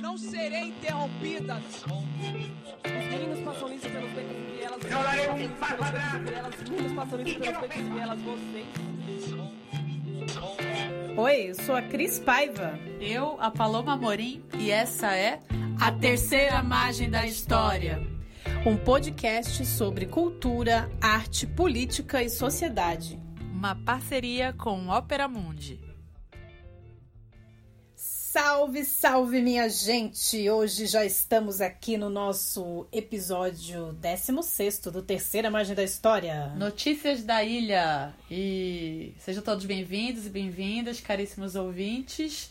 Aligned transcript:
Não 0.00 0.16
serei 0.18 0.68
interrompida. 0.68 1.56
Os 1.56 3.06
meninos 3.10 3.40
passam 3.40 3.72
isso 3.74 3.88
pelos 3.88 4.10
becos 4.12 4.36
e 4.36 4.56
vielas. 4.56 4.76
Os 6.60 6.70
meninos 6.70 6.92
passam 6.92 7.20
isso 7.22 7.38
pelos 7.40 7.58
becos 7.60 7.76
e 7.76 7.82
vielas. 7.82 8.20
Vocês. 8.20 8.66
Oi, 11.16 11.50
eu 11.50 11.54
sou 11.54 11.74
a 11.74 11.82
Cris 11.82 12.18
Paiva. 12.20 12.78
Eu, 13.00 13.36
a 13.40 13.50
Paloma 13.50 13.96
Morim, 13.96 14.42
e 14.58 14.70
essa 14.70 15.16
é 15.16 15.40
A 15.80 15.90
Terceira 15.90 16.62
Margem 16.62 17.10
da 17.10 17.26
História. 17.26 18.00
Um 18.64 18.76
podcast 18.76 19.64
sobre 19.66 20.06
cultura, 20.06 20.88
arte, 21.00 21.46
política 21.46 22.22
e 22.22 22.28
sociedade. 22.28 23.18
uma 23.52 23.74
parceria 23.74 24.52
com 24.52 24.86
Ópera 24.88 25.26
Mundi. 25.26 25.80
Salve, 28.30 28.84
salve, 28.84 29.40
minha 29.40 29.70
gente! 29.70 30.50
Hoje 30.50 30.84
já 30.84 31.02
estamos 31.02 31.62
aqui 31.62 31.96
no 31.96 32.10
nosso 32.10 32.86
episódio 32.92 33.94
16 33.94 34.80
do 34.92 35.00
Terceira 35.00 35.50
Margem 35.50 35.74
da 35.74 35.82
História. 35.82 36.48
Notícias 36.54 37.24
da 37.24 37.42
ilha. 37.42 38.12
E 38.30 39.14
sejam 39.18 39.42
todos 39.42 39.64
bem-vindos 39.64 40.26
e 40.26 40.28
bem-vindas, 40.28 41.00
caríssimos 41.00 41.56
ouvintes. 41.56 42.50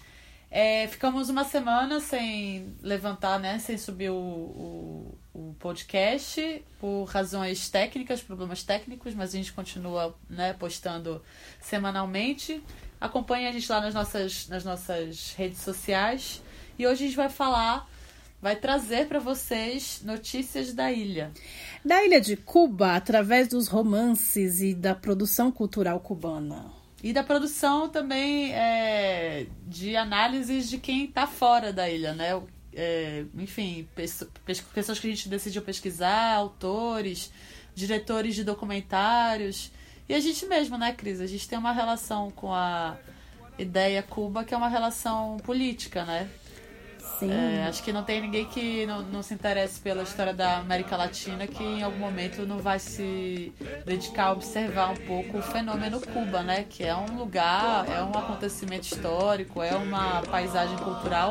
É, 0.50 0.88
ficamos 0.88 1.30
uma 1.30 1.44
semana 1.44 2.00
sem 2.00 2.74
levantar, 2.82 3.40
né? 3.40 3.60
Sem 3.60 3.78
subir 3.78 4.10
o, 4.10 4.16
o, 4.16 5.18
o 5.34 5.56
podcast 5.60 6.64
por 6.80 7.04
razões 7.06 7.70
técnicas, 7.70 8.22
problemas 8.22 8.64
técnicos, 8.64 9.14
mas 9.14 9.34
a 9.34 9.38
gente 9.38 9.52
continua 9.52 10.16
né, 10.30 10.54
postando 10.54 11.22
semanalmente. 11.60 12.64
Acompanhe 13.00 13.48
a 13.48 13.52
gente 13.52 13.70
lá 13.70 13.82
nas 13.82 13.94
nossas, 13.94 14.48
nas 14.48 14.64
nossas 14.64 15.34
redes 15.38 15.60
sociais. 15.60 16.42
E 16.80 16.88
hoje 16.88 17.04
a 17.04 17.08
gente 17.08 17.18
vai 17.18 17.30
falar, 17.30 17.88
vai 18.42 18.56
trazer 18.56 19.08
para 19.08 19.20
vocês 19.20 20.02
notícias 20.04 20.74
da 20.74 20.92
ilha. 20.92 21.32
Da 21.84 22.04
ilha 22.04 22.22
de 22.22 22.38
Cuba, 22.38 22.96
através 22.96 23.50
dos 23.50 23.68
romances 23.68 24.62
e 24.62 24.74
da 24.74 24.96
produção 24.96 25.52
cultural 25.52 26.00
cubana. 26.00 26.77
E 27.04 27.14
da 27.14 27.24
produção 27.24 27.88
também 27.90 28.52
é, 28.54 29.46
de 29.68 29.96
análises 29.96 30.68
de 30.70 30.78
quem 30.80 31.06
está 31.06 31.28
fora 31.28 31.72
da 31.72 31.88
ilha, 31.90 32.14
né? 32.14 32.42
É, 32.74 33.24
enfim, 33.38 33.88
pesso- 33.96 34.30
pes- 34.46 34.62
pessoas 34.62 35.00
que 35.00 35.08
a 35.08 35.10
gente 35.10 35.30
decidiu 35.30 35.62
pesquisar, 35.62 36.34
autores, 36.36 37.32
diretores 37.76 38.36
de 38.36 38.44
documentários. 38.44 39.72
E 40.10 40.14
a 40.14 40.20
gente 40.20 40.46
mesmo, 40.48 40.78
né, 40.78 40.92
Cris? 40.92 41.20
A 41.22 41.28
gente 41.28 41.48
tem 41.48 41.58
uma 41.58 41.72
relação 41.72 42.32
com 42.32 42.54
a 42.54 42.98
ideia 43.58 44.02
Cuba 44.04 44.44
que 44.44 44.54
é 44.54 44.58
uma 44.58 44.70
relação 44.70 45.38
política, 45.44 46.04
né? 46.06 46.30
Sim. 47.20 47.32
É, 47.32 47.66
acho 47.68 47.82
que 47.82 47.92
não 47.92 48.04
tem 48.04 48.22
ninguém 48.22 48.46
que 48.46 48.86
não, 48.86 49.02
não 49.04 49.24
se 49.24 49.34
interesse 49.34 49.80
pela 49.80 50.04
história 50.04 50.34
da 50.34 50.58
América 50.58 50.96
Latina 50.96 51.48
que 51.48 51.64
em 51.64 51.82
algum 51.82 51.98
momento 51.98 52.46
não 52.46 52.60
vai 52.60 52.80
se 52.80 53.52
dedicar 53.86 54.26
a 54.26 54.32
observar 54.34 54.92
um 54.92 54.98
pouco 54.98 55.40
o 55.40 55.42
fenômeno 55.42 56.00
Cuba, 56.00 56.44
né? 56.44 56.66
Que 56.70 56.84
é 56.84 56.96
um 56.96 57.18
lugar, 57.18 57.88
é 57.90 58.02
um 58.04 58.12
acontecimento 58.18 58.84
histórico, 58.84 59.62
é 59.62 59.76
uma 59.76 60.22
paisagem 60.24 60.78
cultural 60.78 61.30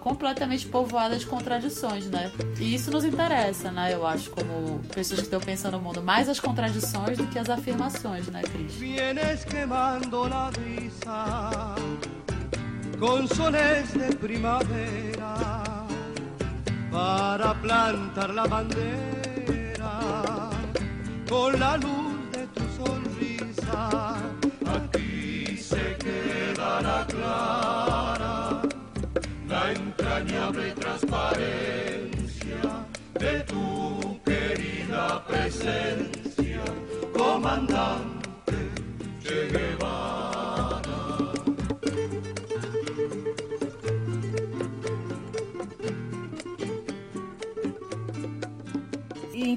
completamente 0.00 0.66
povoada 0.66 1.16
de 1.18 1.26
contradições, 1.26 2.06
né? 2.06 2.32
E 2.58 2.74
isso 2.74 2.90
nos 2.90 3.04
interessa, 3.04 3.70
né? 3.70 3.92
Eu 3.94 4.06
acho, 4.06 4.30
como 4.30 4.80
pessoas 4.94 5.20
que 5.20 5.26
estão 5.26 5.40
pensando 5.40 5.76
no 5.76 5.82
mundo, 5.82 6.02
mais 6.02 6.28
as 6.28 6.40
contradições 6.40 7.18
do 7.18 7.26
que 7.26 7.38
as 7.38 7.50
afirmações, 7.50 8.26
né, 8.28 8.40
Cris? 8.42 8.72
Con 13.00 13.26
soles 13.26 13.94
de 13.94 14.14
primavera 14.16 15.34
para 16.92 17.54
plantar 17.62 18.34
la 18.34 18.46
bandera 18.46 20.00
con 21.26 21.58
la 21.58 21.78
luz 21.78 22.30
de 22.32 22.46
tu 22.48 22.62
sonrisa. 22.76 24.18
Aquí 24.76 25.56
se 25.56 25.96
quedará 25.96 27.06
clara 27.06 28.60
la 29.48 29.72
entrañable 29.72 30.72
transparencia 30.72 32.62
de 33.18 33.40
tu 33.40 34.20
querida 34.24 35.24
presencia, 35.26 36.62
comandante 37.16 38.09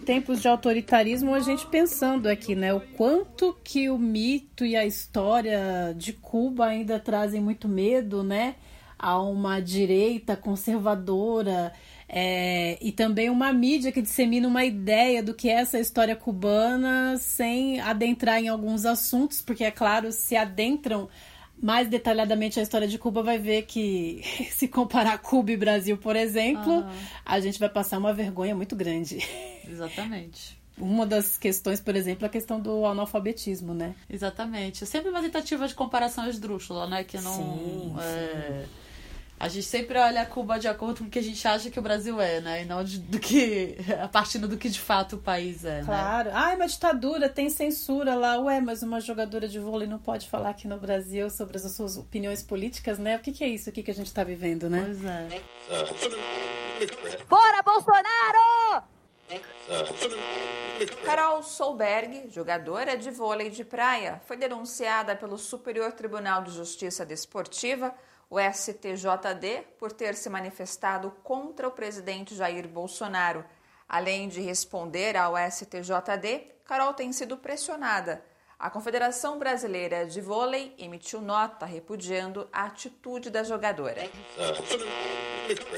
tempos 0.04 0.42
de 0.42 0.48
autoritarismo, 0.48 1.34
a 1.34 1.40
gente 1.40 1.66
pensando 1.68 2.28
aqui, 2.28 2.56
né? 2.56 2.74
O 2.74 2.80
quanto 2.80 3.58
que 3.64 3.90
o 3.90 3.98
mito 3.98 4.66
e 4.66 4.76
a 4.76 4.86
história 4.86 5.94
de 5.98 6.14
Cuba 6.14 6.68
ainda 6.68 7.00
trazem 7.00 7.42
muito 7.42 7.68
medo, 7.68 8.24
né? 8.24 8.56
A 8.98 9.20
uma 9.20 9.60
direita 9.60 10.36
conservadora 10.36 11.74
é, 12.08 12.78
e 12.80 12.92
também 12.92 13.30
uma 13.30 13.52
mídia 13.52 13.92
que 13.92 14.02
dissemina 14.02 14.48
uma 14.48 14.64
ideia 14.64 15.24
do 15.24 15.34
que 15.34 15.50
é 15.50 15.54
essa 15.54 15.80
história 15.80 16.16
cubana 16.16 17.18
sem 17.18 17.80
adentrar 17.80 18.40
em 18.40 18.50
alguns 18.50 18.86
assuntos, 18.86 19.42
porque, 19.42 19.64
é 19.64 19.72
claro, 19.72 20.12
se 20.12 20.36
adentram 20.36 21.10
mais 21.62 21.88
detalhadamente 21.88 22.60
a 22.60 22.64
história 22.64 22.88
de 22.88 22.98
Cuba, 22.98 23.24
vai 23.24 23.38
ver 23.38 23.64
que 23.64 24.22
se 24.52 24.68
comparar 24.68 25.18
Cuba 25.20 25.52
e 25.52 25.58
Brasil, 25.58 25.98
por 25.98 26.16
exemplo, 26.16 26.74
Aham. 26.74 26.92
a 27.26 27.40
gente 27.40 27.60
vai 27.60 27.70
passar 27.70 27.98
uma 27.98 28.14
vergonha 28.14 28.56
muito 28.56 28.76
grande. 28.76 29.20
Exatamente. 29.68 30.62
Uma 30.78 31.06
das 31.06 31.38
questões, 31.38 31.80
por 31.80 31.96
exemplo, 31.96 32.26
é 32.26 32.28
a 32.28 32.32
questão 32.32 32.60
do 32.60 32.86
analfabetismo, 32.86 33.76
né? 33.76 33.94
Exatamente. 34.10 34.86
Sempre 34.88 35.12
uma 35.12 35.22
tentativa 35.22 35.68
de 35.68 35.76
comparação 35.76 36.28
esdrúxula, 36.28 36.88
né? 36.88 37.04
Que 37.04 37.20
não. 37.22 37.38
Sim, 37.38 37.96
é, 38.00 38.66
A 39.44 39.50
gente 39.50 39.66
sempre 39.66 40.00
olha 40.00 40.26
Cuba 40.26 40.58
de 40.58 40.70
acordo 40.70 41.00
com 41.00 41.04
o 41.08 41.10
que 41.10 41.20
a 41.20 41.22
gente 41.22 41.46
acha 41.46 41.70
que 41.70 41.78
o 41.78 41.82
Brasil 41.82 42.22
é, 42.22 42.40
né? 42.40 42.62
E 42.62 42.66
não 42.66 42.82
de- 42.82 42.98
do 42.98 43.20
que. 43.20 43.76
a 44.02 44.08
partir 44.08 44.40
do 44.40 44.58
que 44.58 44.70
de 44.70 44.80
fato 44.80 45.18
o 45.18 45.20
país 45.20 45.66
é, 45.66 45.80
né? 45.80 45.84
Claro. 45.86 46.30
Ah, 46.34 46.54
é 46.54 46.56
uma 46.56 46.66
ditadura, 46.66 47.28
tem 47.28 47.50
censura 47.50 48.16
lá. 48.16 48.40
Ué, 48.40 48.62
mas 48.62 48.82
uma 48.84 49.02
jogadora 49.02 49.46
de 49.46 49.60
vôlei 49.60 49.86
não 49.86 50.00
pode 50.00 50.30
falar 50.30 50.52
aqui 50.52 50.66
no 50.66 50.78
Brasil 50.78 51.30
sobre 51.30 51.58
as 51.58 51.70
suas 51.74 51.98
opiniões 51.98 52.42
políticas, 52.42 52.98
né? 52.98 53.18
O 53.18 53.20
que, 53.20 53.34
que 53.34 53.44
é 53.44 53.50
isso 53.50 53.68
aqui 53.68 53.84
que 53.84 53.92
a 53.92 53.94
gente 53.94 54.14
tá 54.14 54.24
vivendo, 54.24 54.70
né? 54.70 54.82
Pois 54.86 55.04
é. 55.04 55.42
Fora 57.28 57.62
Bolsonaro! 57.64 58.84
Carol 61.04 61.44
Solberg, 61.44 62.30
jogadora 62.30 62.96
de 62.98 63.12
vôlei 63.12 63.50
de 63.50 63.66
praia, 63.66 64.22
foi 64.26 64.38
denunciada 64.38 65.18
pelo 65.18 65.38
Superior 65.38 65.92
Tribunal 65.92 66.44
de 66.44 66.52
Justiça 66.52 67.06
Desportiva, 67.06 67.94
o 68.34 68.40
STJD, 68.40 69.62
por 69.78 69.92
ter 69.92 70.16
se 70.16 70.28
manifestado 70.28 71.12
contra 71.24 71.68
o 71.68 71.72
presidente 71.72 72.34
Jair 72.34 72.68
Bolsonaro. 72.68 73.46
Além 73.88 74.28
de 74.28 74.42
responder 74.42 75.16
ao 75.16 75.36
STJD, 75.38 76.48
Carol 76.66 76.94
tem 76.96 77.14
sido 77.14 77.38
pressionada. 77.38 78.24
A 78.58 78.70
Confederação 78.72 79.38
Brasileira 79.38 80.06
de 80.08 80.20
Vôlei 80.22 80.74
emitiu 80.80 81.22
nota 81.22 81.66
repudiando 81.66 82.48
a 82.52 82.64
atitude 82.66 83.30
da 83.30 83.44
jogadora. 83.44 84.10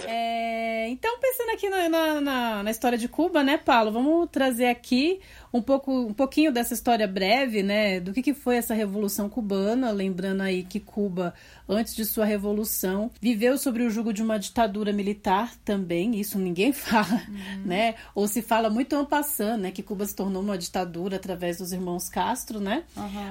É, 0.06 0.88
então, 0.90 1.20
pensando 1.20 1.50
aqui 1.52 1.68
na, 1.70 1.90
na, 1.90 2.22
na- 2.22 2.64
na 2.64 2.70
história 2.72 2.98
de 2.98 3.08
Cuba, 3.08 3.42
né, 3.44 3.58
Paulo? 3.58 3.92
Vamos 3.92 4.30
trazer 4.32 4.68
aqui 4.68 5.20
um, 5.52 5.62
pouco, 5.62 5.92
um 5.92 6.14
pouquinho 6.14 6.52
dessa 6.52 6.76
história 6.76 7.08
breve, 7.08 7.64
né? 7.64 8.00
Do 8.00 8.14
que, 8.14 8.22
que 8.22 8.34
foi 8.36 8.58
essa 8.58 8.76
Revolução 8.76 9.28
Cubana. 9.28 9.90
Lembrando 9.92 10.42
aí 10.42 10.64
que 10.64 10.80
Cuba, 10.80 11.34
antes 11.68 11.96
de 11.96 12.06
sua 12.06 12.26
Revolução, 12.26 13.12
viveu 13.22 13.58
sobre 13.58 13.84
o 13.84 13.90
jugo 13.90 14.14
de 14.14 14.22
uma 14.22 14.38
ditadura 14.38 14.92
militar 14.92 15.56
também. 15.64 16.20
Isso 16.20 16.38
ninguém 16.38 16.72
fala, 16.74 17.24
né? 17.66 17.96
Ou 18.14 18.28
se 18.28 18.42
fala 18.42 18.70
muito 18.70 18.96
en 18.96 19.06
passant, 19.06 19.58
né? 19.58 19.72
Que 19.72 19.84
Cuba 19.84 20.06
se 20.06 20.16
tornou 20.16 20.42
uma 20.42 20.58
ditadura 20.58 21.16
através 21.16 21.58
dos 21.58 21.72
irmãos 21.72 22.10
Castro, 22.10 22.60
né? 22.60 22.84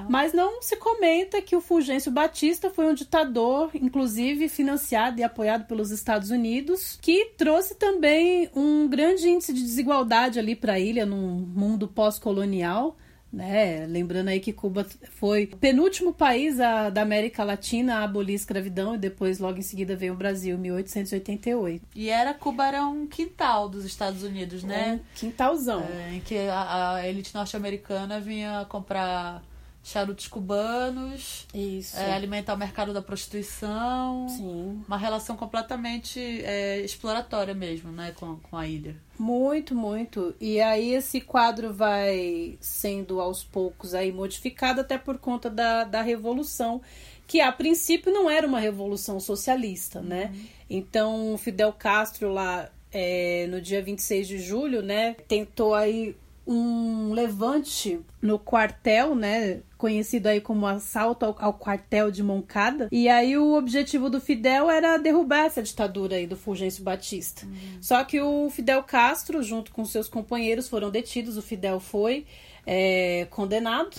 Mas 0.09 0.33
não 0.33 0.61
se 0.61 0.75
comenta 0.77 1.41
que 1.41 1.55
o 1.55 1.61
Fulgêncio 1.61 2.11
Batista 2.11 2.69
foi 2.69 2.85
um 2.85 2.93
ditador, 2.93 3.71
inclusive 3.73 4.49
financiado 4.49 5.19
e 5.19 5.23
apoiado 5.23 5.65
pelos 5.65 5.91
Estados 5.91 6.29
Unidos, 6.29 6.97
que 7.01 7.31
trouxe 7.37 7.75
também 7.75 8.49
um 8.55 8.87
grande 8.87 9.27
índice 9.27 9.53
de 9.53 9.61
desigualdade 9.61 10.39
ali 10.39 10.55
para 10.55 10.73
a 10.73 10.79
ilha 10.79 11.05
num 11.05 11.45
mundo 11.55 11.87
pós-colonial. 11.87 12.97
Né? 13.35 13.85
Lembrando 13.87 14.29
aí 14.29 14.39
que 14.39 14.53
Cuba 14.53 14.85
foi 15.11 15.49
o 15.51 15.57
penúltimo 15.57 16.13
país 16.13 16.59
a- 16.59 16.89
da 16.89 17.01
América 17.01 17.43
Latina 17.43 17.97
a 17.97 18.03
abolir 18.05 18.33
a 18.33 18.35
escravidão 18.35 18.95
e 18.95 18.97
depois, 18.97 19.39
logo 19.39 19.57
em 19.59 19.61
seguida, 19.61 19.95
veio 19.95 20.13
o 20.13 20.15
Brasil, 20.15 20.55
em 20.55 20.59
1888. 20.59 21.83
E 21.95 22.09
era 22.09 22.33
Cuba 22.33 22.65
era 22.67 22.85
um 22.85 23.05
quintal 23.05 23.67
dos 23.67 23.83
Estados 23.85 24.23
Unidos, 24.23 24.63
né? 24.63 25.01
Um 25.01 25.15
quintalzão. 25.19 25.83
É, 25.83 26.15
em 26.15 26.19
que 26.21 26.37
a, 26.37 26.93
a 26.95 27.07
elite 27.07 27.33
norte-americana 27.35 28.19
vinha 28.19 28.65
comprar 28.69 29.43
charutos 29.85 30.27
cubanos, 30.27 31.45
Isso. 31.53 31.95
é, 31.95 32.11
alimentar 32.11 32.55
o 32.55 32.57
mercado 32.57 32.91
da 32.91 33.03
prostituição. 33.03 34.27
Sim. 34.27 34.83
Uma 34.87 34.97
relação 34.97 35.37
completamente 35.37 36.19
é, 36.19 36.79
exploratória 36.79 37.53
mesmo, 37.53 37.91
né, 37.91 38.11
com, 38.19 38.37
com 38.37 38.57
a 38.57 38.67
ilha. 38.67 38.95
Muito, 39.17 39.75
muito. 39.75 40.33
E 40.41 40.59
aí 40.59 40.95
esse 40.95 41.21
quadro 41.21 41.71
vai 41.71 42.57
sendo 42.59 43.21
aos 43.21 43.43
poucos 43.43 43.93
aí 43.93 44.11
modificado 44.11 44.81
até 44.81 44.97
por 44.97 45.19
conta 45.19 45.51
da, 45.51 45.83
da 45.83 46.01
revolução, 46.01 46.81
que 47.27 47.39
a 47.39 47.51
princípio 47.51 48.11
não 48.11 48.27
era 48.27 48.47
uma 48.47 48.59
revolução 48.59 49.19
socialista, 49.19 50.01
né? 50.01 50.33
Então 50.67 51.37
Fidel 51.37 51.71
Castro 51.71 52.33
lá 52.33 52.71
é, 52.91 53.45
no 53.51 53.61
dia 53.61 53.83
26 53.83 54.27
de 54.27 54.39
julho, 54.39 54.81
né, 54.81 55.15
tentou 55.27 55.75
aí 55.75 56.15
um 56.47 57.11
levante 57.11 57.99
no 58.21 58.37
quartel, 58.37 59.15
né, 59.15 59.61
conhecido 59.77 60.27
aí 60.27 60.39
como 60.39 60.67
assalto 60.67 61.25
ao, 61.25 61.35
ao, 61.39 61.53
quartel 61.53 62.11
de 62.11 62.21
Moncada. 62.21 62.87
E 62.91 63.09
aí 63.09 63.37
o 63.37 63.55
objetivo 63.55 64.09
do 64.09 64.21
Fidel 64.21 64.69
era 64.69 64.97
derrubar 64.97 65.45
essa 65.45 65.63
ditadura 65.63 66.17
aí 66.17 66.27
do 66.27 66.37
Fulgêncio 66.37 66.83
Batista. 66.83 67.45
Uhum. 67.45 67.77
Só 67.81 68.03
que 68.03 68.21
o 68.21 68.49
Fidel 68.49 68.83
Castro, 68.83 69.41
junto 69.41 69.71
com 69.71 69.83
seus 69.85 70.07
companheiros, 70.07 70.67
foram 70.67 70.91
detidos. 70.91 71.37
O 71.37 71.41
Fidel 71.41 71.79
foi 71.79 72.25
é, 72.65 73.27
condenado 73.29 73.97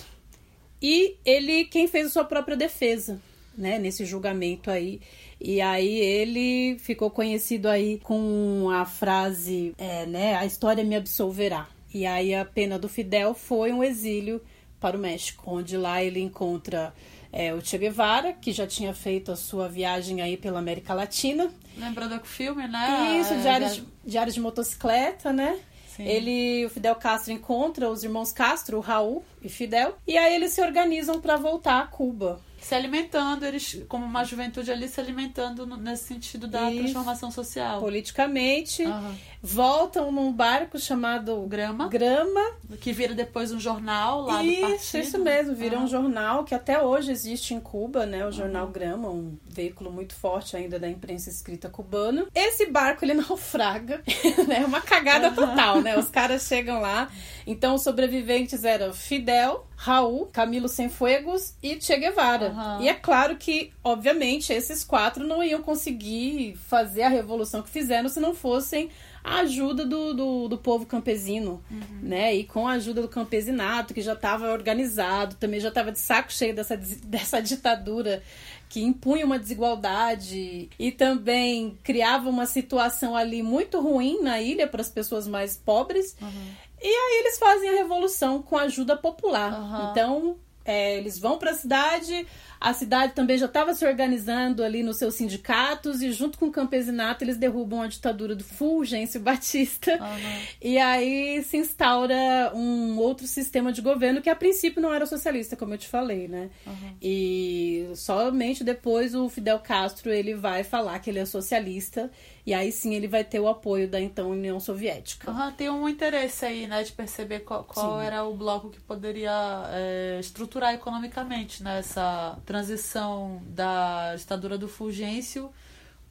e 0.81 1.15
ele 1.25 1.65
quem 1.65 1.87
fez 1.87 2.07
a 2.07 2.09
sua 2.09 2.23
própria 2.23 2.55
defesa, 2.55 3.19
né, 3.57 3.77
nesse 3.79 4.05
julgamento 4.05 4.69
aí. 4.71 5.01
E 5.39 5.61
aí 5.61 5.99
ele 5.99 6.79
ficou 6.79 7.11
conhecido 7.11 7.67
aí 7.67 7.99
com 7.99 8.69
a 8.71 8.85
frase, 8.85 9.73
é, 9.77 10.05
né, 10.05 10.35
a 10.35 10.45
história 10.45 10.83
me 10.83 10.95
absolverá. 10.95 11.67
E 11.93 12.05
aí 12.05 12.33
a 12.35 12.45
pena 12.45 12.77
do 12.77 12.89
Fidel 12.89 13.33
foi 13.33 13.71
um 13.71 13.83
exílio 13.83 14.41
para 14.79 14.97
o 14.97 14.99
México, 14.99 15.43
onde 15.47 15.75
lá 15.75 16.03
ele 16.03 16.19
encontra 16.19 16.93
é, 17.31 17.53
o 17.53 17.63
Che 17.63 17.77
Guevara, 17.77 18.33
que 18.33 18.51
já 18.51 18.67
tinha 18.67 18.93
feito 18.93 19.31
a 19.31 19.35
sua 19.35 19.67
viagem 19.67 20.21
aí 20.21 20.37
pela 20.37 20.59
América 20.59 20.93
Latina. 20.93 21.49
Lembrando 21.77 22.19
do 22.19 22.25
filme, 22.25 22.67
né? 22.67 23.17
Isso, 23.19 23.35
diários, 23.35 23.75
de, 23.75 23.87
diários 24.05 24.35
de 24.35 24.41
motocicleta, 24.41 25.33
né? 25.33 25.59
Sim. 25.95 26.03
Ele, 26.03 26.65
o 26.65 26.69
Fidel 26.69 26.95
Castro 26.95 27.33
encontra 27.33 27.89
os 27.89 28.03
irmãos 28.03 28.31
Castro, 28.31 28.77
o 28.77 28.81
Raul 28.81 29.23
e 29.41 29.49
Fidel, 29.49 29.97
e 30.05 30.17
aí 30.17 30.35
eles 30.35 30.51
se 30.51 30.61
organizam 30.61 31.19
para 31.19 31.37
voltar 31.37 31.81
a 31.81 31.87
Cuba 31.87 32.39
se 32.67 32.75
alimentando, 32.75 33.45
eles, 33.45 33.81
como 33.87 34.05
uma 34.05 34.25
juventude 34.25 34.69
ali, 34.69 34.89
se 34.89 34.99
alimentando 34.99 35.65
no, 35.65 35.77
nesse 35.77 36.03
sentido 36.03 36.47
da 36.47 36.69
transformação 36.69 37.31
social. 37.31 37.79
Politicamente, 37.79 38.83
uhum. 38.83 39.15
Voltam 39.41 40.11
num 40.11 40.31
barco 40.31 40.79
chamado 40.79 41.39
Grama. 41.47 41.87
Grama. 41.87 42.41
Que 42.79 42.91
vira 42.91 43.13
depois 43.13 43.51
um 43.51 43.59
jornal 43.59 44.21
lá 44.21 44.43
isso, 44.43 44.61
do 44.61 44.67
partido. 44.67 45.03
Isso 45.03 45.19
mesmo, 45.19 45.55
vira 45.55 45.77
uhum. 45.77 45.83
um 45.83 45.87
jornal 45.87 46.43
que 46.43 46.55
até 46.55 46.81
hoje 46.81 47.11
existe 47.11 47.53
em 47.53 47.59
Cuba, 47.59 48.05
né? 48.05 48.25
O 48.25 48.31
jornal 48.31 48.65
uhum. 48.65 48.71
Grama, 48.71 49.09
um 49.09 49.37
veículo 49.45 49.91
muito 49.91 50.13
forte 50.13 50.55
ainda 50.55 50.79
da 50.79 50.89
imprensa 50.89 51.29
escrita 51.29 51.69
cubana. 51.69 52.27
Esse 52.33 52.67
barco, 52.67 53.05
ele 53.05 53.13
naufraga, 53.15 54.01
né? 54.47 54.65
Uma 54.65 54.81
cagada 54.81 55.31
total, 55.31 55.81
né? 55.81 55.97
Os 55.97 56.09
caras 56.09 56.43
chegam 56.43 56.79
lá. 56.79 57.09
Então, 57.45 57.75
os 57.75 57.83
sobreviventes 57.83 58.65
eram 58.65 58.93
Fidel, 58.93 59.65
Raul, 59.75 60.25
Camilo 60.27 60.67
Cienfuegos 60.67 61.53
e 61.63 61.79
Che 61.79 61.95
Guevara. 61.95 62.49
Uhum. 62.49 62.81
E 62.81 62.89
é 62.89 62.93
claro 62.93 63.37
que, 63.37 63.71
obviamente, 63.83 64.51
esses 64.51 64.83
quatro 64.83 65.25
não 65.25 65.43
iam 65.43 65.61
conseguir 65.61 66.57
fazer 66.67 67.03
a 67.03 67.09
revolução 67.09 67.61
que 67.61 67.69
fizeram 67.69 68.09
se 68.09 68.19
não 68.19 68.33
fossem 68.33 68.89
a 69.27 69.39
ajuda 69.39 69.85
do, 69.85 70.13
do, 70.13 70.47
do 70.47 70.57
povo 70.57 70.85
campesino, 70.85 71.61
uhum. 71.69 71.99
né? 72.01 72.33
E 72.33 72.45
com 72.45 72.65
a 72.65 72.71
ajuda 72.73 73.01
do 73.01 73.09
campesinato, 73.09 73.93
que 73.93 74.01
já 74.01 74.13
estava 74.13 74.51
organizado, 74.51 75.35
também 75.35 75.59
já 75.59 75.67
estava 75.67 75.91
de 75.91 75.99
saco 75.99 76.31
cheio 76.31 76.55
dessa, 76.55 76.77
dessa 77.03 77.41
ditadura 77.41 78.23
que 78.69 78.81
impunha 78.81 79.25
uma 79.25 79.39
desigualdade 79.39 80.69
e 80.77 80.91
também 80.91 81.77
criava 81.83 82.29
uma 82.29 82.45
situação 82.45 83.15
ali 83.15 83.41
muito 83.41 83.79
ruim 83.79 84.21
na 84.21 84.41
ilha 84.41 84.67
para 84.67 84.81
as 84.81 84.89
pessoas 84.89 85.27
mais 85.27 85.57
pobres. 85.57 86.15
Uhum. 86.21 86.51
E 86.81 86.87
aí 86.87 87.19
eles 87.19 87.37
fazem 87.37 87.69
a 87.69 87.73
revolução 87.73 88.41
com 88.41 88.57
ajuda 88.57 88.95
popular. 88.95 89.59
Uhum. 89.59 89.91
Então, 89.91 90.37
é, 90.67 90.97
eles 90.97 91.17
vão 91.17 91.37
para 91.37 91.51
a 91.51 91.53
cidade, 91.53 92.27
a 92.59 92.73
cidade 92.73 93.13
também 93.13 93.37
já 93.37 93.45
estava 93.45 93.73
se 93.73 93.85
organizando 93.85 94.61
ali 94.63 94.83
nos 94.83 94.97
seus 94.97 95.15
sindicatos 95.15 96.01
e 96.01 96.11
junto 96.11 96.37
com 96.37 96.47
o 96.47 96.51
campesinato 96.51 97.23
eles 97.23 97.37
derrubam 97.37 97.81
a 97.81 97.87
ditadura 97.87 98.35
do 98.35 98.43
Fulgêncio 98.43 99.21
Batista 99.21 99.93
uhum. 99.93 100.41
e 100.61 100.77
aí 100.77 101.41
se 101.43 101.55
instaura 101.55 102.51
um 102.53 102.97
outro 102.97 103.25
sistema 103.25 103.71
de 103.71 103.81
governo 103.81 104.21
que 104.21 104.29
a 104.29 104.35
princípio 104.35 104.81
não 104.81 104.93
era 104.93 105.05
socialista, 105.05 105.55
como 105.55 105.73
eu 105.73 105.77
te 105.77 105.87
falei, 105.87 106.27
né? 106.27 106.49
Uhum. 106.65 106.97
E 107.01 107.89
somente 107.95 108.61
depois 108.61 109.15
o 109.15 109.29
Fidel 109.29 109.59
Castro 109.59 110.11
ele 110.11 110.33
vai 110.33 110.65
falar 110.65 110.99
que 110.99 111.09
ele 111.09 111.19
é 111.19 111.25
socialista 111.25 112.11
e 112.47 112.53
aí 112.53 112.71
sim 112.71 112.95
ele 112.95 113.09
vai 113.09 113.25
ter 113.25 113.41
o 113.41 113.47
apoio 113.49 113.89
da 113.89 113.99
então 113.99 114.29
União 114.29 114.57
Soviética. 114.57 115.29
Uhum, 115.29 115.51
tem 115.51 115.69
um 115.69 115.89
interesse 115.89 116.45
aí, 116.45 116.65
né, 116.65 116.81
de 116.81 116.93
perceber 116.93 117.41
qual, 117.41 117.65
qual 117.65 118.01
era 118.01 118.23
o 118.23 118.33
bloco 118.37 118.69
que 118.69 118.79
poderia 118.79 119.65
é, 119.67 120.17
estruturar 120.17 120.73
economicamente 120.73 121.61
nessa 121.61 122.35
né, 122.37 122.41
transição 122.45 123.41
da 123.47 124.15
ditadura 124.15 124.57
do 124.57 124.69
Fulgêncio 124.69 125.51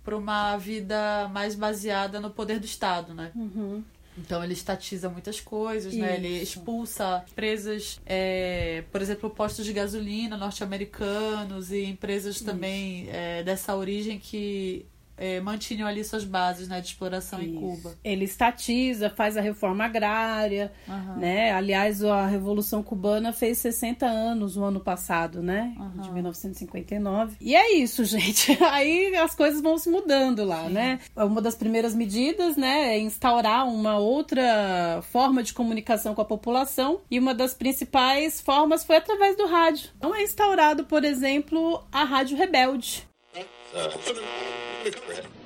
para 0.04 0.14
uma 0.14 0.58
vida 0.58 1.26
mais 1.32 1.54
baseada 1.54 2.20
no 2.20 2.28
poder 2.28 2.60
do 2.60 2.66
Estado, 2.66 3.14
né? 3.14 3.32
Uhum. 3.34 3.82
Então 4.18 4.44
ele 4.44 4.52
estatiza 4.52 5.08
muitas 5.08 5.40
coisas, 5.40 5.94
Isso. 5.94 6.02
né? 6.02 6.16
Ele 6.16 6.42
expulsa 6.42 7.24
empresas, 7.32 7.98
é, 8.04 8.84
por 8.92 9.00
exemplo, 9.00 9.30
postos 9.30 9.64
de 9.64 9.72
gasolina 9.72 10.36
norte-americanos 10.36 11.72
e 11.72 11.82
empresas 11.84 12.36
Isso. 12.36 12.44
também 12.44 13.08
é, 13.08 13.42
dessa 13.42 13.74
origem 13.74 14.18
que 14.18 14.84
é, 15.16 15.40
mantinham 15.40 15.88
ali 15.88 16.04
suas 16.04 16.24
bases 16.24 16.68
né, 16.68 16.80
de 16.80 16.88
exploração 16.88 17.40
Isso. 17.40 17.48
em 17.48 17.54
Cuba. 17.54 17.94
Ele 18.04 18.24
estatiza, 18.24 19.10
faz 19.10 19.36
a 19.36 19.40
reforma 19.40 19.84
agrária, 19.84 20.72
uhum. 20.86 21.16
né? 21.16 21.52
Aliás, 21.52 22.04
a 22.04 22.26
Revolução 22.26 22.82
Cubana 22.82 23.32
fez 23.32 23.58
60 23.58 24.06
anos 24.06 24.56
no 24.56 24.64
ano 24.64 24.80
passado, 24.80 25.42
né? 25.42 25.74
Uhum. 25.78 26.02
De 26.02 26.12
1959. 26.12 27.36
E 27.40 27.54
é 27.54 27.76
isso, 27.76 28.04
gente. 28.06 28.56
Aí 28.64 29.16
as 29.16 29.34
coisas 29.34 29.60
vão 29.60 29.78
se 29.78 29.88
mudando 29.88 30.44
lá, 30.44 30.66
Sim. 30.66 30.72
né? 30.72 31.00
Uma 31.16 31.40
das 31.40 31.54
primeiras 31.54 31.94
medidas, 31.94 32.56
né, 32.56 32.94
é 32.94 32.98
instaurar 32.98 33.66
uma 33.66 33.98
outra 33.98 35.02
forma 35.10 35.42
de 35.42 35.52
comunicação 35.52 36.14
com 36.14 36.20
a 36.20 36.24
população 36.24 37.00
e 37.10 37.19
uma 37.19 37.34
das 37.34 37.54
principais 37.54 38.40
formas 38.40 38.84
foi 38.84 38.96
através 38.96 39.36
do 39.36 39.46
rádio. 39.46 39.90
Então 39.96 40.14
é 40.14 40.22
instaurado, 40.22 40.84
por 40.84 41.04
exemplo, 41.04 41.84
a 41.90 42.04
Rádio 42.04 42.36
Rebelde. 42.36 43.06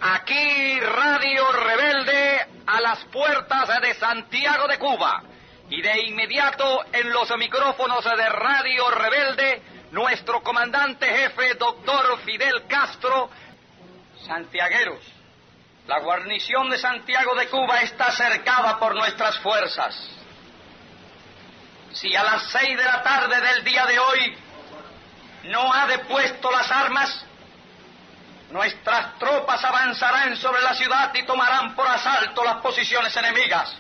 Aquí 0.00 0.80
Radio 0.80 1.52
Rebelde 1.52 2.46
a 2.66 2.80
las 2.80 3.04
puertas 3.06 3.80
de 3.80 3.94
Santiago 3.94 4.68
de 4.68 4.78
Cuba. 4.78 5.22
Y 5.68 5.82
de 5.82 6.00
inmediato 6.06 6.84
en 6.92 7.10
los 7.10 7.30
micrófonos 7.36 8.04
de 8.04 8.28
Radio 8.28 8.90
Rebelde, 8.90 9.62
nuestro 9.92 10.42
comandante 10.42 11.06
jefe, 11.06 11.54
doctor 11.54 12.18
Fidel 12.24 12.66
Castro. 12.66 13.30
Santiagueros, 14.26 15.00
la 15.86 16.00
guarnición 16.00 16.70
de 16.70 16.78
Santiago 16.78 17.34
de 17.36 17.48
Cuba 17.48 17.82
está 17.82 18.10
cercada 18.12 18.78
por 18.78 18.94
nuestras 18.94 19.38
fuerzas. 19.38 19.96
Si 21.92 22.14
a 22.14 22.22
las 22.22 22.50
seis 22.50 22.76
de 22.76 22.84
la 22.84 23.02
tarde 23.02 23.40
del 23.40 23.64
día 23.64 23.86
de 23.86 23.98
hoy 23.98 24.36
no 25.44 25.72
ha 25.72 25.86
depuesto 25.86 26.50
las 26.50 26.70
armas, 26.70 27.26
Nuestras 28.50 29.16
tropas 29.18 29.62
avanzarán 29.64 30.36
sobre 30.36 30.60
la 30.62 30.74
ciudad 30.74 31.12
y 31.14 31.24
tomarán 31.24 31.74
por 31.76 31.86
asalto 31.86 32.42
las 32.42 32.56
posiciones 32.56 33.16
enemigas. 33.16 33.76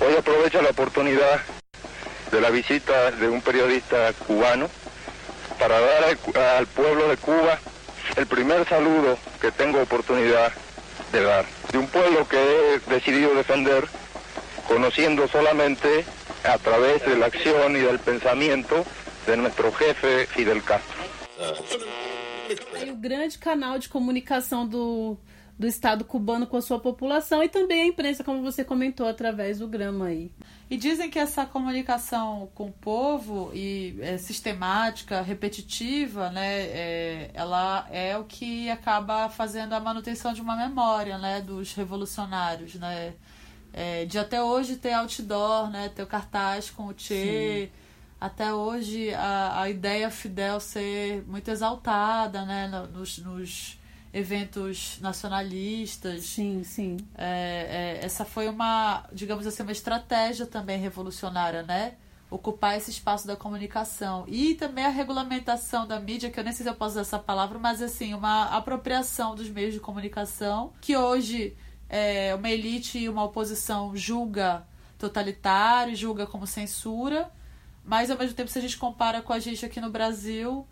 Hoy 0.00 0.16
aprovecho 0.18 0.62
la 0.62 0.70
oportunidad 0.70 1.40
de 2.30 2.40
la 2.40 2.48
visita 2.48 3.10
de 3.10 3.28
un 3.28 3.42
periodista 3.42 4.12
cubano 4.26 4.70
para 5.58 5.78
dar 5.78 6.04
al, 6.56 6.66
pueblo 6.66 7.08
de 7.08 7.18
Cuba 7.18 7.58
el 8.16 8.26
primer 8.26 8.66
saludo 8.66 9.18
que 9.40 9.52
tengo 9.52 9.82
oportunidad 9.82 10.52
de 11.12 11.22
dar. 11.22 11.44
De 11.70 11.78
un 11.78 11.88
pueblo 11.88 12.26
que 12.26 12.38
he 12.38 12.78
decidido 12.90 13.34
defender 13.34 13.86
conociendo 14.66 15.28
solamente 15.28 16.06
a 16.44 16.56
través 16.56 17.04
de 17.04 17.16
la 17.16 17.26
acción 17.26 17.76
y 17.76 17.80
del 17.80 17.98
pensamiento 17.98 18.86
de 19.26 19.36
nuestro 19.36 19.70
jefe 19.72 20.26
Fidel 20.26 20.64
Castro. 20.64 21.02
E 22.84 22.90
o 22.90 22.96
grande 22.96 23.38
canal 23.38 23.78
de 23.78 23.88
comunicação 23.88 24.66
do, 24.66 25.16
do 25.58 25.66
Estado 25.66 26.04
cubano 26.04 26.46
com 26.46 26.56
a 26.56 26.62
sua 26.62 26.78
população 26.78 27.42
e 27.42 27.48
também 27.48 27.82
a 27.82 27.86
imprensa, 27.86 28.24
como 28.24 28.42
você 28.42 28.64
comentou, 28.64 29.06
através 29.06 29.58
do 29.58 29.68
grama 29.68 30.06
aí. 30.06 30.30
E 30.68 30.76
dizem 30.76 31.10
que 31.10 31.18
essa 31.18 31.46
comunicação 31.46 32.50
com 32.54 32.66
o 32.66 32.72
povo 32.72 33.50
e 33.54 33.96
é, 34.00 34.18
sistemática, 34.18 35.22
repetitiva, 35.22 36.30
né, 36.30 36.62
é, 36.62 37.30
ela 37.34 37.86
é 37.90 38.16
o 38.16 38.24
que 38.24 38.68
acaba 38.70 39.28
fazendo 39.28 39.74
a 39.74 39.80
manutenção 39.80 40.32
de 40.32 40.40
uma 40.40 40.56
memória, 40.56 41.18
né, 41.18 41.40
dos 41.40 41.74
revolucionários, 41.74 42.74
né, 42.74 43.14
é, 43.72 44.04
de 44.04 44.18
até 44.18 44.42
hoje 44.42 44.76
ter 44.76 44.92
outdoor, 44.92 45.70
né, 45.70 45.90
ter 45.94 46.02
o 46.02 46.06
cartaz 46.06 46.70
com 46.70 46.86
o 46.86 46.94
Che, 46.96 47.70
Sim 47.70 47.81
até 48.22 48.54
hoje 48.54 49.12
a, 49.14 49.62
a 49.62 49.68
ideia 49.68 50.08
Fidel 50.08 50.60
ser 50.60 51.24
muito 51.26 51.50
exaltada, 51.50 52.44
né, 52.44 52.68
nos, 52.92 53.18
nos 53.18 53.80
eventos 54.14 54.98
nacionalistas. 55.00 56.22
Sim, 56.22 56.62
sim. 56.62 56.98
É, 57.18 57.98
é, 58.00 58.04
essa 58.04 58.24
foi 58.24 58.48
uma, 58.48 59.04
digamos 59.12 59.44
assim, 59.44 59.64
uma 59.64 59.72
estratégia 59.72 60.46
também 60.46 60.78
revolucionária, 60.78 61.64
né? 61.64 61.94
Ocupar 62.30 62.76
esse 62.76 62.92
espaço 62.92 63.26
da 63.26 63.34
comunicação. 63.34 64.24
E 64.28 64.54
também 64.54 64.84
a 64.84 64.88
regulamentação 64.88 65.84
da 65.84 65.98
mídia, 65.98 66.30
que 66.30 66.38
eu 66.38 66.44
nem 66.44 66.52
sei 66.52 66.62
se 66.62 66.70
eu 66.70 66.76
posso 66.76 66.92
usar 66.92 67.00
essa 67.00 67.18
palavra, 67.18 67.58
mas 67.58 67.82
assim, 67.82 68.14
uma 68.14 68.56
apropriação 68.56 69.34
dos 69.34 69.48
meios 69.48 69.74
de 69.74 69.80
comunicação, 69.80 70.72
que 70.80 70.96
hoje 70.96 71.56
é, 71.88 72.32
uma 72.36 72.48
elite 72.48 73.00
e 73.00 73.08
uma 73.08 73.24
oposição 73.24 73.96
julga 73.96 74.64
totalitário, 74.96 75.96
julga 75.96 76.24
como 76.24 76.46
censura, 76.46 77.28
mas 77.84 78.10
ao 78.10 78.18
mesmo 78.18 78.34
tempo, 78.34 78.50
se 78.50 78.58
a 78.58 78.62
gente 78.62 78.76
compara 78.76 79.20
com 79.22 79.32
a 79.32 79.38
gente 79.38 79.64
aqui 79.64 79.80
no 79.80 79.90
Brasil, 79.90 80.66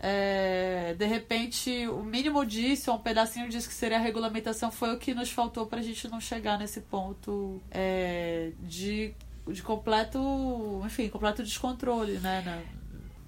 é, 0.00 0.94
de 0.96 1.06
repente, 1.06 1.88
o 1.88 2.02
mínimo 2.02 2.44
disso, 2.46 2.90
ou 2.90 2.98
um 2.98 3.00
pedacinho 3.00 3.48
disso 3.48 3.68
que 3.68 3.74
seria 3.74 3.96
a 3.96 4.00
regulamentação, 4.00 4.70
foi 4.70 4.94
o 4.94 4.98
que 4.98 5.14
nos 5.14 5.30
faltou 5.30 5.66
para 5.66 5.80
a 5.80 5.82
gente 5.82 6.08
não 6.08 6.20
chegar 6.20 6.58
nesse 6.58 6.80
ponto 6.82 7.60
é, 7.70 8.52
de, 8.60 9.12
de 9.48 9.62
completo, 9.62 10.82
enfim, 10.84 11.08
completo 11.08 11.42
descontrole, 11.42 12.18
né? 12.18 12.42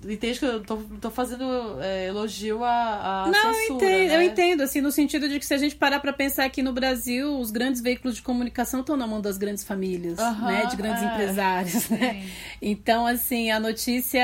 Entende 0.09 0.39
que 0.39 0.45
eu 0.47 0.63
tô, 0.63 0.77
tô 1.01 1.11
fazendo 1.11 1.45
é, 1.81 2.07
elogio 2.09 2.65
à, 2.65 3.25
à 3.25 3.27
Não, 3.31 3.53
censura, 3.55 3.85
eu 3.85 3.93
entendo, 3.93 4.09
né? 4.09 4.17
eu 4.17 4.23
entendo, 4.23 4.61
assim, 4.63 4.81
no 4.81 4.91
sentido 4.91 5.29
de 5.29 5.39
que 5.39 5.45
se 5.45 5.53
a 5.53 5.59
gente 5.59 5.77
parar 5.77 6.01
pra 6.01 6.13
pensar 6.13 6.45
aqui 6.47 6.63
no 6.63 6.73
Brasil, 6.73 7.39
os 7.39 7.51
grandes 7.51 7.83
veículos 7.83 8.17
de 8.17 8.23
comunicação 8.23 8.81
estão 8.81 8.97
na 8.97 9.07
mão 9.07 9.21
das 9.21 9.37
grandes 9.37 9.63
famílias, 9.63 10.19
Aham, 10.19 10.47
né? 10.47 10.67
De 10.67 10.77
grandes 10.77 11.03
é, 11.03 11.07
empresários, 11.07 11.89
né? 11.91 12.27
Então, 12.63 13.07
assim, 13.07 13.51
a 13.51 13.61
notícia 13.61 14.23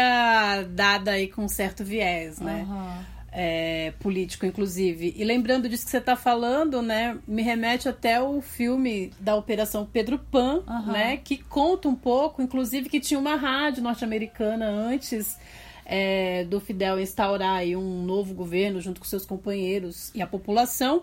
dada 0.71 1.13
aí 1.13 1.29
com 1.29 1.47
certo 1.49 1.85
viés, 1.85 2.39
né? 2.41 2.67
Aham. 2.69 3.05
é, 3.33 3.93
político, 4.01 4.47
inclusive. 4.47 5.13
E 5.15 5.23
lembrando 5.25 5.69
disso 5.69 5.85
que 5.85 5.91
você 5.91 5.99
está 5.99 6.17
falando, 6.17 6.81
né, 6.81 7.19
me 7.29 7.43
remete 7.43 7.87
até 7.87 8.19
o 8.21 8.41
filme 8.41 9.13
da 9.21 9.37
Operação 9.37 9.85
Pedro 9.85 10.19
Pan, 10.19 10.63
né, 10.87 11.19
que 11.19 11.37
conta 11.37 11.87
um 11.87 11.95
pouco, 11.95 12.41
inclusive 12.41 12.89
que 12.89 12.99
tinha 12.99 13.21
uma 13.21 13.37
rádio 13.37 13.83
norte-americana 13.83 14.67
antes 14.67 15.37
é, 15.87 16.45
do 16.45 16.61
Fidel 16.61 17.01
instaurar 17.01 17.59
aí 17.59 17.77
um 17.77 18.03
novo 18.03 18.35
governo 18.35 18.81
junto 18.81 19.01
com 19.01 19.07
seus 19.07 19.25
companheiros 19.25 20.11
e 20.15 20.21
a 20.21 20.27
população. 20.27 21.03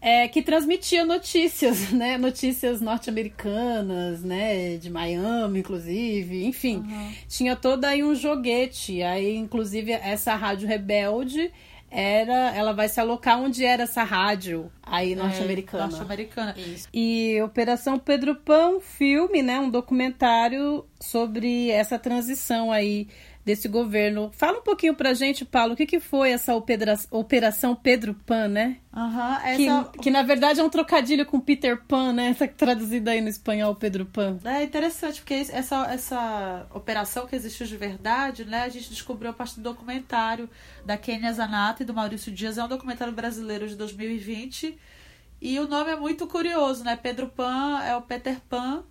é, 0.00 0.26
que 0.26 0.42
transmitia 0.42 1.04
notícias, 1.04 1.90
né? 1.92 2.18
Notícias 2.18 2.80
norte-americanas, 2.80 4.22
né? 4.22 4.76
De 4.76 4.90
Miami, 4.90 5.60
inclusive. 5.60 6.44
Enfim, 6.44 6.84
tinha 7.28 7.54
todo 7.54 7.84
aí 7.84 8.02
um 8.02 8.14
joguete. 8.14 9.02
Aí, 9.02 9.36
inclusive, 9.36 9.92
essa 9.92 10.34
rádio 10.34 10.66
rebelde 10.66 11.52
era. 11.88 12.52
Ela 12.52 12.72
vai 12.72 12.88
se 12.88 12.98
alocar 12.98 13.40
onde 13.40 13.64
era 13.64 13.84
essa 13.84 14.02
rádio 14.02 14.72
aí 14.82 15.14
norte-americana. 15.14 15.84
É, 15.84 15.86
norte-americana. 15.86 16.56
E 16.92 17.40
Operação 17.42 17.96
Pedro 17.96 18.36
um 18.48 18.80
filme, 18.80 19.40
né? 19.40 19.60
Um 19.60 19.70
documentário 19.70 20.84
sobre 21.00 21.70
essa 21.70 21.96
transição 21.96 22.72
aí 22.72 23.06
desse 23.44 23.68
governo. 23.68 24.30
Fala 24.34 24.58
um 24.58 24.62
pouquinho 24.62 24.94
pra 24.94 25.14
gente, 25.14 25.44
Paulo, 25.44 25.74
o 25.74 25.76
que, 25.76 25.86
que 25.86 25.98
foi 26.00 26.30
essa 26.30 26.54
opera- 26.54 26.98
Operação 27.10 27.74
Pedro 27.74 28.14
Pan, 28.14 28.48
né? 28.48 28.78
Que, 29.56 29.66
essa... 29.68 29.90
que 30.02 30.10
na 30.10 30.22
verdade 30.22 30.60
é 30.60 30.62
um 30.64 30.68
trocadilho 30.68 31.26
com 31.26 31.40
Peter 31.40 31.82
Pan, 31.84 32.12
né? 32.12 32.28
Essa 32.28 32.46
traduzida 32.46 33.10
aí 33.10 33.20
no 33.20 33.28
espanhol, 33.28 33.74
Pedro 33.74 34.06
Pan. 34.06 34.38
É 34.44 34.62
interessante, 34.62 35.20
porque 35.20 35.34
essa, 35.34 35.86
essa 35.92 36.66
operação 36.72 37.26
que 37.26 37.34
existiu 37.34 37.66
de 37.66 37.76
verdade, 37.76 38.44
né, 38.44 38.62
a 38.62 38.68
gente 38.68 38.90
descobriu 38.90 39.30
a 39.30 39.34
partir 39.34 39.56
do 39.56 39.62
documentário 39.62 40.48
da 40.84 40.96
Kenia 40.96 41.32
Zanata 41.32 41.82
e 41.82 41.86
do 41.86 41.94
Maurício 41.94 42.30
Dias. 42.30 42.58
É 42.58 42.64
um 42.64 42.68
documentário 42.68 43.12
brasileiro 43.12 43.66
de 43.66 43.74
2020. 43.76 44.78
E 45.40 45.58
o 45.58 45.66
nome 45.66 45.90
é 45.90 45.96
muito 45.96 46.26
curioso, 46.28 46.84
né? 46.84 46.94
Pedro 46.94 47.26
Pan 47.28 47.80
é 47.82 47.96
o 47.96 48.02
Peter 48.02 48.38
Pan, 48.48 48.84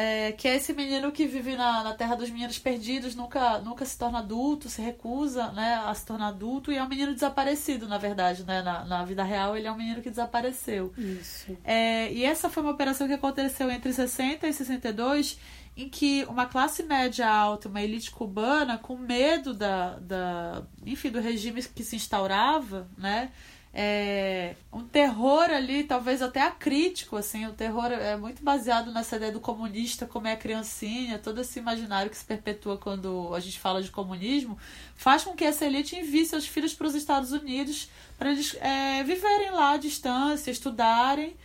é, 0.00 0.30
que 0.30 0.46
é 0.46 0.54
esse 0.54 0.72
menino 0.72 1.10
que 1.10 1.26
vive 1.26 1.56
na, 1.56 1.82
na 1.82 1.92
terra 1.92 2.14
dos 2.14 2.30
meninos 2.30 2.56
perdidos, 2.56 3.16
nunca, 3.16 3.58
nunca 3.58 3.84
se 3.84 3.98
torna 3.98 4.20
adulto, 4.20 4.68
se 4.68 4.80
recusa 4.80 5.50
né, 5.50 5.74
a 5.74 5.92
se 5.92 6.06
tornar 6.06 6.28
adulto, 6.28 6.70
e 6.70 6.76
é 6.76 6.82
um 6.84 6.88
menino 6.88 7.12
desaparecido, 7.12 7.88
na 7.88 7.98
verdade, 7.98 8.44
né? 8.44 8.62
Na, 8.62 8.84
na 8.84 9.04
vida 9.04 9.24
real, 9.24 9.56
ele 9.56 9.66
é 9.66 9.72
um 9.72 9.76
menino 9.76 10.00
que 10.00 10.08
desapareceu. 10.08 10.94
Isso. 10.96 11.58
É, 11.64 12.12
e 12.12 12.24
essa 12.24 12.48
foi 12.48 12.62
uma 12.62 12.70
operação 12.70 13.08
que 13.08 13.12
aconteceu 13.12 13.68
entre 13.72 13.92
60 13.92 14.46
e 14.46 14.52
62, 14.52 15.36
em 15.76 15.88
que 15.88 16.24
uma 16.28 16.46
classe 16.46 16.84
média 16.84 17.28
alta, 17.28 17.68
uma 17.68 17.82
elite 17.82 18.12
cubana, 18.12 18.78
com 18.78 18.96
medo 18.96 19.52
da, 19.52 19.98
da 19.98 20.62
enfim, 20.86 21.10
do 21.10 21.20
regime 21.20 21.60
que 21.60 21.82
se 21.82 21.96
instaurava, 21.96 22.88
né? 22.96 23.32
É, 23.72 24.54
um 24.72 24.82
terror 24.82 25.50
ali, 25.50 25.84
talvez 25.84 26.22
até 26.22 26.40
acrítico, 26.40 27.16
assim, 27.16 27.46
o 27.46 27.52
terror 27.52 27.92
é 27.92 28.16
muito 28.16 28.42
baseado 28.42 28.90
nessa 28.92 29.16
ideia 29.16 29.30
do 29.30 29.40
comunista 29.40 30.06
como 30.06 30.26
é 30.26 30.32
a 30.32 30.36
criancinha, 30.36 31.18
todo 31.18 31.40
esse 31.40 31.58
imaginário 31.58 32.10
que 32.10 32.16
se 32.16 32.24
perpetua 32.24 32.78
quando 32.78 33.32
a 33.34 33.40
gente 33.40 33.58
fala 33.58 33.82
de 33.82 33.90
comunismo, 33.90 34.58
faz 34.96 35.22
com 35.22 35.34
que 35.34 35.44
essa 35.44 35.66
elite 35.66 35.96
envie 35.96 36.24
seus 36.24 36.46
filhos 36.46 36.74
para 36.74 36.86
os 36.86 36.94
Estados 36.94 37.30
Unidos 37.30 37.90
para 38.18 38.32
eles 38.32 38.56
é, 38.60 39.04
viverem 39.04 39.50
lá 39.52 39.72
à 39.72 39.76
distância, 39.76 40.50
estudarem, 40.50 41.36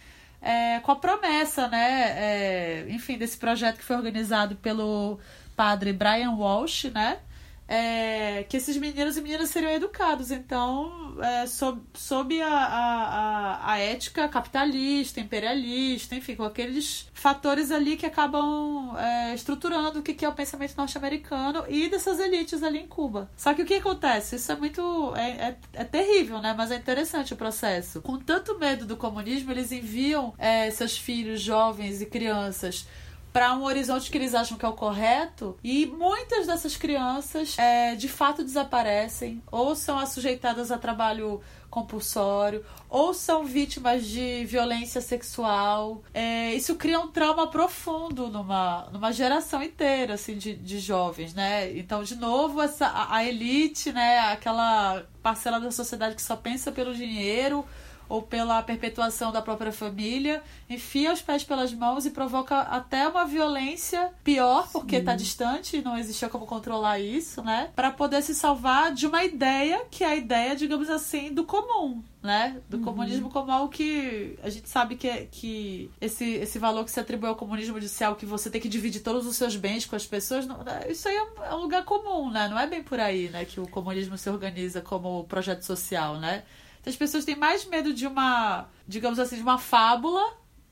é, 0.42 0.80
com 0.80 0.92
a 0.92 0.96
promessa, 0.96 1.68
né, 1.68 2.16
é, 2.18 2.86
enfim, 2.90 3.18
desse 3.18 3.38
projeto 3.38 3.78
que 3.78 3.84
foi 3.84 3.96
organizado 3.96 4.56
pelo 4.56 5.20
padre 5.56 5.94
Brian 5.94 6.32
Walsh, 6.32 6.86
né, 6.86 7.20
é, 7.68 8.44
que 8.44 8.58
esses 8.58 8.78
meninos 8.78 9.18
e 9.18 9.22
meninas 9.22 9.50
seriam 9.50 9.72
educados, 9.72 10.32
então, 10.32 11.16
é, 11.22 11.46
sob, 11.48 11.82
sob 11.94 12.42
a, 12.42 12.48
a, 12.48 13.72
a, 13.74 13.78
ética 13.80 14.28
capitalista, 14.28 15.20
imperialista, 15.20 16.16
enfim, 16.16 16.36
com 16.36 16.44
aqueles 16.44 17.10
fatores 17.14 17.72
ali 17.72 17.96
que 17.96 18.06
acabam 18.06 18.96
é, 18.98 19.34
estruturando 19.34 20.00
o 20.00 20.04
que 20.04 20.14
que 20.14 20.26
é 20.26 20.30
o 20.30 20.34
pensamento 20.34 20.76
norte-americano 20.76 21.64
e 21.68 21.90
dessas 21.90 22.20
elites 22.20 22.64
ali 22.64 22.80
em 22.80 22.88
Cuba. 22.88 23.30
Só 23.38 23.54
que 23.54 23.62
o 23.62 23.66
que 23.66 23.76
acontece? 23.76 24.36
Isso 24.36 24.52
é 24.52 24.56
muito. 24.56 25.14
É, 25.16 25.30
é, 25.30 25.58
é 25.74 25.84
terrível, 25.84 26.40
né? 26.40 26.54
Mas 26.58 26.72
é 26.72 26.76
interessante 26.76 27.34
o 27.34 27.38
processo. 27.38 28.02
Com 28.02 28.18
tanto 28.20 28.58
medo 28.60 28.86
do 28.86 28.98
comunismo, 28.98 29.52
eles 29.52 29.72
enviam 29.72 30.34
é, 30.38 30.70
seus 30.72 30.98
filhos, 30.98 31.42
jovens 31.42 32.02
e 32.02 32.06
crianças 32.06 32.86
para 33.34 33.52
um 33.56 33.64
horizonte 33.64 34.12
que 34.12 34.18
eles 34.18 34.36
acham 34.36 34.56
que 34.58 34.64
é 34.64 34.70
o 34.70 34.74
correto 34.74 35.58
e 35.64 35.88
muitas 35.88 36.46
dessas 36.46 36.78
crianças 36.78 37.58
é, 37.58 37.96
de 37.96 38.08
fato 38.08 38.44
desaparecem 38.44 39.42
ou 39.52 39.76
são 39.76 39.98
assujeitadas 39.98 40.72
a 40.72 40.78
trabalho 40.78 41.42
compulsório 41.68 42.64
ou 42.88 43.16
são 43.16 43.44
vítimas 43.44 44.06
de 44.06 44.46
violência 44.46 45.02
sexual. 45.02 46.04
É, 46.14 46.54
isso 46.54 46.76
cria 46.76 47.00
um 47.00 47.08
trauma 47.08 47.48
profundo 47.48 48.28
numa, 48.28 48.88
numa 48.92 49.12
geração 49.12 49.64
inteira 49.64 50.14
assim 50.14 50.38
de, 50.38 50.56
de 50.56 50.78
jovens 50.78 51.34
né? 51.34 51.76
Então 51.76 52.04
de 52.04 52.16
novo 52.16 52.62
essa 52.62 52.86
a, 52.86 53.16
a 53.16 53.26
elite 53.26 53.92
né? 53.92 54.20
Aquela 54.20 55.04
parcela 55.24 55.60
da 55.60 55.72
sociedade 55.72 56.14
que 56.14 56.22
só 56.22 56.36
pensa 56.36 56.72
pelo 56.72 56.94
dinheiro 56.94 57.66
ou 58.08 58.22
pela 58.22 58.62
perpetuação 58.62 59.32
da 59.32 59.42
própria 59.42 59.72
família, 59.72 60.42
enfia 60.70 61.12
os 61.12 61.22
pés 61.22 61.44
pelas 61.44 61.74
mãos 61.74 62.06
e 62.06 62.12
provoca 62.12 62.60
até 62.60 63.08
uma 63.08 63.26
violência 63.26 64.12
pior, 64.24 64.70
porque 64.72 64.98
está 64.98 65.16
distante 65.16 65.78
e 65.78 65.82
não 65.82 65.98
existia 65.98 66.30
como 66.30 66.46
controlar 66.46 67.00
isso, 67.00 67.42
né? 67.44 67.72
Para 67.76 67.92
poder 67.92 68.22
se 68.22 68.36
salvar 68.36 68.94
de 68.94 69.08
uma 69.08 69.24
ideia 69.24 69.86
que 69.90 70.04
é 70.04 70.08
a 70.08 70.16
ideia, 70.16 70.56
digamos 70.56 70.90
assim, 70.90 71.34
do 71.34 71.44
comum. 71.44 72.04
Né? 72.22 72.62
Do 72.70 72.80
comunismo 72.80 73.30
como 73.30 73.52
algo 73.52 73.68
que 73.68 74.40
a 74.42 74.50
gente 74.50 74.70
sabe 74.70 74.96
que, 74.96 75.10
é, 75.10 75.28
que 75.30 75.92
esse, 76.00 76.24
esse 76.36 76.58
valor 76.58 76.86
que 76.86 76.92
se 76.92 76.98
atribui 76.98 77.28
ao 77.28 77.36
comunismo 77.36 77.78
de 77.82 77.90
ser 77.90 78.06
algo 78.06 78.18
que 78.18 78.26
você 78.26 78.50
tem 78.50 78.62
que 78.62 78.70
dividir 78.70 79.02
todos 79.02 79.28
os 79.28 79.36
seus 79.36 79.58
bens 79.58 79.86
com 79.86 79.94
as 79.94 80.06
pessoas, 80.06 80.48
não, 80.48 80.60
isso 80.88 81.10
aí 81.10 81.18
é 81.18 81.22
um, 81.22 81.44
é 81.44 81.54
um 81.54 81.60
lugar 81.60 81.84
comum, 81.84 82.32
né? 82.32 82.48
Não 82.48 82.58
é 82.58 82.66
bem 82.66 82.82
por 82.82 82.98
aí, 82.98 83.28
né? 83.28 83.44
Que 83.44 83.60
o 83.60 83.68
comunismo 83.68 84.18
se 84.18 84.30
organiza 84.30 84.80
como 84.80 85.26
projeto 85.26 85.64
social, 85.64 86.18
né? 86.18 86.44
Então, 86.84 86.92
as 86.92 86.98
pessoas 86.98 87.24
têm 87.24 87.38
mais 87.38 87.64
medo 87.66 87.94
de 87.94 88.06
uma, 88.06 88.68
digamos 88.86 89.18
assim, 89.18 89.38
de 89.38 89.42
uma 89.42 89.58
fábula 89.58 90.22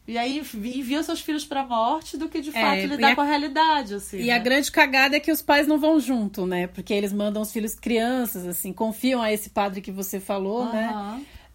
e 0.06 0.18
aí 0.18 0.40
enviam 0.54 1.02
seus 1.04 1.22
filhos 1.22 1.46
pra 1.46 1.64
morte 1.64 2.18
do 2.18 2.28
que 2.28 2.42
de 2.42 2.52
fato 2.52 2.66
É, 2.80 2.86
lidar 2.86 3.12
a- 3.14 3.16
com 3.16 3.22
a 3.22 3.26
realidade, 3.26 3.94
assim. 3.94 4.18
E 4.18 4.28
né? 4.28 4.34
a 4.34 4.40
grande 4.40 4.70
cagada 4.70 5.16
é 5.16 5.22
que 5.22 5.32
os 5.32 5.42
pais 5.42 5.68
não 5.68 5.80
vão 5.80 6.02
junto, 6.02 6.46
né? 6.46 6.68
Porque 6.68 6.94
eles 6.94 7.14
mandam 7.14 7.42
os 7.42 7.52
filhos 7.54 7.76
crianças, 7.76 8.46
assim, 8.46 8.74
confiam 8.74 9.22
a 9.22 9.32
esse 9.32 9.52
padre 9.52 9.80
que 9.80 9.92
você 9.92 10.20
falou, 10.20 10.66
né? 10.66 10.88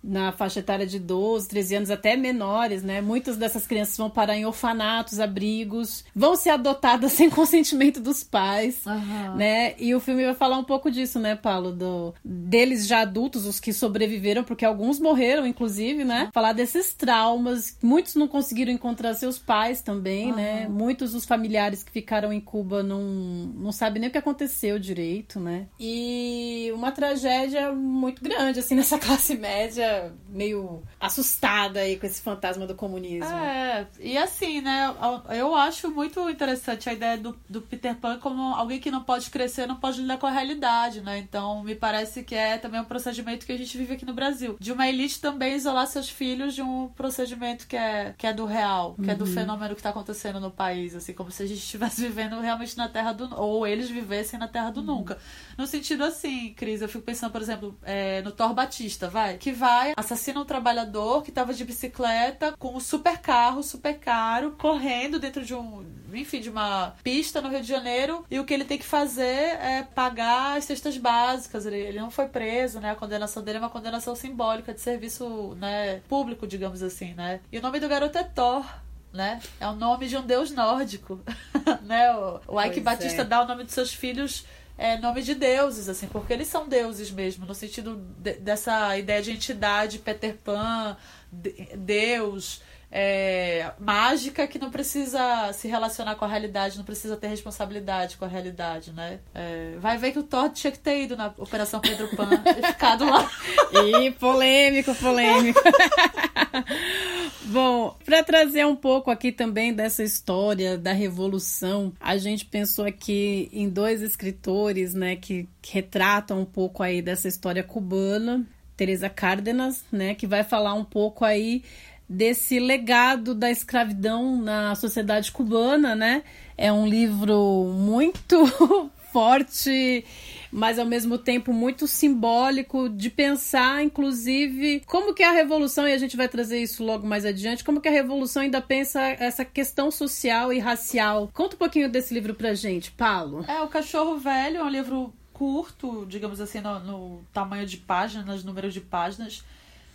Na 0.07 0.31
faixa 0.31 0.61
etária 0.61 0.87
de 0.87 0.99
12, 0.99 1.49
13 1.49 1.75
anos, 1.75 1.91
até 1.91 2.17
menores, 2.17 2.83
né? 2.83 3.01
Muitas 3.01 3.37
dessas 3.37 3.67
crianças 3.67 3.97
vão 3.97 4.09
parar 4.09 4.37
em 4.37 4.47
orfanatos, 4.47 5.19
abrigos, 5.19 6.05
vão 6.15 6.37
ser 6.37 6.51
adotadas 6.51 7.13
sem 7.15 7.29
consentimento 7.29 8.01
dos 8.01 8.23
pais, 8.23 8.87
Aham. 8.87 9.35
né? 9.37 9.75
E 9.79 9.95
o 9.95 10.01
filme 10.01 10.25
vai 10.25 10.35
falar 10.35 10.59
um 10.59 10.65
pouco 10.65 10.91
disso, 10.91 11.19
né, 11.19 11.35
Paulo? 11.35 11.73
Do, 11.73 12.15
deles 12.25 12.87
já 12.87 13.01
adultos, 13.01 13.47
os 13.47 13.59
que 13.59 13.73
sobreviveram, 13.73 14.45
porque 14.45 14.65
alguns 14.65 14.99
morreram, 15.01 15.47
inclusive, 15.47 16.05
né? 16.05 16.29
Falar 16.33 16.53
desses 16.53 16.95
traumas. 16.95 17.77
Muitos 17.83 18.15
não 18.15 18.29
conseguiram 18.29 18.73
encontrar 18.73 19.15
seus 19.15 19.39
pais 19.39 19.83
também, 19.83 20.33
né? 20.33 20.69
Muitos 20.69 21.13
dos 21.13 21.25
familiares 21.25 21.83
que 21.83 21.91
ficaram 21.91 22.33
em 22.33 22.41
Cuba 22.41 22.83
não, 22.83 23.03
não 23.03 23.73
sabem 23.73 24.01
nem 24.01 24.09
o 24.09 24.13
que 24.13 24.19
aconteceu 24.19 24.79
direito, 24.79 25.41
né? 25.41 25.67
E 25.79 26.71
uma 26.75 26.93
tragédia 26.93 27.73
muito 27.73 28.23
grande, 28.23 28.61
assim, 28.61 28.75
nessa 28.77 28.99
classe 28.99 29.37
média, 29.37 29.96
meio 30.29 30.83
assustada 31.01 31.81
aí 31.81 31.99
com 31.99 32.07
esse 32.07 32.21
fantasma 32.21 32.67
do 32.67 32.75
comunismo. 32.75 33.33
É, 33.35 33.87
e 34.01 34.17
assim, 34.17 34.61
né? 34.61 34.95
Eu 35.31 35.55
acho 35.55 35.91
muito 35.91 36.29
interessante 36.29 36.89
a 36.89 36.93
ideia 36.93 37.17
do, 37.17 37.37
do 37.49 37.61
Peter 37.61 37.95
Pan 37.97 38.19
como 38.19 38.55
alguém 38.55 38.79
que 38.79 38.91
não 38.91 39.03
pode 39.03 39.31
crescer, 39.31 39.67
não 39.67 39.77
pode 39.77 40.01
lidar 40.01 40.19
com 40.19 40.27
a 40.27 40.31
realidade, 40.31 41.01
né? 41.01 41.19
Então, 41.19 41.63
me 41.63 41.75
parece 41.75 42.23
que 42.23 42.35
é 42.35 42.59
também 42.59 42.81
um 42.81 42.85
procedimento 42.85 43.47
que 43.47 43.53
a 43.53 43.59
gente 43.59 43.77
vive 43.77 43.95
aqui 43.95 44.05
no 44.05 44.15
Brasil. 44.15 44.57
De 44.59 44.73
uma 44.73 44.89
elite 44.89 45.21
também 45.21 45.55
isolar 45.55 45.87
seus 45.87 46.09
filhos 46.09 46.55
de 46.55 46.63
um 46.63 46.89
procedimento 46.89 47.67
que 47.67 47.77
é, 47.77 48.15
que 48.17 48.27
é 48.27 48.33
do 48.33 48.45
real, 48.45 48.95
que 49.03 49.11
é 49.11 49.15
do 49.15 49.27
fenômeno 49.27 49.75
que 49.75 49.83
tá 49.83 49.91
acontecendo 49.91 50.41
no 50.41 50.51
país, 50.51 50.95
assim, 50.95 51.13
como 51.13 51.31
se 51.31 51.43
a 51.43 51.47
gente 51.47 51.59
estivesse 51.59 52.01
vivendo 52.07 52.41
realmente 52.41 52.77
na 52.77 52.89
terra 52.89 53.13
do. 53.13 53.35
ou 53.41 53.67
eles 53.67 53.91
vivessem 53.91 54.39
na 54.39 54.49
terra 54.49 54.71
do 54.71 54.83
nunca. 54.83 55.19
No 55.57 55.67
sentido 55.67 56.05
assim, 56.05 56.53
Cris, 56.55 56.83
eu 56.83 56.89
fico 56.89 57.05
pensando, 57.05 57.33
por 57.33 57.41
exemplo, 57.41 57.79
é, 57.83 58.23
no 58.23 58.33
Thor 58.33 58.53
Batista, 58.55 59.09
vai, 59.09 59.37
que 59.39 59.53
vai, 59.53 59.86
assassina 59.97 60.41
um 60.41 60.45
trabalhador 60.45 61.23
que 61.23 61.31
tava 61.31 61.53
de 61.53 61.65
bicicleta 61.65 62.55
com 62.59 62.75
um 62.75 62.81
super 62.81 63.19
carro, 63.19 63.63
super 63.63 63.99
caro, 63.99 64.53
correndo 64.59 65.19
dentro 65.19 65.45
de 65.45 65.55
um, 65.55 65.85
enfim, 66.13 66.41
de 66.41 66.51
uma 66.51 66.95
pista 67.03 67.41
no 67.41 67.49
Rio 67.49 67.61
de 67.61 67.69
Janeiro, 67.69 68.25
e 68.31 68.39
o 68.39 68.45
que 68.45 68.55
ele 68.55 68.65
tem 68.65 68.79
que 68.79 68.85
fazer 68.85 69.25
é 69.25 69.87
pagar 69.95 70.57
as 70.57 70.65
cestas 70.65 70.97
básicas. 70.97 71.67
Ele, 71.67 71.77
ele 71.77 72.01
não 72.01 72.11
foi 72.11 72.27
preso, 72.29 72.81
né? 72.81 72.91
A 72.91 72.97
condenação 72.97 73.43
dele 73.43 73.59
é 73.59 73.61
uma 73.61 73.71
condenação 73.71 74.15
simbólica 74.15 74.73
de 74.73 74.81
serviço, 74.81 75.55
né, 75.59 76.01
público, 76.09 76.47
digamos 76.47 76.83
assim, 76.83 77.15
né? 77.15 77.41
E 77.51 77.59
o 77.59 77.63
nome 77.63 77.81
do 77.81 77.89
garoto 77.89 78.19
é 78.19 78.25
Thor. 78.25 78.65
Né? 79.13 79.41
É 79.59 79.67
o 79.67 79.73
nome 79.73 80.09
de 80.09 80.17
um 80.19 80.21
deus 80.21 80.51
nórdico, 80.51 81.19
né? 81.83 82.15
O, 82.15 82.41
o 82.49 82.61
Ike 82.61 82.83
Pois 82.83 82.85
Batista 82.85 83.23
é. 83.23 83.25
dá 83.25 83.43
o 83.43 83.47
nome 83.47 83.65
dos 83.65 83.73
seus 83.73 83.95
filhos 83.95 84.45
é, 84.79 84.99
nome 84.99 85.23
de 85.23 85.35
deuses, 85.35 85.89
assim, 85.89 86.07
porque 86.07 86.33
eles 86.33 86.49
são 86.49 86.69
deuses 86.69 87.11
mesmo, 87.11 87.47
no 87.47 87.55
sentido 87.55 87.97
de- 88.19 88.35
dessa 88.35 88.97
ideia 88.99 89.23
de 89.23 89.33
entidade, 89.33 89.99
Peter 89.99 90.37
Pan, 90.45 90.97
de- 91.33 91.69
Deus, 91.77 92.61
é, 92.91 93.73
mágica 93.79 94.47
que 94.47 94.59
não 94.59 94.71
precisa 94.71 95.53
se 95.53 95.69
relacionar 95.69 96.15
com 96.15 96.25
a 96.25 96.29
realidade, 96.29 96.79
não 96.79 96.85
precisa 96.85 97.17
ter 97.17 97.29
responsabilidade 97.29 98.17
com 98.17 98.25
a 98.25 98.29
realidade, 98.29 98.93
né? 98.93 99.19
É, 99.35 99.75
vai 99.79 99.99
ver 99.99 100.13
que 100.13 100.19
o 100.19 100.23
Thor 100.23 100.51
tinha 100.51 100.71
que 100.71 100.79
ter 100.79 101.03
ido 101.03 101.17
na 101.17 101.33
Operação 101.37 101.81
Pedro 101.81 102.09
Pan 102.17 102.31
e 102.59 102.67
ficado 102.67 103.05
lá. 103.05 103.29
Ih, 103.73 104.13
polêmico, 104.13 104.95
polêmico. 104.95 105.61
Bom, 107.47 107.97
para 108.05 108.23
trazer 108.23 108.65
um 108.65 108.77
pouco 108.77 109.11
aqui 109.11 109.31
também 109.33 109.73
dessa 109.73 110.03
história 110.03 110.79
da 110.79 110.93
revolução, 110.93 111.93
a 112.01 112.17
gente 112.17 112.45
pensou 112.45 112.85
aqui 112.85 113.49
em 113.53 113.69
dois 113.69 114.01
escritores, 114.01 114.95
né, 114.95 115.17
que, 115.17 115.49
que 115.61 115.75
retratam 115.75 116.41
um 116.41 116.45
pouco 116.45 116.83
aí 116.83 117.03
dessa 117.03 117.29
história 117.29 117.63
cubana. 117.63 118.47
Teresa 118.77 119.09
Cárdenas, 119.09 119.83
né, 119.91 120.15
que 120.15 120.27
vai 120.27 120.45
falar 120.45 120.75
um 120.75 120.85
pouco 120.85 121.25
aí 121.25 121.65
desse 122.09 122.59
legado 122.61 123.35
da 123.35 123.51
escravidão 123.51 124.41
na 124.41 124.75
sociedade 124.75 125.33
cubana, 125.33 125.95
né? 125.95 126.23
É 126.57 126.73
um 126.73 126.87
livro 126.87 127.75
muito 127.77 128.47
forte, 129.13 130.05
mas 130.53 130.79
ao 130.79 130.87
mesmo 130.87 131.19
tempo 131.19 131.53
muito 131.53 131.87
simbólico 131.87 132.89
de 132.89 133.11
pensar, 133.11 133.83
inclusive, 133.83 134.83
como 134.87 135.15
que 135.15 135.23
a 135.23 135.33
revolução, 135.33 135.89
e 135.89 135.93
a 135.93 135.99
gente 135.99 136.17
vai 136.17 136.29
trazer 136.29 136.63
isso 136.63 136.85
logo 136.85 137.07
mais 137.07 137.25
adiante, 137.25 137.65
como 137.65 137.81
que 137.81 137.89
a 137.89 137.93
revolução 137.93 138.43
ainda 138.43 138.61
pensa 138.61 139.01
essa 139.01 139.45
questão 139.45 139.91
social 139.91 140.53
e 140.53 140.59
racial. 140.59 141.31
Conta 141.33 141.57
um 141.57 141.59
pouquinho 141.59 141.91
desse 141.91 142.13
livro 142.15 142.35
pra 142.35 142.55
gente, 142.55 142.91
Paulo. 142.93 143.45
É, 143.49 143.61
O 143.63 143.69
Cachorro 143.69 144.19
Velho 144.19 144.59
é 144.59 144.63
um 144.63 144.69
livro 144.69 145.13
curto, 145.33 146.07
digamos 146.07 146.41
assim, 146.41 146.61
no, 146.61 146.79
no 146.81 147.25
tamanho 147.33 147.67
de 147.67 147.77
páginas, 147.77 148.45
números 148.45 148.73
de 148.73 148.81
páginas, 148.81 149.45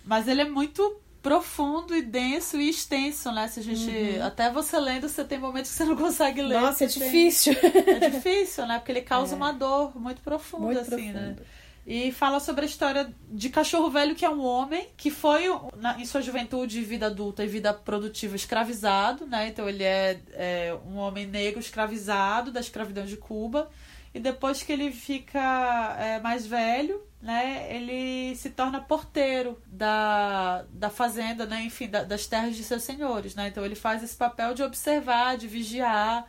mas 0.06 0.28
ele 0.28 0.42
é 0.42 0.50
muito 0.50 1.00
profundo 1.22 1.96
e 1.96 2.02
denso 2.02 2.58
e 2.60 2.70
extenso, 2.70 3.32
né? 3.32 3.48
Se 3.48 3.60
a 3.60 3.64
gente. 3.64 4.20
Até 4.22 4.50
você 4.52 4.80
lendo, 4.80 5.08
você 5.08 5.24
tem 5.24 5.38
momentos 5.40 5.72
que 5.72 5.78
você 5.78 5.86
não 5.86 5.96
consegue 5.98 6.42
ler. 6.42 6.56
Uhum. 6.56 6.62
Nossa, 6.62 6.86
é 6.86 6.88
Você 6.88 7.00
tem- 7.00 7.08
difícil. 7.10 7.54
É 7.64 8.10
difícil, 8.10 8.66
né? 8.66 8.78
Porque 8.80 8.92
ele 8.92 9.02
causa 9.02 9.36
uma 9.36 9.52
dor 9.52 9.98
muito 10.00 10.22
profunda, 10.22 10.66
Muito 10.66 10.80
assim, 10.80 11.12
né? 11.12 11.20
profunda. 11.36 11.62
E 11.86 12.12
fala 12.12 12.40
sobre 12.40 12.64
a 12.64 12.68
história 12.68 13.12
de 13.28 13.50
cachorro 13.50 13.90
velho, 13.90 14.14
que 14.14 14.24
é 14.24 14.30
um 14.30 14.44
homem 14.46 14.88
que 14.96 15.10
foi, 15.10 15.46
na- 15.78 16.00
em 16.00 16.06
sua 16.06 16.22
juventude, 16.22 16.80
vida 16.84 17.08
adulta 17.08 17.44
e 17.44 17.48
vida 17.48 17.74
produtiva, 17.74 18.36
escravizado, 18.36 19.26
né? 19.26 19.48
Então 19.48 19.68
ele 19.68 19.84
é, 19.84 20.20
é 20.34 20.78
um 20.88 20.98
homem 20.98 21.26
negro 21.26 21.60
escravizado 21.60 22.52
da 22.52 22.60
escravidão 22.60 23.04
de 23.06 23.18
Cuba. 23.18 23.70
E 24.14 24.20
depois 24.20 24.62
que 24.62 24.72
ele 24.74 24.92
fica 24.92 25.96
é, 26.00 26.20
mais 26.20 26.46
velho, 26.46 27.02
né? 27.22 27.68
Ele 27.74 28.36
se 28.36 28.50
torna 28.50 28.82
porteiro 28.82 29.62
da, 29.68 30.66
da 30.70 30.90
fazenda, 30.90 31.46
né? 31.46 31.62
Enfim, 31.64 31.88
da- 31.88 32.04
das 32.04 32.26
terras 32.28 32.56
de 32.56 32.64
seus 32.64 32.84
senhores, 32.84 33.36
né? 33.36 33.48
Então 33.48 33.64
ele 33.64 33.76
faz 33.76 34.04
esse 34.04 34.16
papel 34.16 34.54
de 34.54 34.64
observar, 34.64 35.38
de 35.38 35.48
vigiar 35.48 36.28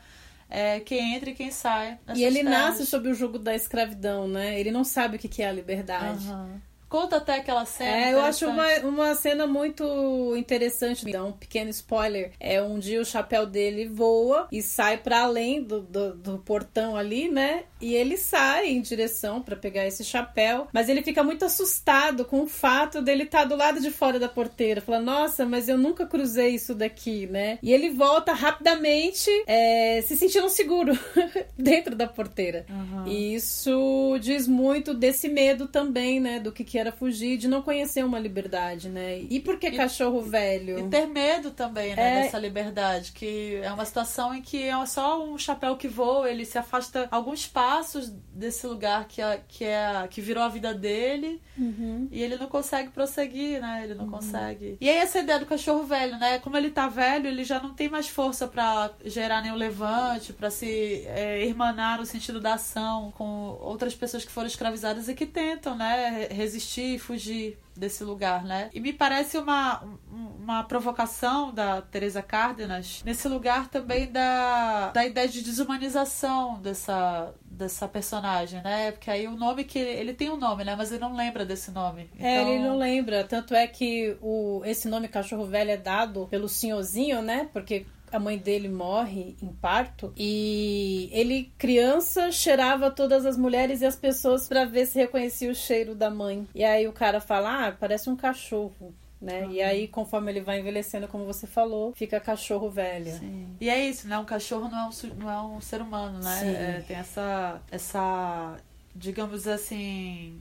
é, 0.49 0.79
quem 0.81 1.15
entra 1.15 1.31
e 1.31 1.35
quem 1.35 1.51
sai. 1.51 1.99
E 2.15 2.23
ele 2.23 2.43
terras. 2.45 2.53
nasce 2.53 2.87
sob 2.87 3.09
o 3.09 3.15
jugo 3.15 3.39
da 3.39 3.55
escravidão, 3.55 4.29
né? 4.29 4.61
Ele 4.61 4.71
não 4.71 4.85
sabe 4.85 5.17
o 5.17 5.19
que 5.19 5.43
é 5.43 5.49
a 5.49 5.53
liberdade. 5.53 6.29
Aham. 6.29 6.61
Conta 6.93 7.17
até 7.17 7.37
aquela 7.37 7.65
cena. 7.65 7.91
É, 7.91 8.13
eu 8.13 8.21
acho 8.21 8.47
uma, 8.47 8.69
uma 8.81 9.15
cena 9.15 9.47
muito 9.47 10.37
interessante. 10.37 11.09
Então, 11.09 11.29
um 11.29 11.33
pequeno 11.33 11.71
spoiler. 11.71 12.33
É 12.39 12.61
um 12.61 12.79
dia 12.79 13.01
o 13.01 13.05
chapéu 13.05 13.47
dele 13.47 13.87
voa 13.87 14.47
e 14.53 14.61
sai 14.61 14.99
para 14.99 15.23
além 15.23 15.63
do, 15.63 15.81
do, 15.81 16.15
do 16.15 16.39
portão 16.41 16.95
ali, 16.95 17.31
né? 17.31 17.65
E 17.81 17.95
ele 17.95 18.19
sai 18.19 18.69
em 18.69 18.83
direção 18.83 19.41
para 19.41 19.57
pegar 19.57 19.87
esse 19.87 20.05
chapéu. 20.05 20.69
Mas 20.71 20.91
ele 20.91 21.03
fica 21.03 21.25
muito 21.25 21.47
assustado 21.47 22.27
com 22.27 22.43
o 22.43 22.47
fato 22.47 23.01
dele 23.01 23.23
estar 23.23 23.45
do 23.45 23.57
lado 23.57 23.81
de 23.81 23.91
fora 23.91 24.19
da 24.19 24.29
porteira. 24.29 24.83
Fala, 24.83 25.01
nossa, 25.01 25.47
mas 25.47 25.71
eu 25.71 25.79
nunca 25.79 26.05
cruzei 26.05 26.57
isso 26.57 26.75
daqui, 26.75 27.27
né? 27.27 27.59
E 27.63 27.73
ele 27.73 27.89
volta 27.89 28.35
rapidamente, 28.35 29.31
é, 29.47 30.03
se 30.03 30.15
sentindo 30.15 30.51
seguro 30.51 30.93
dentro 31.57 31.97
da 31.97 32.07
porteira. 32.07 32.67
E 33.07 33.35
isso 33.35 34.19
diz 34.21 34.47
muito 34.47 34.93
desse 34.93 35.27
medo 35.27 35.67
também, 35.67 36.21
né? 36.21 36.39
Do 36.39 36.53
que, 36.53 36.63
que 36.63 36.82
era 36.83 36.93
fugir, 36.93 37.37
de 37.39 37.49
não 37.49 37.63
conhecer 37.63 38.05
uma 38.05 38.19
liberdade, 38.19 38.89
né? 38.89 39.19
E 39.31 39.41
por 39.41 39.59
que 39.59 39.71
cachorro 39.71 40.21
velho? 40.21 40.79
E 40.79 40.89
ter 40.89 41.07
medo 41.07 41.51
também, 41.51 41.95
né, 41.97 42.21
É. 42.21 42.23
dessa 42.25 42.39
liberdade, 42.39 43.13
que 43.13 43.57
é 43.63 43.73
uma 43.73 43.85
situação 43.85 44.35
em 44.35 44.43
que 44.43 44.63
é 44.65 44.87
só 44.87 45.25
um 45.25 45.39
chapéu 45.39 45.77
que 45.77 45.89
voa, 45.89 46.29
ele 46.31 46.45
se 46.45 46.59
afasta 46.59 47.09
alguns 47.11 47.47
passos 47.47 48.11
desse 48.35 48.67
lugar 48.67 49.07
que 49.07 49.21
é, 49.23 49.41
que 49.49 49.65
é 49.65 50.07
que 50.11 50.21
virou 50.21 50.43
a 50.43 50.49
vida 50.49 50.75
dele 50.75 51.41
Uhum. 51.57 52.09
e 52.11 52.23
ele 52.23 52.37
não 52.37 52.47
consegue 52.47 52.91
prosseguir, 52.91 53.61
né? 53.61 53.83
Ele 53.85 53.95
não 53.95 54.09
consegue. 54.09 54.77
E 54.81 54.89
aí 54.89 54.97
essa 54.97 55.19
ideia 55.21 55.39
do 55.39 55.47
cachorro 55.47 55.85
velho, 55.85 56.19
né? 56.19 56.39
Como 56.39 56.57
ele 56.57 56.71
tá 56.71 56.89
velho, 56.89 57.27
ele 57.29 57.45
já 57.45 57.61
não 57.61 57.73
tem 57.75 57.89
mais 57.89 58.09
força 58.09 58.49
pra 58.49 58.91
gerar 59.05 59.41
nenhum 59.43 59.55
levante, 59.57 60.33
pra 60.33 60.51
se 60.51 61.05
é, 61.07 61.45
irmanar 61.47 61.99
no 61.99 62.07
sentido 62.07 62.41
da 62.41 62.55
ação 62.55 63.13
com 63.17 63.57
outras 63.61 63.95
pessoas 63.95 64.25
que 64.25 64.33
foram 64.33 64.47
escravizadas 64.49 65.09
e 65.09 65.15
que 65.15 65.27
tentam, 65.27 65.77
né, 65.77 66.27
resistir 66.31 66.72
e 66.81 66.99
fugir 66.99 67.59
desse 67.77 68.05
lugar, 68.05 68.45
né? 68.45 68.69
E 68.75 68.81
me 68.81 68.93
parece 68.93 69.39
uma, 69.39 69.83
um- 69.85 70.43
uma 70.43 70.63
provocação 70.65 71.53
da 71.53 71.81
Teresa 71.81 72.21
Cárdenas 72.23 73.03
nesse 73.05 73.27
lugar 73.29 73.69
também 73.69 74.11
da, 74.13 74.91
da 74.91 75.05
ideia 75.07 75.27
de 75.29 75.43
desumanização 75.43 76.61
dessa, 76.61 77.33
dessa 77.45 77.89
personagem, 77.89 78.61
né? 78.63 78.93
Porque 78.93 79.11
aí 79.11 79.27
o 79.27 79.37
nome 79.37 79.65
que 79.65 79.79
ele, 79.79 79.91
ele 80.01 80.15
tem 80.15 80.31
um 80.31 80.37
nome, 80.37 80.65
né? 80.65 80.75
Mas 80.77 80.91
ele 80.93 81.01
não 81.01 81.15
lembra 81.17 81.45
desse 81.45 81.71
nome. 81.71 82.11
É, 82.19 82.41
Então- 82.41 82.53
ele 82.53 82.63
não 82.63 82.77
lembra. 82.77 83.25
Tanto 83.25 83.55
é 83.55 83.67
que 83.67 84.17
o, 84.21 84.63
esse 84.65 84.89
nome 84.89 85.09
cachorro 85.09 85.47
velho 85.47 85.71
é 85.71 85.77
dado 85.77 86.27
pelo 86.31 86.49
senhorzinho, 86.49 87.23
né? 87.23 87.49
Porque 87.53 87.87
a 88.13 88.19
mãe 88.19 88.39
dele 88.39 88.69
morre 88.69 89.37
em 89.43 89.49
parto 89.49 90.13
e 90.17 91.09
ele 91.13 91.53
criança 91.59 92.31
cheirava 92.31 92.91
todas 92.91 93.25
as 93.25 93.37
mulheres 93.37 93.81
e 93.81 93.87
as 93.87 93.97
pessoas 93.97 94.47
pra 94.47 94.65
ver 94.65 94.87
se 94.87 94.99
reconhecia 94.99 95.51
o 95.51 95.55
cheiro 95.55 95.95
da 95.95 96.11
mãe. 96.11 96.47
E 96.55 96.63
aí 96.65 96.87
o 96.87 96.93
cara 96.93 97.21
fala: 97.21 97.69
"Ah, 97.69 97.73
parece 97.73 98.11
um 98.11 98.17
cachorro". 98.17 98.95
Né? 99.21 99.47
E 99.53 99.63
aí, 99.63 99.87
conforme 99.87 100.33
ele 100.33 100.41
vai 100.41 100.59
envelhecendo, 100.59 101.07
como 101.07 101.25
você 101.25 101.47
falou, 101.47 101.93
fica 101.95 102.19
cachorro 102.19 102.69
velho. 102.69 103.13
E 103.61 103.71
é 103.71 103.89
isso, 103.89 104.09
né? 104.09 104.19
Um 104.19 104.25
cachorro 104.25 104.69
não 104.69 104.79
é 104.79 104.89
um, 104.89 105.15
não 105.17 105.31
é 105.31 105.43
um 105.43 105.61
ser 105.61 105.81
humano, 105.81 106.19
né? 106.19 106.37
Sim. 106.41 106.57
É, 106.57 106.85
tem 106.89 106.97
essa, 106.97 107.63
essa, 107.71 108.57
digamos 108.97 109.47
assim, 109.47 110.41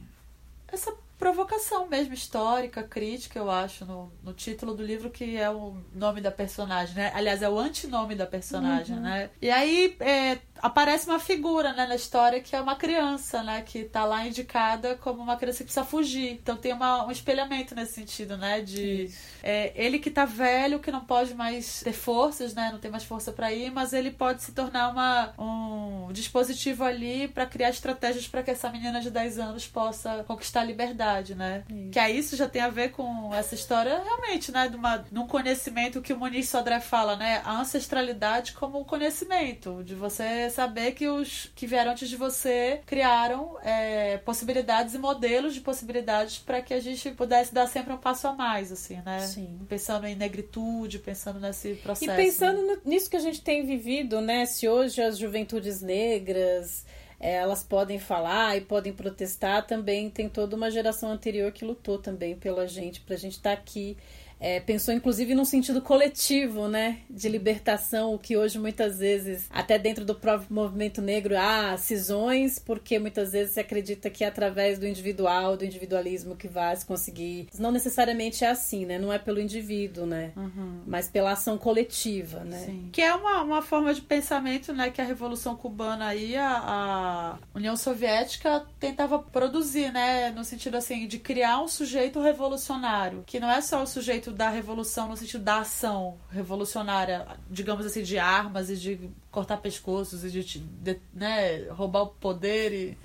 essa 0.68 0.92
provocação 1.22 1.88
mesmo, 1.88 2.16
histórica, 2.16 2.82
crítica, 2.82 3.38
eu 3.38 3.52
acho, 3.52 3.86
no, 3.86 4.12
no 4.24 4.34
título 4.34 4.74
do 4.74 4.84
livro, 4.84 5.12
que 5.12 5.38
é 5.38 5.48
o 5.52 5.78
nome 5.94 6.20
da 6.20 6.32
personagem, 6.32 6.96
né? 6.96 7.12
Aliás, 7.14 7.44
é 7.44 7.50
o 7.50 7.60
antinome 7.60 8.16
da 8.16 8.26
personagem, 8.26 8.96
uhum. 8.96 9.04
né? 9.04 9.30
E 9.40 9.52
aí 9.52 9.96
é, 10.00 10.40
aparece 10.62 11.08
uma 11.08 11.20
figura 11.20 11.74
né, 11.74 11.86
na 11.88 11.96
história 11.96 12.40
que 12.40 12.56
é 12.56 12.62
uma 12.62 12.76
criança, 12.76 13.44
né? 13.44 13.62
Que 13.62 13.84
tá 13.84 14.06
lá 14.06 14.26
indicada 14.26 14.96
como 14.96 15.22
uma 15.22 15.36
criança 15.38 15.60
que 15.60 15.66
precisa 15.66 15.86
fugir. 15.86 16.32
Então 16.34 16.56
tem 16.56 16.74
uma, 16.74 17.06
um 17.06 17.12
espelhamento 17.12 17.76
nesse 17.76 17.94
sentido, 17.94 18.38
né? 18.38 18.62
De 18.62 19.10
é, 19.44 19.72
ele 19.76 20.00
que 20.00 20.12
tá 20.12 20.26
velho, 20.26 20.80
que 20.80 20.92
não 20.92 21.02
pode 21.02 21.34
mais 21.34 21.82
ter 21.82 21.94
forças, 21.94 22.54
né? 22.54 22.70
Não 22.72 22.80
tem 22.80 22.92
mais 22.92 23.04
força 23.04 23.32
para 23.32 23.52
ir, 23.52 23.72
mas 23.72 23.94
ele 23.94 24.12
pode 24.12 24.44
se 24.44 24.52
tornar 24.52 24.90
uma, 24.90 25.34
um 25.38 26.12
dispositivo 26.12 26.84
ali 26.84 27.28
para 27.28 27.46
criar 27.46 27.70
estratégias 27.70 28.28
para 28.28 28.44
que 28.44 28.52
essa 28.52 28.70
menina 28.70 29.02
de 29.02 29.10
10 29.10 29.40
anos 29.40 29.68
possa 29.68 30.24
conquistar 30.26 30.62
a 30.62 30.64
liberdade 30.64 31.02
né? 31.36 31.64
Isso. 31.70 31.90
Que 31.92 32.00
aí 32.00 32.18
isso 32.18 32.36
já 32.36 32.48
tem 32.48 32.62
a 32.62 32.70
ver 32.70 32.92
com 32.92 33.34
essa 33.34 33.56
história 33.56 34.02
realmente, 34.04 34.52
né? 34.52 34.68
De, 34.68 34.76
uma, 34.76 34.98
de 34.98 35.18
um 35.18 35.28
conhecimento 35.28 36.02
que 36.02 36.14
o 36.14 36.18
Muniz 36.18 36.50
Sodré 36.50 36.80
fala, 36.80 37.16
né? 37.16 37.42
A 37.44 37.60
ancestralidade 37.60 38.54
como 38.54 38.84
conhecimento, 38.86 39.84
de 39.84 39.96
você 39.96 40.50
saber 40.52 40.92
que 40.92 41.08
os 41.08 41.52
que 41.56 41.66
vieram 41.66 41.92
antes 41.92 42.08
de 42.10 42.16
você 42.16 42.82
criaram 42.86 43.58
é, 43.64 44.18
possibilidades 44.20 44.94
e 44.94 45.00
modelos 45.00 45.54
de 45.54 45.62
possibilidades 45.62 46.38
para 46.38 46.62
que 46.62 46.74
a 46.74 46.80
gente 46.80 47.12
pudesse 47.12 47.54
dar 47.54 47.68
sempre 47.68 47.94
um 47.94 47.98
passo 47.98 48.28
a 48.28 48.34
mais, 48.34 48.72
assim, 48.72 49.02
né? 49.06 49.20
Sim. 49.20 49.60
Pensando 49.68 50.06
em 50.06 50.16
negritude, 50.16 51.00
pensando 51.00 51.40
nesse 51.40 51.74
processo. 51.76 52.12
E 52.12 52.16
pensando 52.16 52.62
né? 52.62 52.78
nisso 52.86 53.10
que 53.10 53.18
a 53.18 53.22
gente 53.22 53.42
tem 53.42 53.66
vivido, 53.66 54.22
né? 54.22 54.46
Se 54.46 54.70
hoje 54.70 55.02
as 55.02 55.18
juventudes 55.18 55.82
negras 55.82 56.86
é, 57.22 57.36
elas 57.36 57.64
podem 57.64 58.00
falar 58.00 58.58
e 58.58 58.62
podem 58.62 58.92
protestar 58.92 59.66
também. 59.68 60.10
Tem 60.10 60.28
toda 60.28 60.56
uma 60.56 60.72
geração 60.72 61.12
anterior 61.12 61.52
que 61.52 61.64
lutou 61.64 62.00
também 62.00 62.36
pela 62.36 62.68
gente, 62.68 63.00
para 63.02 63.16
a 63.16 63.20
gente 63.20 63.34
estar 63.34 63.56
tá 63.56 63.62
aqui 63.62 63.96
é, 64.42 64.60
pensou 64.60 64.92
inclusive 64.92 65.36
num 65.36 65.46
sentido 65.46 65.82
coletivo, 65.82 66.68
né, 66.68 66.98
de 67.08 67.30
libertação, 67.30 68.16
o 68.16 68.20
que 68.20 68.36
hoje 68.36 68.58
muitas 68.58 68.98
vezes, 68.98 69.46
até 69.52 69.78
dentro 69.78 70.04
do 70.04 70.16
próprio 70.16 70.48
movimento 70.50 71.00
negro, 71.00 71.38
há 71.38 71.78
cisões, 71.78 72.58
porque 72.58 72.98
muitas 72.98 73.32
vezes 73.32 73.54
se 73.54 73.60
acredita 73.60 74.10
que 74.10 74.24
é 74.24 74.28
através 74.28 74.80
do 74.80 74.88
individual, 74.88 75.56
do 75.56 75.64
individualismo 75.64 76.36
que 76.36 76.48
vai 76.48 76.76
se 76.76 76.86
conseguir. 76.86 77.48
Não 77.60 77.72
necessariamente 77.72 78.44
é 78.44 78.50
assim, 78.50 78.84
né, 78.86 78.98
não 78.98 79.14
é 79.14 79.20
pelo 79.20 79.40
indivíduo, 79.40 80.08
né, 80.08 80.32
uhum. 80.36 80.82
mas 80.88 81.08
pela 81.08 81.34
ação 81.34 81.58
coletiva, 81.58 82.44
né. 82.44 82.64
Sim. 82.66 82.90
Que 82.92 83.02
é 83.02 83.14
uma, 83.14 83.44
uma 83.44 83.62
forma 83.62 83.94
de 83.94 84.02
pensamento, 84.02 84.74
né, 84.74 84.90
que 84.90 85.00
a 85.00 85.06
Revolução 85.06 85.56
Cubana 85.56 86.08
aí, 86.08 86.36
a, 86.36 86.48
a 86.48 87.38
União 87.54 87.78
Soviética 87.78 88.66
tentava 88.80 89.20
produzir, 89.20 89.92
né, 89.92 90.32
no 90.32 90.44
sentido 90.44 90.78
assim, 90.78 91.06
de 91.06 91.20
criar 91.20 91.62
um 91.62 91.68
sujeito 91.68 92.20
revolucionário, 92.20 93.24
que 93.28 93.40
não 93.40 93.52
é 93.52 93.62
só 93.62 93.84
o 93.84 93.88
sujeito 93.88 94.31
da 94.32 94.50
revolução 94.50 95.08
no 95.08 95.18
sentido 95.18 95.44
da 95.44 95.60
ação 95.60 96.18
revolucionária, 96.30 97.28
digamos 97.50 97.86
assim, 97.86 98.04
de 98.04 98.18
armas 98.18 98.70
e 98.70 98.78
de 98.78 99.10
cortar 99.30 99.58
pescoços 99.58 100.24
e 100.24 100.30
de, 100.30 100.60
de 100.60 101.00
né, 101.14 101.68
roubar 101.70 102.04
o 102.04 102.08
poder 102.08 102.74
e 102.74 102.98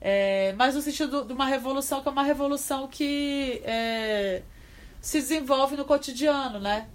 é, 0.00 0.54
mas 0.54 0.74
no 0.74 0.80
sentido 0.80 1.24
de 1.24 1.32
uma 1.32 1.44
revolução 1.44 2.00
que 2.00 2.08
é 2.08 2.12
uma 2.12 2.22
revolução 2.22 2.88
que 2.88 3.60
é, 3.64 4.42
se 5.00 5.20
desenvolve 5.20 5.76
no 5.76 5.84
cotidiano, 5.84 6.58
né? 6.58 6.88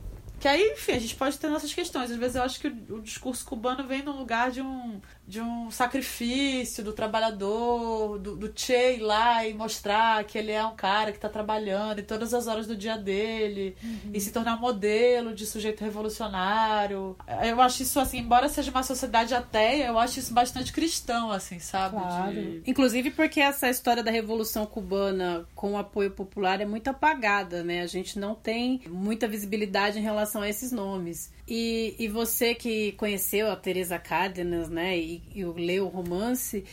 Que 0.45 0.49
aí, 0.49 0.73
enfim, 0.73 0.91
a 0.91 0.99
gente 0.99 1.15
pode 1.15 1.39
ter 1.39 1.47
nossas 1.47 1.73
questões. 1.73 2.11
Às 2.11 2.17
vezes 2.17 2.35
eu 2.35 2.43
acho 2.43 2.59
que 2.59 2.67
o, 2.67 2.97
o 2.97 3.01
discurso 3.01 3.43
cubano 3.43 3.87
vem 3.87 4.03
no 4.03 4.11
lugar 4.11 4.51
de 4.51 4.61
um, 4.61 5.01
de 5.27 5.41
um 5.41 5.71
sacrifício 5.71 6.83
do 6.83 6.93
trabalhador, 6.93 8.19
do, 8.19 8.35
do 8.35 8.53
Che 8.55 8.93
ir 8.93 8.99
lá 8.99 9.43
e 9.43 9.55
mostrar 9.55 10.23
que 10.23 10.37
ele 10.37 10.51
é 10.51 10.63
um 10.63 10.75
cara 10.75 11.11
que 11.11 11.17
está 11.17 11.27
trabalhando 11.27 11.97
em 11.97 12.03
todas 12.03 12.31
as 12.31 12.45
horas 12.45 12.67
do 12.67 12.75
dia 12.75 12.95
dele 12.95 13.75
uhum. 13.83 14.11
e 14.13 14.21
se 14.21 14.31
tornar 14.31 14.55
um 14.55 14.59
modelo 14.59 15.33
de 15.33 15.47
sujeito 15.47 15.83
revolucionário. 15.83 17.17
Eu 17.43 17.59
acho 17.59 17.81
isso, 17.81 17.99
assim, 17.99 18.19
embora 18.19 18.47
seja 18.47 18.69
uma 18.69 18.83
sociedade 18.83 19.33
ateia, 19.33 19.87
eu 19.87 19.97
acho 19.97 20.19
isso 20.19 20.31
bastante 20.31 20.71
cristão, 20.71 21.31
assim, 21.31 21.57
sabe? 21.57 21.95
Claro. 21.95 22.33
De... 22.33 22.61
Inclusive 22.67 23.09
porque 23.09 23.41
essa 23.41 23.67
história 23.67 24.03
da 24.03 24.11
Revolução 24.11 24.67
Cubana 24.67 25.47
com 25.55 25.73
o 25.73 25.77
apoio 25.77 26.11
popular 26.11 26.61
é 26.61 26.65
muito 26.65 26.87
apagada, 26.87 27.63
né? 27.63 27.81
A 27.81 27.87
gente 27.87 28.19
não 28.19 28.35
tem 28.35 28.81
muita 28.87 29.27
visibilidade 29.27 29.97
em 29.97 30.03
relação 30.03 30.34
a 30.41 30.49
esses 30.49 30.71
nomes. 30.71 31.31
E, 31.47 31.95
e 31.97 32.07
você 32.07 32.55
que 32.55 32.93
conheceu 32.93 33.49
a 33.49 33.55
Teresa 33.55 33.99
Cárdenas, 33.99 34.69
né, 34.69 34.97
e, 34.97 35.21
e 35.33 35.43
leu 35.43 35.85
o 35.85 35.89
romance, 35.89 36.63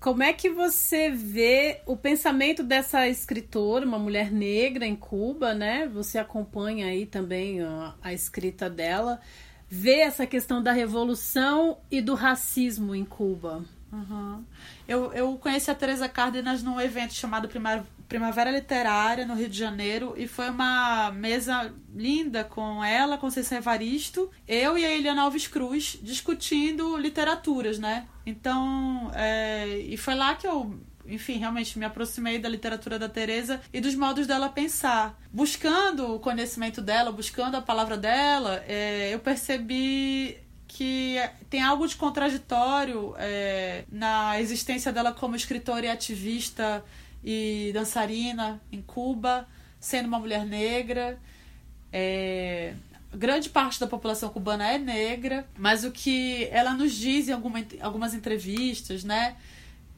como 0.00 0.22
é 0.22 0.32
que 0.32 0.48
você 0.48 1.10
vê 1.10 1.82
o 1.84 1.94
pensamento 1.94 2.62
dessa 2.62 3.06
escritora, 3.06 3.84
uma 3.84 3.98
mulher 3.98 4.32
negra 4.32 4.86
em 4.86 4.96
Cuba, 4.96 5.52
né? 5.52 5.86
Você 5.88 6.18
acompanha 6.18 6.86
aí 6.86 7.04
também 7.04 7.60
a, 7.60 7.94
a 8.00 8.10
escrita 8.10 8.70
dela, 8.70 9.20
vê 9.68 10.00
essa 10.00 10.26
questão 10.26 10.62
da 10.62 10.72
revolução 10.72 11.78
e 11.90 12.00
do 12.00 12.14
racismo 12.14 12.94
em 12.94 13.04
Cuba. 13.04 13.62
Uhum. 13.92 14.42
Eu, 14.88 15.12
eu 15.12 15.36
conheci 15.36 15.70
a 15.70 15.74
Teresa 15.74 16.08
Cárdenas 16.08 16.62
num 16.62 16.80
evento 16.80 17.12
chamado 17.12 17.46
Primavera, 17.48 17.86
Primavera 18.10 18.50
Literária, 18.50 19.24
no 19.24 19.34
Rio 19.34 19.48
de 19.48 19.56
Janeiro, 19.56 20.14
e 20.16 20.26
foi 20.26 20.50
uma 20.50 21.12
mesa 21.12 21.72
linda 21.94 22.42
com 22.42 22.82
ela, 22.82 23.16
Cecília 23.30 23.60
Evaristo, 23.60 24.28
eu 24.48 24.76
e 24.76 24.84
a 24.84 24.90
Eliana 24.90 25.22
Alves 25.22 25.46
Cruz 25.46 25.96
discutindo 26.02 26.96
literaturas, 26.96 27.78
né? 27.78 28.08
Então, 28.26 29.12
é, 29.14 29.78
e 29.78 29.96
foi 29.96 30.16
lá 30.16 30.34
que 30.34 30.44
eu 30.44 30.76
enfim, 31.06 31.38
realmente 31.38 31.78
me 31.78 31.84
aproximei 31.84 32.38
da 32.38 32.48
literatura 32.48 32.98
da 32.98 33.08
Teresa 33.08 33.60
e 33.72 33.80
dos 33.80 33.94
modos 33.94 34.26
dela 34.26 34.48
pensar. 34.48 35.18
Buscando 35.32 36.16
o 36.16 36.20
conhecimento 36.20 36.80
dela, 36.82 37.10
buscando 37.10 37.56
a 37.56 37.62
palavra 37.62 37.96
dela, 37.96 38.62
é, 38.66 39.14
eu 39.14 39.20
percebi 39.20 40.36
que 40.68 41.16
tem 41.48 41.62
algo 41.62 41.86
de 41.86 41.96
contraditório 41.96 43.14
é, 43.18 43.84
na 43.90 44.40
existência 44.40 44.92
dela 44.92 45.12
como 45.12 45.34
escritora 45.34 45.86
e 45.86 45.88
ativista 45.88 46.84
e 47.22 47.70
dançarina 47.72 48.60
em 48.72 48.80
Cuba, 48.82 49.46
sendo 49.78 50.06
uma 50.06 50.18
mulher 50.18 50.44
negra. 50.44 51.18
É, 51.92 52.74
grande 53.12 53.48
parte 53.48 53.80
da 53.80 53.86
população 53.86 54.30
cubana 54.30 54.66
é 54.66 54.78
negra, 54.78 55.46
mas 55.58 55.84
o 55.84 55.90
que 55.90 56.48
ela 56.50 56.74
nos 56.74 56.92
diz 56.92 57.28
em 57.28 57.32
alguma, 57.32 57.64
algumas 57.80 58.14
entrevistas, 58.14 59.02
né, 59.04 59.36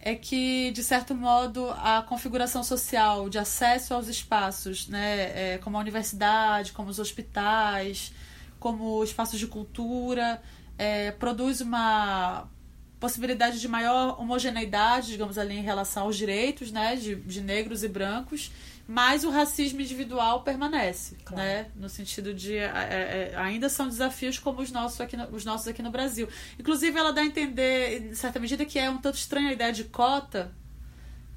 é 0.01 0.15
que 0.15 0.73
de 0.73 0.83
certo 0.83 1.15
modo 1.15 1.71
a 1.71 2.03
configuração 2.03 2.65
social 2.65 3.29
de 3.29 3.39
acesso 3.39 3.95
aos 3.95 4.09
espaços, 4.09 4.89
né, 4.89 5.55
é, 5.55 5.59
como 5.59 5.77
a 5.77 5.81
universidade, 5.81 6.73
como 6.73 6.89
os 6.89 6.99
hospitais, 6.99 8.13
como 8.59 9.03
espaços 9.05 9.39
de 9.39 9.47
cultura, 9.47 10.43
é, 10.79 11.11
produz 11.13 11.61
uma 11.61 12.49
possibilidade 13.03 13.61
de 13.61 13.67
maior 13.67 14.21
homogeneidade, 14.21 15.09
digamos 15.09 15.37
ali, 15.37 15.57
em 15.57 15.63
relação 15.63 16.05
aos 16.05 16.17
direitos 16.17 16.71
né, 16.71 16.95
de, 16.95 17.17
de 17.17 17.41
negros 17.41 17.83
e 17.83 17.89
brancos, 17.89 18.53
mas 18.87 19.25
o 19.25 19.31
racismo 19.31 19.81
individual 19.81 20.45
permanece, 20.45 21.17
claro. 21.25 21.43
né? 21.43 21.67
No 21.75 21.89
sentido 21.89 22.33
de 22.33 22.57
é, 22.57 22.63
é, 22.63 23.33
é, 23.33 23.37
ainda 23.37 23.69
são 23.69 23.89
desafios 23.89 24.39
como 24.39 24.63
os 24.63 24.71
nossos, 24.71 25.01
aqui 25.01 25.17
no, 25.17 25.27
os 25.31 25.45
nossos 25.45 25.67
aqui 25.67 25.83
no 25.83 25.91
Brasil. 25.91 26.29
Inclusive, 26.57 26.97
ela 26.97 27.13
dá 27.13 27.23
a 27.23 27.25
entender, 27.25 28.05
em 28.05 28.15
certa 28.15 28.39
medida, 28.39 28.65
que 28.65 28.79
é 28.79 28.89
um 28.89 28.99
tanto 28.99 29.17
estranha 29.17 29.49
a 29.49 29.53
ideia 29.53 29.73
de 29.73 29.83
cota. 29.83 30.53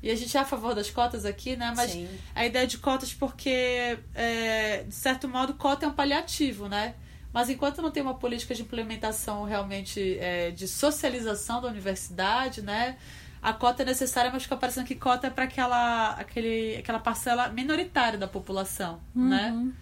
E 0.03 0.11
a 0.11 0.15
gente 0.15 0.37
é 0.37 0.39
a 0.39 0.45
favor 0.45 0.75
das 0.75 0.91
cotas 0.91 1.25
aqui, 1.25 1.55
né? 1.55 1.73
Mas 1.75 1.91
Sim. 1.91 2.07
a 2.35 2.45
ideia 2.45 2.67
de 2.67 2.77
cotas 2.77 3.11
porque, 3.11 3.97
é, 4.13 4.83
de 4.83 4.93
certo 4.93 5.27
modo, 5.27 5.55
cota 5.55 5.87
é 5.87 5.89
um 5.89 5.93
paliativo, 5.93 6.69
né? 6.69 6.93
Mas 7.35 7.49
enquanto 7.49 7.81
não 7.81 7.91
tem 7.91 8.01
uma 8.01 8.13
política 8.13 8.55
de 8.55 8.61
implementação 8.61 9.43
realmente 9.43 10.17
é, 10.21 10.51
de 10.51 10.69
socialização 10.69 11.61
da 11.61 11.67
universidade, 11.67 12.61
né? 12.61 12.95
A 13.41 13.51
cota 13.51 13.83
é 13.83 13.85
necessária, 13.85 14.31
mas 14.31 14.43
fica 14.43 14.55
parecendo 14.55 14.87
que 14.87 14.95
cota 14.95 15.27
é 15.27 15.29
para 15.29 15.43
aquela, 15.43 16.11
aquele, 16.11 16.77
aquela 16.77 16.97
parcela 16.97 17.49
minoritária 17.49 18.17
da 18.17 18.25
população, 18.25 19.01
uhum. 19.13 19.27
né? 19.27 19.73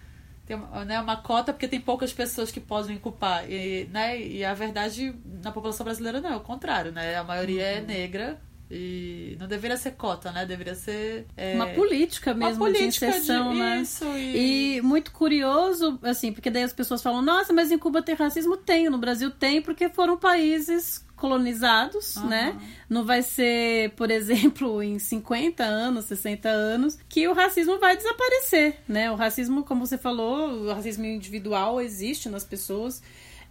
Tem 0.44 0.56
né, 0.84 1.00
uma 1.00 1.16
cota 1.16 1.52
porque 1.52 1.68
tem 1.68 1.80
poucas 1.80 2.12
pessoas 2.12 2.50
que 2.50 2.58
podem 2.58 2.96
ocupar. 2.96 3.48
E, 3.48 3.84
né, 3.92 4.20
e 4.20 4.44
a 4.44 4.52
verdade 4.52 5.14
na 5.24 5.52
população 5.52 5.84
brasileira 5.84 6.20
não 6.20 6.32
é 6.32 6.36
o 6.36 6.40
contrário, 6.40 6.90
né? 6.90 7.14
A 7.14 7.22
maioria 7.22 7.62
é 7.62 7.78
uhum. 7.78 7.84
é 7.84 7.86
negra, 7.86 8.42
e 8.76 9.36
não 9.38 9.46
deveria 9.46 9.76
ser 9.76 9.92
cota, 9.92 10.32
né? 10.32 10.44
Deveria 10.44 10.74
ser. 10.74 11.26
É... 11.36 11.54
Uma 11.54 11.68
política 11.68 12.34
mesmo 12.34 12.64
uma 12.64 12.72
política 12.72 13.06
de 13.06 13.12
inserção, 13.12 13.52
de... 13.52 13.58
né? 13.60 13.80
Isso, 13.80 14.04
e... 14.16 14.76
e... 14.76 14.82
muito 14.82 15.12
curioso, 15.12 15.98
assim, 16.02 16.32
porque 16.32 16.50
daí 16.50 16.64
as 16.64 16.72
pessoas 16.72 17.00
falam, 17.00 17.22
nossa, 17.22 17.52
mas 17.52 17.70
em 17.70 17.78
Cuba 17.78 18.02
tem 18.02 18.16
racismo? 18.16 18.56
Tem, 18.56 18.90
no 18.90 18.98
Brasil 18.98 19.30
tem, 19.30 19.62
porque 19.62 19.88
foram 19.88 20.16
países 20.16 21.04
colonizados, 21.14 22.16
uhum. 22.16 22.26
né? 22.26 22.60
Não 22.88 23.04
vai 23.04 23.22
ser, 23.22 23.90
por 23.90 24.10
exemplo, 24.10 24.82
em 24.82 24.98
50 24.98 25.62
anos, 25.62 26.06
60 26.06 26.48
anos, 26.48 26.98
que 27.08 27.28
o 27.28 27.32
racismo 27.32 27.78
vai 27.78 27.96
desaparecer, 27.96 28.80
né? 28.88 29.10
O 29.10 29.14
racismo, 29.14 29.62
como 29.62 29.86
você 29.86 29.96
falou, 29.96 30.50
o 30.50 30.72
racismo 30.72 31.04
individual 31.04 31.80
existe 31.80 32.28
nas 32.28 32.44
pessoas 32.44 33.00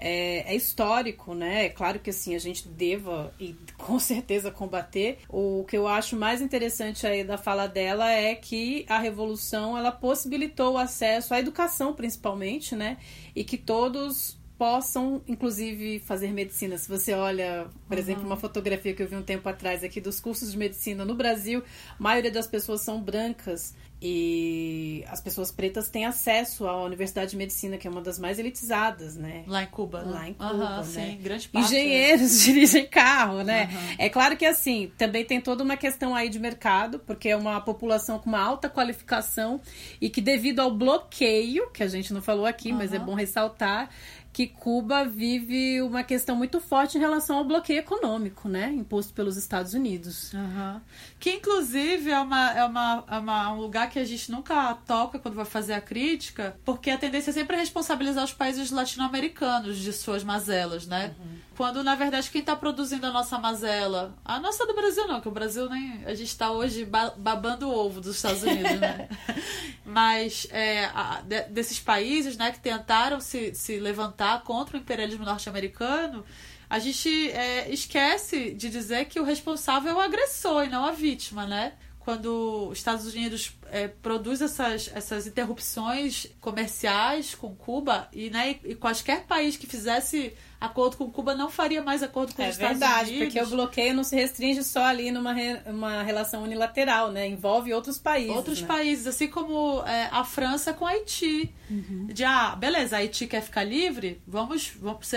é, 0.04 0.54
é, 0.54 0.56
histórico, 0.56 1.34
né? 1.34 1.66
É 1.66 1.70
claro 1.70 1.98
que 1.98 2.10
assim 2.10 2.36
a 2.36 2.40
gente 2.40 2.68
deva 2.68 3.34
e 3.40 3.56
com 3.80 3.98
certeza 3.98 4.52
combater. 4.52 5.20
O 5.30 5.64
que 5.66 5.78
eu 5.78 5.88
acho 5.88 6.18
mais 6.18 6.42
interessante 6.42 7.08
aí 7.08 7.24
da 7.24 7.38
fala 7.38 7.68
dela 7.68 8.12
é 8.12 8.36
que 8.36 8.86
a 8.90 9.00
revolução 9.00 9.78
ela 9.78 9.94
possibilitou 9.94 10.74
o 10.74 10.78
acesso 10.78 11.34
à 11.34 11.40
educação, 11.40 11.94
principalmente, 11.94 12.76
né? 12.76 12.98
E 13.34 13.46
que 13.46 13.58
todos 13.58 14.38
possam, 14.64 15.22
inclusive, 15.28 16.00
fazer 16.00 16.32
medicina. 16.32 16.78
Se 16.78 16.88
você 16.88 17.14
olha, 17.14 17.68
por 17.86 17.96
uhum. 17.96 18.00
exemplo, 18.02 18.26
uma 18.26 18.38
fotografia 18.38 18.94
que 18.94 19.04
eu 19.04 19.08
vi 19.10 19.18
um 19.18 19.22
tempo 19.22 19.50
atrás 19.50 19.84
aqui 19.84 20.00
dos 20.00 20.22
cursos 20.22 20.54
de 20.54 20.58
medicina 20.58 21.04
no 21.04 21.16
Brasil, 21.16 21.62
a 22.00 22.02
maioria 22.02 22.32
das 22.32 22.48
pessoas 22.48 22.80
são 22.80 23.02
brancas 23.02 23.76
e 24.06 25.06
as 25.08 25.22
pessoas 25.22 25.50
pretas 25.50 25.88
têm 25.88 26.06
acesso 26.06 26.68
à 26.68 26.84
Universidade 26.84 27.32
de 27.32 27.38
Medicina, 27.38 27.78
que 27.78 27.88
é 27.88 27.90
uma 27.90 28.02
das 28.02 28.20
mais 28.20 28.38
elitizadas, 28.38 29.16
né? 29.16 29.46
Lá 29.48 29.64
em 29.64 29.68
Cuba. 29.68 30.02
Lá 30.02 30.22
né? 30.22 30.30
em 30.30 30.34
Cuba, 30.34 30.54
uhum, 30.54 30.78
né? 30.78 30.84
Sim, 30.84 31.20
grande 31.22 31.48
parte. 31.48 31.66
Engenheiros 31.68 32.40
dirigem 32.44 32.86
carro, 32.86 33.44
né? 33.44 33.70
Uhum. 33.72 33.96
É 33.98 34.10
claro 34.10 34.36
que, 34.36 34.46
assim, 34.46 34.92
também 34.98 35.24
tem 35.24 35.40
toda 35.40 35.64
uma 35.64 35.78
questão 35.78 36.14
aí 36.14 36.28
de 36.28 36.38
mercado, 36.38 37.00
porque 37.00 37.30
é 37.30 37.36
uma 37.36 37.62
população 37.62 38.20
com 38.20 38.28
uma 38.28 38.42
alta 38.42 38.70
qualificação 38.70 39.62
e 40.02 40.10
que 40.10 40.20
devido 40.20 40.60
ao 40.60 40.70
bloqueio, 40.70 41.70
que 41.72 41.82
a 41.82 41.88
gente 41.88 42.14
não 42.14 42.22
falou 42.22 42.46
aqui, 42.46 42.74
mas 42.74 42.92
é 42.92 43.00
bom 43.00 43.14
ressaltar, 43.14 43.90
que 44.34 44.48
Cuba 44.48 45.06
vive 45.06 45.80
uma 45.84 46.04
questão 46.04 46.36
muito 46.36 46.60
forte 46.60 46.98
em 46.98 47.00
relação 47.00 47.38
ao 47.38 47.46
bloqueio 47.46 47.78
econômico, 47.78 48.50
né? 48.50 48.74
Imposto 48.74 49.14
pelos 49.14 49.38
Estados 49.38 49.76
Unidos. 49.76 50.34
Uhum. 50.34 50.82
Que, 51.20 51.34
inclusive, 51.34 52.10
é, 52.10 52.20
uma, 52.20 52.52
é, 52.52 52.66
uma, 52.66 53.04
é 53.08 53.18
uma, 53.20 53.54
um 53.54 53.60
lugar 53.62 53.92
que 53.92 54.00
a 54.00 54.04
gente 54.04 54.32
nunca 54.32 54.74
toca 54.88 55.20
quando 55.20 55.36
vai 55.36 55.46
fazer 55.46 55.74
a 55.74 55.82
crítica, 55.82 56.58
porque 56.66 56.90
a 56.90 56.98
tendência 56.98 57.30
é 57.30 57.34
sempre 57.34 57.56
responsabilizar 57.56 58.24
os 58.24 58.34
países 58.34 58.72
latino-americanos 58.72 59.78
de 59.78 59.94
suas 59.94 60.24
mazelas, 60.24 60.88
né? 60.88 61.14
Uhum. 61.20 61.44
Quando, 61.56 61.84
na 61.84 61.94
verdade, 61.94 62.32
quem 62.32 62.42
está 62.42 62.56
produzindo 62.56 63.06
a 63.06 63.12
nossa 63.12 63.38
mazela, 63.38 64.16
a 64.26 64.40
nossa 64.40 64.66
do 64.66 64.74
Brasil 64.74 65.08
não, 65.08 65.22
que 65.22 65.28
o 65.28 65.32
Brasil 65.32 65.70
nem. 65.70 66.04
A 66.06 66.16
gente 66.16 66.30
está 66.30 66.50
hoje 66.50 66.84
babando 66.84 67.70
o 67.70 67.72
ovo 67.72 68.02
dos 68.02 68.16
Estados 68.16 68.42
Unidos, 68.42 68.80
né? 68.80 69.08
Mas 69.86 70.48
é, 70.50 70.86
a, 70.86 71.22
de, 71.22 71.44
desses 71.50 71.80
países 71.80 72.36
né, 72.38 72.52
que 72.52 72.60
tentaram 72.60 73.20
se, 73.20 73.54
se 73.54 73.78
levantar 73.80 74.23
contra 74.44 74.78
o 74.78 74.80
imperialismo 74.80 75.26
norte-americano, 75.26 76.24
a 76.70 76.80
gente 76.80 77.30
é, 77.32 77.72
esquece 77.72 78.52
de 78.54 78.70
dizer 78.70 79.06
que 79.06 79.20
o 79.20 79.24
responsável 79.24 79.92
é 79.92 79.96
o 79.96 80.00
agressor 80.00 80.64
e 80.64 80.70
não 80.70 80.86
a 80.86 80.92
vítima, 80.92 81.46
né? 81.46 81.74
Quando 82.00 82.70
os 82.70 82.80
Estados 82.80 83.06
Unidos 83.06 83.56
é, 83.72 83.88
produz 83.88 84.42
essas, 84.42 84.90
essas 84.94 85.26
interrupções 85.26 86.28
comerciais 86.42 87.34
com 87.36 87.56
Cuba 87.56 88.10
e, 88.12 88.30
né, 88.30 88.60
e 88.66 88.76
quaisquer 88.76 89.26
país 89.26 89.56
que 89.56 89.68
fizesse 89.68 90.34
acordo 90.64 90.96
com 90.96 91.12
Cuba 91.12 91.36
não 91.36 91.50
faria 91.50 91.82
mais 91.82 92.02
acordo 92.02 92.34
com 92.34 92.42
é 92.42 92.48
os 92.48 92.54
Estados 92.54 92.80
verdade, 92.80 93.10
Unidos. 93.10 93.34
porque 93.34 93.42
o 93.42 93.50
bloqueio 93.50 93.94
não 93.94 94.04
se 94.04 94.16
restringe 94.16 94.64
só 94.64 94.86
ali 94.86 95.12
numa 95.12 95.34
re, 95.34 95.60
uma 95.66 96.02
relação 96.04 96.42
unilateral, 96.42 97.12
né? 97.12 97.28
Envolve 97.28 97.74
outros 97.74 97.98
países. 97.98 98.34
Outros 98.34 98.62
né? 98.62 98.68
países, 98.68 99.06
assim 99.06 99.28
como 99.28 99.84
é, 99.86 100.08
a 100.10 100.24
França 100.24 100.72
com 100.72 100.88
Haiti. 100.88 101.54
Uhum. 101.70 102.08
De, 102.08 102.24
ah, 102.24 102.56
beleza, 102.56 102.96
Haiti 102.96 103.28
quer 103.28 103.42
ficar 103.42 103.64
livre, 103.64 104.22
vamos, 104.26 104.72
vamos 104.80 105.12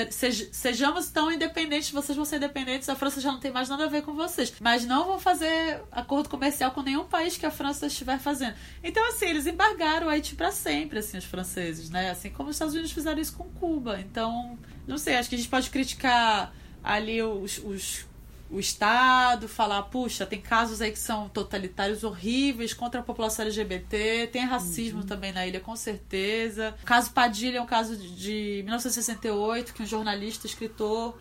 sejamos 0.51 1.11
tão 1.11 1.31
independentes, 1.31 1.91
vocês 1.91 2.17
vão 2.17 2.25
ser 2.25 2.37
independentes, 2.37 2.89
a 2.89 2.97
França 2.97 3.21
já 3.21 3.31
não 3.31 3.39
tem 3.39 3.53
mais 3.53 3.69
nada 3.69 3.85
a 3.85 3.89
ver 3.89 4.03
com 4.03 4.15
vocês. 4.15 4.53
Mas 4.59 4.85
não 4.85 5.05
vão 5.07 5.21
fazer 5.21 5.81
acordo 5.93 6.29
comercial 6.29 6.73
com 6.73 6.83
nenhum 6.83 7.05
país 7.05 7.37
que 7.37 7.47
a 7.47 7.51
França 7.53 7.87
estiver 7.87 8.19
fazendo. 8.19 8.55
Então, 8.83 9.07
assim, 9.09 9.27
eles 9.27 9.47
embargaram 9.47 10.09
o 10.09 10.11
Haiti 10.11 10.35
para 10.35 10.51
sempre, 10.51 10.99
assim, 10.99 11.19
os 11.19 11.25
franceses, 11.25 11.89
né? 11.89 12.11
Assim 12.11 12.31
como 12.31 12.49
os 12.49 12.57
Estados 12.57 12.75
Unidos 12.75 12.91
fizeram 12.91 13.21
isso 13.21 13.37
com 13.37 13.45
Cuba. 13.45 14.01
Então, 14.01 14.59
não 14.87 14.99
sei, 14.99 15.17
acho 15.17 15.29
que 15.29 15.35
a 15.35 15.39
gente 15.39 15.51
pode 15.51 15.71
criticar 15.71 16.53
ali 16.83 17.23
os, 17.23 17.59
os 17.59 18.07
o 18.49 18.61
Estado, 18.61 19.49
falar, 19.49 19.83
puxa, 19.85 20.25
tem 20.25 20.41
casos 20.41 20.81
aí 20.81 20.93
que 20.93 20.99
são 20.99 21.29
totalitários 21.29 22.05
horríveis 22.05 22.73
contra 22.73 23.01
a 23.01 23.03
população 23.03 23.45
LGBT, 23.45 24.29
tem 24.33 24.45
racismo 24.45 25.01
uhum. 25.01 25.07
também 25.07 25.33
na 25.33 25.47
ilha, 25.47 25.59
com 25.59 25.75
certeza. 25.75 26.75
O 26.83 26.87
caso 26.87 27.11
Padilha 27.11 27.59
é 27.59 27.61
um 27.61 27.67
caso 27.67 27.97
de, 27.97 28.15
de 28.15 28.63
1968, 28.63 29.75
que 29.75 29.83
um 29.83 29.87
jornalista, 29.87 30.47
escritor, 30.47 31.19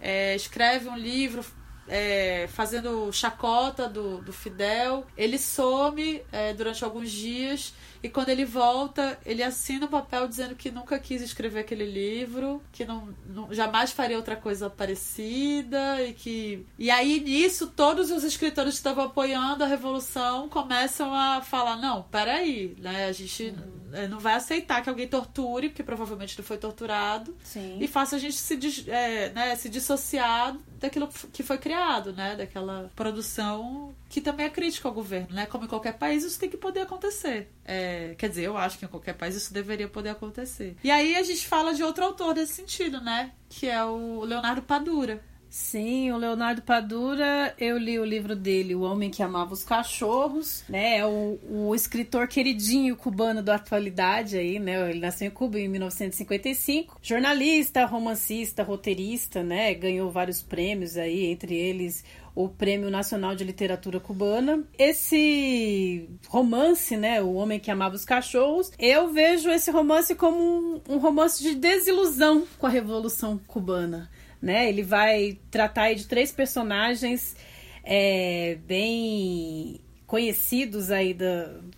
é, 0.00 0.36
escreve 0.36 0.88
um 0.88 0.96
livro 0.96 1.44
é, 1.88 2.48
fazendo 2.48 3.12
chacota 3.12 3.88
do, 3.88 4.18
do 4.18 4.32
Fidel. 4.32 5.06
Ele 5.16 5.38
some 5.38 6.22
é, 6.30 6.52
durante 6.52 6.84
alguns 6.84 7.10
dias 7.10 7.74
e 8.02 8.08
quando 8.08 8.28
ele 8.28 8.44
volta, 8.44 9.18
ele 9.26 9.42
assina 9.42 9.86
o 9.86 9.88
um 9.88 9.90
papel 9.90 10.28
dizendo 10.28 10.54
que 10.54 10.70
nunca 10.70 10.98
quis 10.98 11.20
escrever 11.20 11.60
aquele 11.60 11.84
livro, 11.84 12.62
que 12.70 12.84
não, 12.84 13.08
não, 13.26 13.52
jamais 13.52 13.90
faria 13.90 14.16
outra 14.16 14.36
coisa 14.36 14.70
parecida 14.70 16.00
e 16.02 16.12
que 16.12 16.64
e 16.78 16.90
aí 16.90 17.20
nisso 17.20 17.66
todos 17.68 18.10
os 18.10 18.22
escritores 18.22 18.74
que 18.74 18.78
estavam 18.78 19.04
apoiando 19.04 19.64
a 19.64 19.66
revolução 19.66 20.48
começam 20.48 21.12
a 21.12 21.40
falar 21.42 21.76
não, 21.76 22.02
peraí, 22.04 22.76
né? 22.78 23.06
A 23.06 23.12
gente 23.12 23.54
uhum. 23.92 24.08
não 24.08 24.20
vai 24.20 24.34
aceitar 24.34 24.82
que 24.82 24.88
alguém 24.88 25.08
torture, 25.08 25.68
porque 25.68 25.82
provavelmente 25.82 26.38
não 26.38 26.44
foi 26.44 26.56
torturado, 26.56 27.36
Sim. 27.42 27.78
e 27.80 27.88
faça 27.88 28.16
a 28.16 28.18
gente 28.18 28.36
se, 28.36 28.58
é, 28.88 29.30
né, 29.30 29.56
se 29.56 29.68
dissociar 29.68 30.56
daquilo 30.78 31.08
que 31.32 31.42
foi 31.42 31.58
criado, 31.58 32.12
né? 32.12 32.36
Daquela 32.36 32.90
produção 32.94 33.94
que 34.08 34.20
também 34.20 34.46
é 34.46 34.50
crítica 34.50 34.88
ao 34.88 34.94
governo, 34.94 35.34
né? 35.34 35.46
Como 35.46 35.64
em 35.64 35.68
qualquer 35.68 35.94
país, 35.94 36.24
isso 36.24 36.38
tem 36.38 36.48
que 36.48 36.56
poder 36.56 36.80
acontecer. 36.80 37.50
É, 37.64 38.14
quer 38.16 38.28
dizer, 38.28 38.44
eu 38.44 38.56
acho 38.56 38.78
que 38.78 38.84
em 38.84 38.88
qualquer 38.88 39.14
país 39.14 39.34
isso 39.34 39.52
deveria 39.52 39.88
poder 39.88 40.10
acontecer. 40.10 40.76
E 40.82 40.90
aí 40.90 41.16
a 41.16 41.22
gente 41.22 41.46
fala 41.46 41.74
de 41.74 41.82
outro 41.82 42.04
autor 42.04 42.34
nesse 42.34 42.54
sentido, 42.54 43.00
né? 43.00 43.32
Que 43.48 43.68
é 43.68 43.84
o 43.84 44.24
Leonardo 44.24 44.62
Padura. 44.62 45.22
Sim, 45.50 46.12
o 46.12 46.18
Leonardo 46.18 46.60
Padura, 46.60 47.54
eu 47.58 47.78
li 47.78 47.98
o 47.98 48.04
livro 48.04 48.36
dele, 48.36 48.74
O 48.74 48.82
Homem 48.82 49.10
que 49.10 49.22
Amava 49.22 49.54
os 49.54 49.64
Cachorros, 49.64 50.62
né? 50.68 50.98
É 50.98 51.06
o, 51.06 51.38
o 51.48 51.74
escritor 51.74 52.28
queridinho 52.28 52.94
cubano 52.94 53.42
da 53.42 53.54
atualidade 53.54 54.36
aí, 54.36 54.58
né? 54.58 54.90
Ele 54.90 55.00
nasceu 55.00 55.26
em 55.26 55.30
Cuba 55.30 55.58
em 55.58 55.66
1955. 55.68 56.98
Jornalista, 57.02 57.86
romancista, 57.86 58.62
roteirista, 58.62 59.42
né? 59.42 59.72
Ganhou 59.72 60.10
vários 60.10 60.42
prêmios 60.42 60.98
aí, 60.98 61.26
entre 61.26 61.54
eles 61.56 62.04
o 62.34 62.48
Prêmio 62.48 62.88
Nacional 62.88 63.34
de 63.34 63.42
Literatura 63.42 63.98
Cubana. 63.98 64.62
Esse 64.78 66.08
romance, 66.28 66.96
né, 66.96 67.20
O 67.20 67.32
Homem 67.32 67.58
que 67.58 67.68
Amava 67.68 67.96
os 67.96 68.04
Cachorros, 68.04 68.70
eu 68.78 69.12
vejo 69.12 69.50
esse 69.50 69.72
romance 69.72 70.14
como 70.14 70.38
um, 70.38 70.80
um 70.88 70.98
romance 70.98 71.42
de 71.42 71.56
desilusão 71.56 72.46
com 72.56 72.66
a 72.66 72.70
Revolução 72.70 73.40
Cubana 73.44 74.08
né? 74.40 74.68
Ele 74.68 74.82
vai 74.82 75.38
tratar 75.50 75.94
de 75.94 76.06
três 76.06 76.32
personagens 76.32 77.36
é, 77.84 78.58
bem 78.66 79.80
conhecidos 80.06 80.90
aí 80.90 81.12
do, 81.12 81.24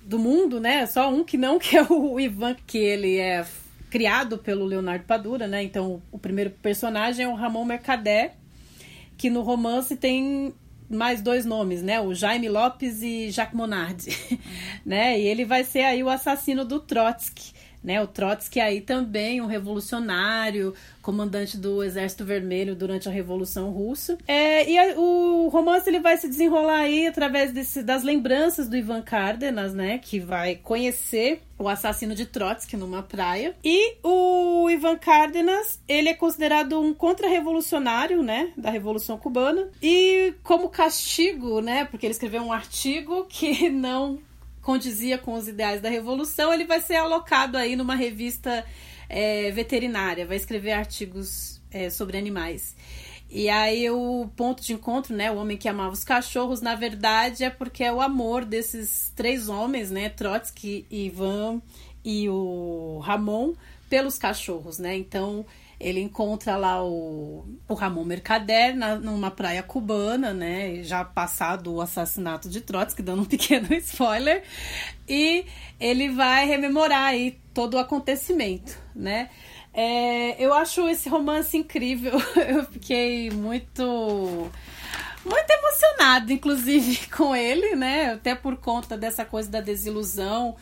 do 0.03 0.19
mundo, 0.19 0.61
né? 0.61 0.87
Só 0.87 1.11
um 1.11 1.25
que 1.25 1.37
não, 1.37 1.59
que 1.61 1.77
é 1.77 1.83
o 1.83 2.19
Ivan, 2.19 2.57
que 2.67 2.79
ele 2.79 3.19
é 3.19 3.45
criado 3.91 4.39
pelo 4.39 4.65
Leonardo 4.65 5.05
Padura, 5.05 5.47
né? 5.47 5.63
Então, 5.63 6.01
o 6.13 6.19
primeiro 6.19 6.51
personagem 6.51 7.27
é 7.27 7.29
o 7.29 7.35
Ramon 7.35 7.65
Mercader, 7.65 8.33
que 9.17 9.29
no 9.29 9.43
romance 9.43 9.97
tem 9.97 10.55
mais 10.89 11.21
dois 11.23 11.45
nomes, 11.45 11.83
né? 11.83 12.01
O 12.01 12.15
Jaime 12.15 12.49
Lopes 12.49 13.03
e 13.03 13.31
Jacques 13.31 13.57
Monardi, 13.57 14.17
né? 14.87 15.19
E 15.19 15.27
ele 15.27 15.45
vai 15.45 15.65
ser 15.65 15.83
aí 15.83 16.03
o 16.03 16.09
assassino 16.09 16.65
do 16.65 16.81
Trotsky, 16.81 17.53
né? 17.83 18.03
O 18.03 18.07
Trotsky 18.07 18.61
aí 18.61 18.81
também 18.81 19.41
um 19.41 19.47
revolucionário, 19.47 20.75
comandante 21.03 21.57
do 21.57 21.83
Exército 21.83 22.25
Vermelho 22.25 22.75
durante 22.75 23.09
a 23.09 23.13
Revolução 23.13 23.71
Russa. 23.71 24.19
É, 24.27 24.69
e 24.69 24.79
a, 24.79 24.99
o 24.99 25.49
romance 25.49 25.89
ele 25.89 26.01
vai 26.01 26.17
se 26.17 26.29
desenrolar 26.29 26.81
aí 26.81 27.07
através 27.07 27.53
desse, 27.53 27.83
das 27.83 28.03
lembranças 28.03 28.69
do 28.69 28.77
Ivan 28.77 29.03
Cárdenas, 29.03 29.75
né? 29.75 29.99
Que 29.99 30.21
vai 30.21 30.57
conhecer 30.57 31.43
o 31.59 31.69
assassino 31.69 32.15
de 32.15 32.27
Trotsky 32.27 32.77
numa 32.77 33.03
praia. 33.03 33.55
E 33.63 33.97
o 34.03 34.69
Ivan 34.71 34.97
Cárdenas, 34.97 35.79
ele 35.87 36.09
é 36.09 36.15
considerado 36.15 36.81
um 36.81 36.95
contra-revolucionário, 36.95 38.23
né? 38.23 38.53
Da 38.57 38.71
Revolução 38.71 39.19
Cubana. 39.19 39.69
E 39.83 40.35
como 40.43 40.69
castigo, 40.69 41.61
né? 41.61 41.85
Porque 41.85 42.07
ele 42.07 42.13
escreveu 42.13 42.43
um 42.43 42.53
artigo 42.53 43.27
que 43.29 43.69
não 43.71 44.19
condizia 44.71 45.19
com 45.19 45.35
os 45.35 45.49
ideais 45.49 45.81
da 45.81 45.91
revolução, 45.91 46.55
ele 46.55 46.65
vai 46.65 46.81
ser 46.81 46.95
alocado 46.95 47.59
aí 47.59 47.75
numa 47.75 47.97
revista 47.97 48.65
é, 49.09 49.51
veterinária, 49.51 50.25
vai 50.25 50.37
escrever 50.37 50.71
artigos 50.71 51.61
é, 51.73 51.91
sobre 51.91 52.17
animais. 52.17 52.77
E 53.29 53.49
aí 53.49 53.91
o 53.91 54.31
ponto 54.37 54.63
de 54.63 54.73
encontro, 54.73 55.13
né, 55.13 55.29
o 55.29 55.39
homem 55.39 55.57
que 55.57 55.69
amava 55.69 55.93
os 55.93 56.05
cachorros, 56.05 56.61
na 56.61 56.77
verdade 56.77 57.43
é 57.43 57.51
porque 57.51 57.83
é 57.83 57.93
o 57.93 58.01
amor 58.01 58.45
desses 58.45 59.13
três 59.17 59.49
homens, 59.49 59.91
né, 59.91 60.09
Trotsky, 60.09 60.87
Ivan 60.89 61.61
e 62.05 62.29
o 62.29 63.01
Ramon, 63.03 63.55
pelos 63.89 64.17
cachorros, 64.19 64.79
né? 64.79 64.97
Então 64.97 65.45
ele 65.81 66.01
encontra 66.01 66.57
lá 66.59 66.85
o, 66.85 67.45
o 67.67 67.73
Ramon 67.73 68.05
Mercader 68.05 68.77
na, 68.77 68.97
numa 68.97 69.31
praia 69.31 69.63
cubana, 69.63 70.35
né? 70.35 70.83
Já 70.83 71.03
passado 71.03 71.73
o 71.73 71.81
assassinato 71.81 72.51
de 72.51 72.61
Trotsky, 72.61 73.03
dando 73.03 73.23
um 73.23 73.25
pequeno 73.27 73.73
spoiler. 73.75 74.43
E 75.09 75.47
ele 75.81 76.11
vai 76.11 76.47
rememorar 76.47 77.07
aí 77.07 77.41
todo 77.55 77.75
o 77.75 77.79
acontecimento, 77.79 78.79
né? 78.95 79.31
É, 79.73 80.45
eu 80.45 80.53
acho 80.53 80.87
esse 80.89 81.09
romance 81.09 81.57
incrível. 81.57 82.21
Eu 82.37 82.65
fiquei 82.67 83.31
muito 83.31 84.51
muito 85.25 85.51
emocionada, 85.51 86.33
inclusive, 86.33 87.07
com 87.17 87.35
ele, 87.35 87.75
né? 87.77 88.13
Até 88.13 88.35
por 88.35 88.57
conta 88.57 88.97
dessa 88.99 89.25
coisa 89.25 89.51
da 89.51 89.61
desilusão. 89.61 90.57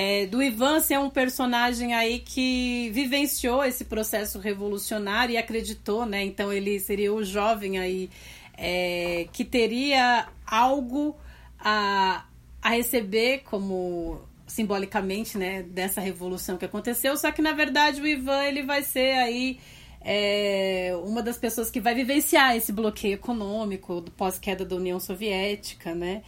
É, 0.00 0.26
do 0.26 0.40
Ivan 0.40 0.78
ser 0.78 0.96
um 1.00 1.10
personagem 1.10 1.92
aí 1.92 2.20
que 2.20 2.88
vivenciou 2.94 3.64
esse 3.64 3.84
processo 3.84 4.38
revolucionário 4.38 5.32
e 5.32 5.36
acreditou, 5.36 6.06
né? 6.06 6.22
Então 6.22 6.52
ele 6.52 6.78
seria 6.78 7.12
o 7.12 7.24
jovem 7.24 7.80
aí 7.80 8.08
é, 8.56 9.26
que 9.32 9.44
teria 9.44 10.28
algo 10.46 11.16
a, 11.58 12.24
a 12.62 12.68
receber 12.68 13.38
como 13.38 14.20
simbolicamente, 14.46 15.36
né, 15.36 15.64
dessa 15.64 16.00
revolução 16.00 16.56
que 16.56 16.64
aconteceu, 16.64 17.16
só 17.16 17.32
que 17.32 17.42
na 17.42 17.52
verdade 17.52 18.00
o 18.00 18.06
Ivan 18.06 18.44
ele 18.44 18.62
vai 18.62 18.84
ser 18.84 19.14
aí 19.14 19.58
é, 20.00 20.92
uma 21.04 21.24
das 21.24 21.38
pessoas 21.38 21.72
que 21.72 21.80
vai 21.80 21.96
vivenciar 21.96 22.56
esse 22.56 22.70
bloqueio 22.70 23.14
econômico 23.14 24.00
do 24.00 24.12
pós-queda 24.12 24.64
da 24.64 24.76
União 24.76 25.00
Soviética, 25.00 25.92
né? 25.92 26.22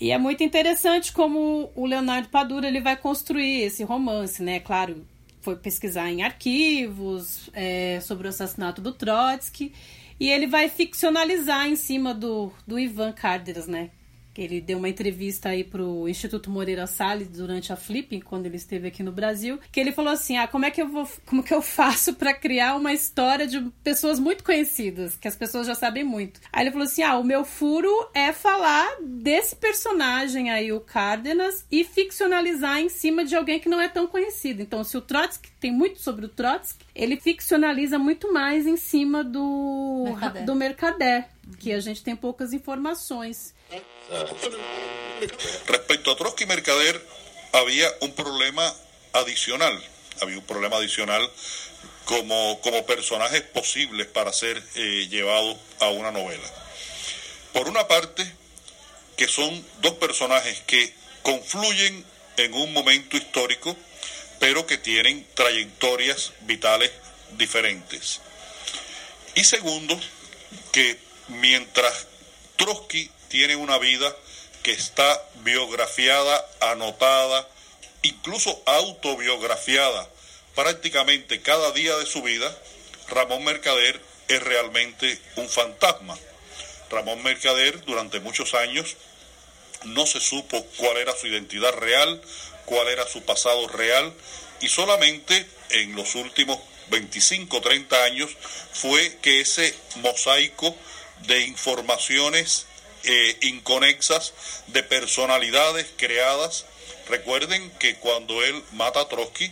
E 0.00 0.12
é 0.12 0.18
muito 0.18 0.44
interessante 0.44 1.12
como 1.12 1.70
o 1.74 1.84
Leonardo 1.84 2.28
Padura 2.28 2.68
ele 2.68 2.80
vai 2.80 2.96
construir 2.96 3.62
esse 3.62 3.82
romance, 3.82 4.42
né? 4.42 4.60
Claro, 4.60 5.04
foi 5.40 5.56
pesquisar 5.56 6.10
em 6.10 6.22
arquivos 6.22 7.50
é, 7.52 7.98
sobre 8.00 8.26
o 8.26 8.30
assassinato 8.30 8.80
do 8.80 8.92
Trotsky 8.92 9.72
e 10.20 10.28
ele 10.28 10.46
vai 10.46 10.68
ficcionalizar 10.68 11.66
em 11.66 11.74
cima 11.74 12.14
do, 12.14 12.52
do 12.66 12.78
Ivan 12.78 13.12
Cárdenas, 13.12 13.66
né? 13.66 13.90
Ele 14.38 14.60
deu 14.60 14.78
uma 14.78 14.88
entrevista 14.88 15.48
aí 15.48 15.64
pro 15.64 16.08
Instituto 16.08 16.48
Moreira 16.48 16.86
Salles 16.86 17.28
durante 17.28 17.72
a 17.72 17.76
Flipping, 17.76 18.20
quando 18.20 18.46
ele 18.46 18.56
esteve 18.56 18.86
aqui 18.86 19.02
no 19.02 19.10
Brasil, 19.10 19.58
que 19.72 19.80
ele 19.80 19.90
falou 19.90 20.12
assim: 20.12 20.36
"Ah, 20.36 20.46
como 20.46 20.64
é 20.64 20.70
que 20.70 20.80
eu 20.80 20.88
vou, 20.88 21.08
como 21.26 21.42
que 21.42 21.52
eu 21.52 21.60
faço 21.60 22.14
para 22.14 22.32
criar 22.32 22.76
uma 22.76 22.92
história 22.92 23.48
de 23.48 23.60
pessoas 23.82 24.20
muito 24.20 24.44
conhecidas, 24.44 25.16
que 25.16 25.26
as 25.26 25.34
pessoas 25.34 25.66
já 25.66 25.74
sabem 25.74 26.04
muito?". 26.04 26.40
Aí 26.52 26.62
ele 26.62 26.70
falou 26.70 26.86
assim: 26.86 27.02
"Ah, 27.02 27.18
o 27.18 27.24
meu 27.24 27.44
furo 27.44 27.90
é 28.14 28.32
falar 28.32 28.88
desse 29.02 29.56
personagem 29.56 30.50
aí, 30.50 30.72
o 30.72 30.78
Cárdenas, 30.80 31.66
e 31.68 31.82
ficcionalizar 31.82 32.78
em 32.78 32.88
cima 32.88 33.24
de 33.24 33.34
alguém 33.34 33.58
que 33.58 33.68
não 33.68 33.80
é 33.80 33.88
tão 33.88 34.06
conhecido. 34.06 34.62
Então, 34.62 34.84
se 34.84 34.96
o 34.96 35.00
Trotsky 35.00 35.50
tem 35.58 35.72
muito 35.72 36.00
sobre 36.00 36.26
o 36.26 36.28
Trotsky, 36.28 36.84
ele 36.94 37.16
ficcionaliza 37.16 37.98
muito 37.98 38.32
mais 38.32 38.66
em 38.66 38.76
cima 38.76 39.24
do 39.24 40.04
Mercader. 40.06 40.44
do 40.44 40.54
Mercader, 40.54 41.24
que 41.58 41.72
a 41.72 41.80
gente 41.80 42.02
tem 42.02 42.16
poucas 42.16 42.52
informações. 42.52 43.54
Respecto 45.66 46.10
a 46.10 46.16
Trotsky 46.16 46.44
y 46.44 46.46
Mercader, 46.46 47.04
había 47.52 47.92
un 48.00 48.12
problema 48.12 48.74
adicional. 49.12 49.82
Había 50.20 50.38
un 50.38 50.44
problema 50.44 50.76
adicional 50.76 51.28
como, 52.04 52.60
como 52.60 52.84
personajes 52.86 53.42
posibles 53.42 54.06
para 54.06 54.32
ser 54.32 54.62
eh, 54.74 55.06
llevados 55.08 55.56
a 55.80 55.88
una 55.88 56.10
novela. 56.10 56.48
Por 57.52 57.68
una 57.68 57.86
parte, 57.86 58.30
que 59.16 59.28
son 59.28 59.64
dos 59.80 59.94
personajes 59.94 60.60
que 60.66 60.94
confluyen 61.22 62.04
en 62.36 62.54
un 62.54 62.72
momento 62.72 63.16
histórico, 63.16 63.76
pero 64.38 64.66
que 64.66 64.78
tienen 64.78 65.26
trayectorias 65.34 66.32
vitales 66.42 66.90
diferentes. 67.36 68.20
Y 69.34 69.44
segundo, 69.44 69.98
que 70.72 70.98
mientras 71.28 72.06
Trotsky 72.56 73.10
tiene 73.28 73.56
una 73.56 73.78
vida 73.78 74.14
que 74.62 74.72
está 74.72 75.22
biografiada, 75.42 76.44
anotada, 76.60 77.48
incluso 78.02 78.62
autobiografiada 78.66 80.08
prácticamente 80.58 81.40
cada 81.40 81.70
día 81.70 81.96
de 81.98 82.04
su 82.04 82.20
vida, 82.20 82.52
Ramón 83.08 83.44
Mercader 83.44 84.00
es 84.26 84.42
realmente 84.42 85.16
un 85.36 85.48
fantasma. 85.48 86.18
Ramón 86.90 87.22
Mercader 87.22 87.84
durante 87.84 88.18
muchos 88.18 88.54
años 88.54 88.96
no 89.84 90.04
se 90.04 90.18
supo 90.18 90.64
cuál 90.76 90.96
era 90.96 91.14
su 91.14 91.28
identidad 91.28 91.72
real, 91.74 92.20
cuál 92.64 92.88
era 92.88 93.06
su 93.06 93.22
pasado 93.22 93.68
real 93.68 94.12
y 94.60 94.68
solamente 94.68 95.46
en 95.70 95.94
los 95.94 96.16
últimos 96.16 96.58
25, 96.90 97.60
30 97.60 98.02
años 98.02 98.30
fue 98.72 99.18
que 99.22 99.40
ese 99.40 99.72
mosaico 99.96 100.74
de 101.26 101.42
informaciones 101.42 102.66
eh, 103.04 103.36
inconexas, 103.42 104.34
de 104.68 104.82
personalidades 104.82 105.86
creadas. 105.96 106.66
Recuerden 107.08 107.70
que 107.78 107.96
cuando 107.96 108.42
él 108.42 108.62
mata 108.72 109.00
a 109.00 109.08
Trotsky 109.08 109.50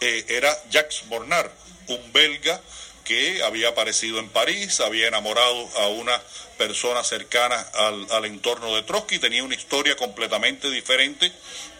eh, 0.00 0.24
era 0.28 0.56
Jacques 0.70 1.04
Mornar, 1.06 1.52
un 1.88 2.12
belga 2.12 2.60
que 3.04 3.42
había 3.44 3.68
aparecido 3.68 4.18
en 4.18 4.28
París, 4.28 4.80
había 4.80 5.06
enamorado 5.06 5.68
a 5.78 5.88
una 5.88 6.20
persona 6.58 7.04
cercana 7.04 7.60
al, 7.74 8.06
al, 8.10 8.24
entorno 8.24 8.74
de 8.74 8.82
Trotsky, 8.82 9.20
tenía 9.20 9.44
una 9.44 9.54
historia 9.54 9.96
completamente 9.96 10.68
diferente 10.70 11.30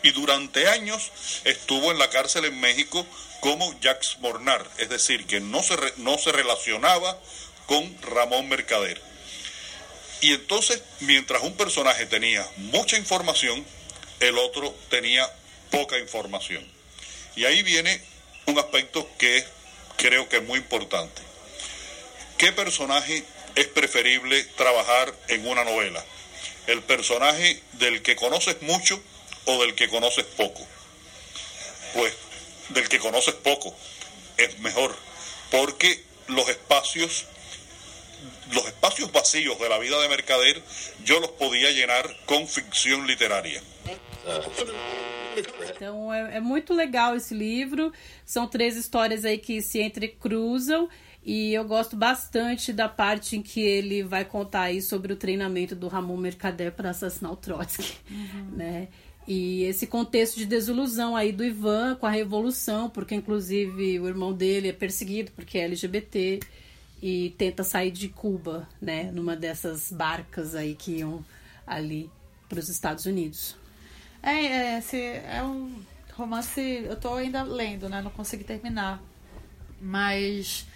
y 0.02 0.12
durante 0.12 0.68
años 0.68 1.10
estuvo 1.44 1.90
en 1.90 1.98
la 1.98 2.10
cárcel 2.10 2.44
en 2.44 2.60
México 2.60 3.04
como 3.40 3.78
Jacques 3.80 4.18
Mornar, 4.20 4.66
es 4.78 4.88
decir, 4.88 5.26
que 5.26 5.40
no 5.40 5.62
se, 5.62 5.76
re, 5.76 5.92
no 5.96 6.16
se 6.18 6.30
relacionaba 6.30 7.18
con 7.66 8.00
Ramón 8.02 8.48
Mercader. 8.48 9.00
Y 10.26 10.32
entonces, 10.32 10.82
mientras 10.98 11.40
un 11.44 11.56
personaje 11.56 12.04
tenía 12.04 12.44
mucha 12.56 12.98
información, 12.98 13.64
el 14.18 14.36
otro 14.38 14.74
tenía 14.90 15.24
poca 15.70 16.00
información. 16.00 16.68
Y 17.36 17.44
ahí 17.44 17.62
viene 17.62 18.02
un 18.46 18.58
aspecto 18.58 19.08
que 19.18 19.44
creo 19.96 20.28
que 20.28 20.38
es 20.38 20.42
muy 20.42 20.58
importante. 20.58 21.22
¿Qué 22.38 22.50
personaje 22.50 23.22
es 23.54 23.68
preferible 23.68 24.42
trabajar 24.56 25.14
en 25.28 25.46
una 25.46 25.62
novela? 25.62 26.04
¿El 26.66 26.82
personaje 26.82 27.62
del 27.74 28.02
que 28.02 28.16
conoces 28.16 28.60
mucho 28.62 29.00
o 29.44 29.62
del 29.62 29.76
que 29.76 29.88
conoces 29.88 30.24
poco? 30.24 30.66
Pues 31.94 32.12
del 32.70 32.88
que 32.88 32.98
conoces 32.98 33.34
poco 33.34 33.76
es 34.38 34.58
mejor, 34.58 34.92
porque 35.52 36.02
los 36.26 36.48
espacios 36.48 37.26
los 38.52 38.66
espacios 38.66 39.10
vacíos 39.12 39.58
de 39.58 39.68
la 39.68 39.78
vida 39.78 40.00
de 40.00 40.08
Mercader 40.08 40.62
yo 41.04 41.20
los 41.20 41.30
podía 41.32 41.70
llenar 41.70 42.08
con 42.26 42.46
ficción 42.46 43.06
literaria. 43.06 43.62
Então 45.74 46.12
é, 46.12 46.36
é, 46.36 46.40
muito 46.40 46.72
legal 46.72 47.16
esse 47.16 47.34
livro. 47.34 47.92
São 48.24 48.46
três 48.46 48.76
histórias 48.76 49.24
aí 49.24 49.38
que 49.38 49.60
se 49.60 49.80
entrecruzam. 49.80 50.88
E 51.24 51.52
eu 51.52 51.64
gosto 51.64 51.96
bastante 51.96 52.72
da 52.72 52.88
parte 52.88 53.36
em 53.36 53.42
que 53.42 53.60
ele 53.60 54.04
vai 54.04 54.24
contar 54.24 54.62
aí 54.62 54.80
sobre 54.80 55.12
o 55.12 55.16
treinamento 55.16 55.74
do 55.74 55.88
Ramon 55.88 56.16
Mercader 56.16 56.70
para 56.70 56.90
assassinar 56.90 57.32
o 57.32 57.36
Trotsky, 57.36 57.96
uhum. 58.08 58.50
né? 58.52 58.88
E 59.26 59.64
esse 59.64 59.88
contexto 59.88 60.36
de 60.36 60.46
desilusão 60.46 61.16
aí 61.16 61.32
do 61.32 61.44
Ivan 61.44 61.96
com 61.96 62.06
a 62.06 62.10
revolução, 62.10 62.88
porque 62.88 63.12
inclusive 63.12 63.98
o 63.98 64.06
irmão 64.06 64.32
dele 64.32 64.68
é 64.68 64.72
perseguido 64.72 65.32
porque 65.32 65.58
é 65.58 65.64
LGBT 65.64 66.38
e 67.06 67.30
tenta 67.38 67.62
sair 67.62 67.92
de 67.92 68.08
Cuba, 68.08 68.68
né, 68.82 69.12
numa 69.12 69.36
dessas 69.36 69.92
barcas 69.92 70.56
aí 70.56 70.74
que 70.74 70.98
iam 70.98 71.24
ali 71.64 72.10
para 72.48 72.58
os 72.58 72.68
Estados 72.68 73.06
Unidos. 73.06 73.56
É, 74.20 74.32
é, 74.32 74.78
esse 74.78 75.00
é 75.00 75.40
um 75.40 75.80
romance, 76.14 76.60
eu 76.60 76.96
tô 76.96 77.14
ainda 77.14 77.44
lendo, 77.44 77.88
né, 77.88 78.02
não 78.02 78.10
consegui 78.10 78.42
terminar, 78.42 79.00
mas 79.80 80.66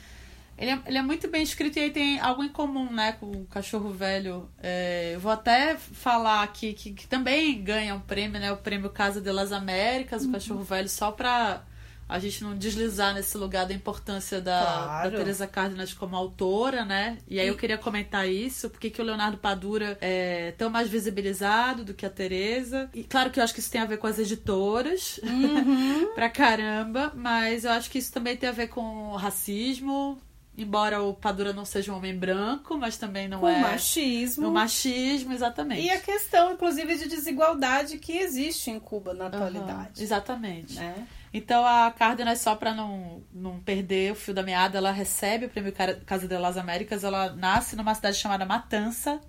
ele 0.57 0.71
é, 0.71 0.81
ele 0.87 0.99
é 0.99 1.03
muito 1.03 1.27
bem 1.27 1.43
escrito 1.43 1.81
e 1.81 1.83
aí 1.83 1.91
tem 1.91 2.21
algo 2.21 2.45
em 2.45 2.49
comum, 2.49 2.93
né, 2.93 3.11
com 3.15 3.27
o 3.33 3.47
Cachorro 3.47 3.91
Velho. 3.91 4.49
É, 4.63 5.17
eu 5.17 5.19
vou 5.19 5.33
até 5.33 5.77
falar 5.77 6.45
aqui 6.45 6.75
que, 6.75 6.93
que, 6.93 7.09
também 7.09 7.61
ganha 7.61 7.93
um 7.93 8.01
prêmio, 8.01 8.39
né, 8.39 8.53
o 8.53 8.57
prêmio 8.57 8.89
Casa 8.89 9.21
de 9.21 9.33
las 9.33 9.51
Américas, 9.51 10.23
uhum. 10.23 10.29
o 10.29 10.33
Cachorro 10.35 10.63
Velho, 10.63 10.89
só 10.89 11.11
para 11.11 11.65
a 12.11 12.19
gente 12.19 12.43
não 12.43 12.57
deslizar 12.57 13.15
nesse 13.15 13.39
lugar 13.39 13.67
da 13.67 13.73
importância 13.73 14.41
da, 14.41 14.61
claro. 14.61 15.11
da 15.11 15.17
Teresa 15.19 15.47
Cárdenas 15.47 15.93
como 15.93 16.17
autora, 16.17 16.85
né? 16.85 17.19
E 17.29 17.39
aí 17.39 17.47
eu 17.47 17.57
queria 17.57 17.79
comentar 17.79 18.29
isso, 18.29 18.69
porque 18.69 18.91
que 18.91 19.01
o 19.01 19.05
Leonardo 19.05 19.39
Padura 19.39 19.97
é 20.01 20.53
tão 20.59 20.69
mais 20.69 20.89
visibilizado 20.89 21.85
do 21.85 21.95
que 21.95 22.05
a 22.05 22.11
Teresa. 22.11 22.91
E 22.93 23.05
claro 23.05 23.31
que 23.31 23.39
eu 23.39 23.45
acho 23.45 23.55
que 23.55 23.61
isso 23.61 23.71
tem 23.71 23.81
a 23.81 23.87
ver 23.87 23.99
com 23.99 24.09
as 24.09 24.19
editoras, 24.19 25.21
uhum. 25.23 26.13
pra 26.15 26.29
caramba, 26.29 27.13
mas 27.15 27.65
eu 27.65 27.71
acho 27.71 27.89
que 27.89 27.99
isso 27.99 28.13
também 28.13 28.37
tem 28.37 28.49
a 28.49 28.53
ver 28.53 28.67
com 28.67 29.15
racismo, 29.15 30.21
Embora 30.59 31.01
o 31.03 31.15
Padura 31.15 31.55
não 31.55 31.65
seja 31.65 31.91
um 31.91 31.97
homem 31.97 32.15
branco, 32.15 32.77
mas 32.77 32.99
também 32.99 33.27
não 33.27 33.41
Com 33.41 33.49
é. 33.49 33.61
machismo. 33.61 34.49
O 34.49 34.51
machismo, 34.51 35.33
exatamente. 35.33 35.81
E 35.81 35.91
a 35.91 35.99
questão, 35.99 36.53
inclusive, 36.53 36.97
de 36.99 37.09
desigualdade 37.09 37.97
que 37.97 38.19
existe 38.19 38.71
em 38.71 38.79
Cuba 38.79 39.15
na 39.15 39.29
atualidade. 39.29 39.99
Uhum, 39.99 40.03
exatamente. 40.03 40.75
Né? 40.75 41.07
Então 41.33 41.65
a 41.65 41.91
Cárdenas, 41.93 42.41
só 42.41 42.57
para 42.57 42.75
não, 42.75 43.23
não 43.33 43.61
perder 43.61 44.13
o 44.13 44.15
fio 44.17 44.35
da 44.35 44.43
meada, 44.43 44.79
ela 44.79 44.91
recebe 44.91 45.47
o 45.47 45.49
prêmio 45.49 45.73
Casa 46.05 46.27
de 46.27 46.37
las 46.37 46.57
Américas. 46.57 47.05
Ela 47.05 47.33
nasce 47.35 47.77
numa 47.77 47.95
cidade 47.95 48.17
chamada 48.17 48.45
Matança, 48.45 49.21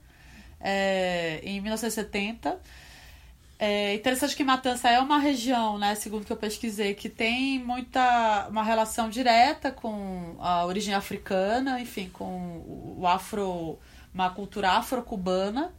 é, 0.59 1.39
em 1.43 1.61
1970. 1.61 2.59
É 3.59 3.93
interessante 3.93 4.35
que 4.35 4.43
Matança 4.43 4.89
é 4.89 4.99
uma 4.99 5.19
região, 5.19 5.77
né, 5.77 5.93
segundo 5.93 6.25
que 6.25 6.33
eu 6.33 6.37
pesquisei, 6.37 6.95
que 6.95 7.07
tem 7.07 7.59
muita 7.59 8.47
uma 8.49 8.63
relação 8.63 9.07
direta 9.07 9.71
com 9.71 10.35
a 10.39 10.65
origem 10.65 10.95
africana, 10.95 11.79
enfim, 11.79 12.09
com 12.09 12.95
o 12.97 13.05
afro, 13.05 13.77
uma 14.11 14.31
cultura 14.31 14.71
afro-cubana. 14.71 15.71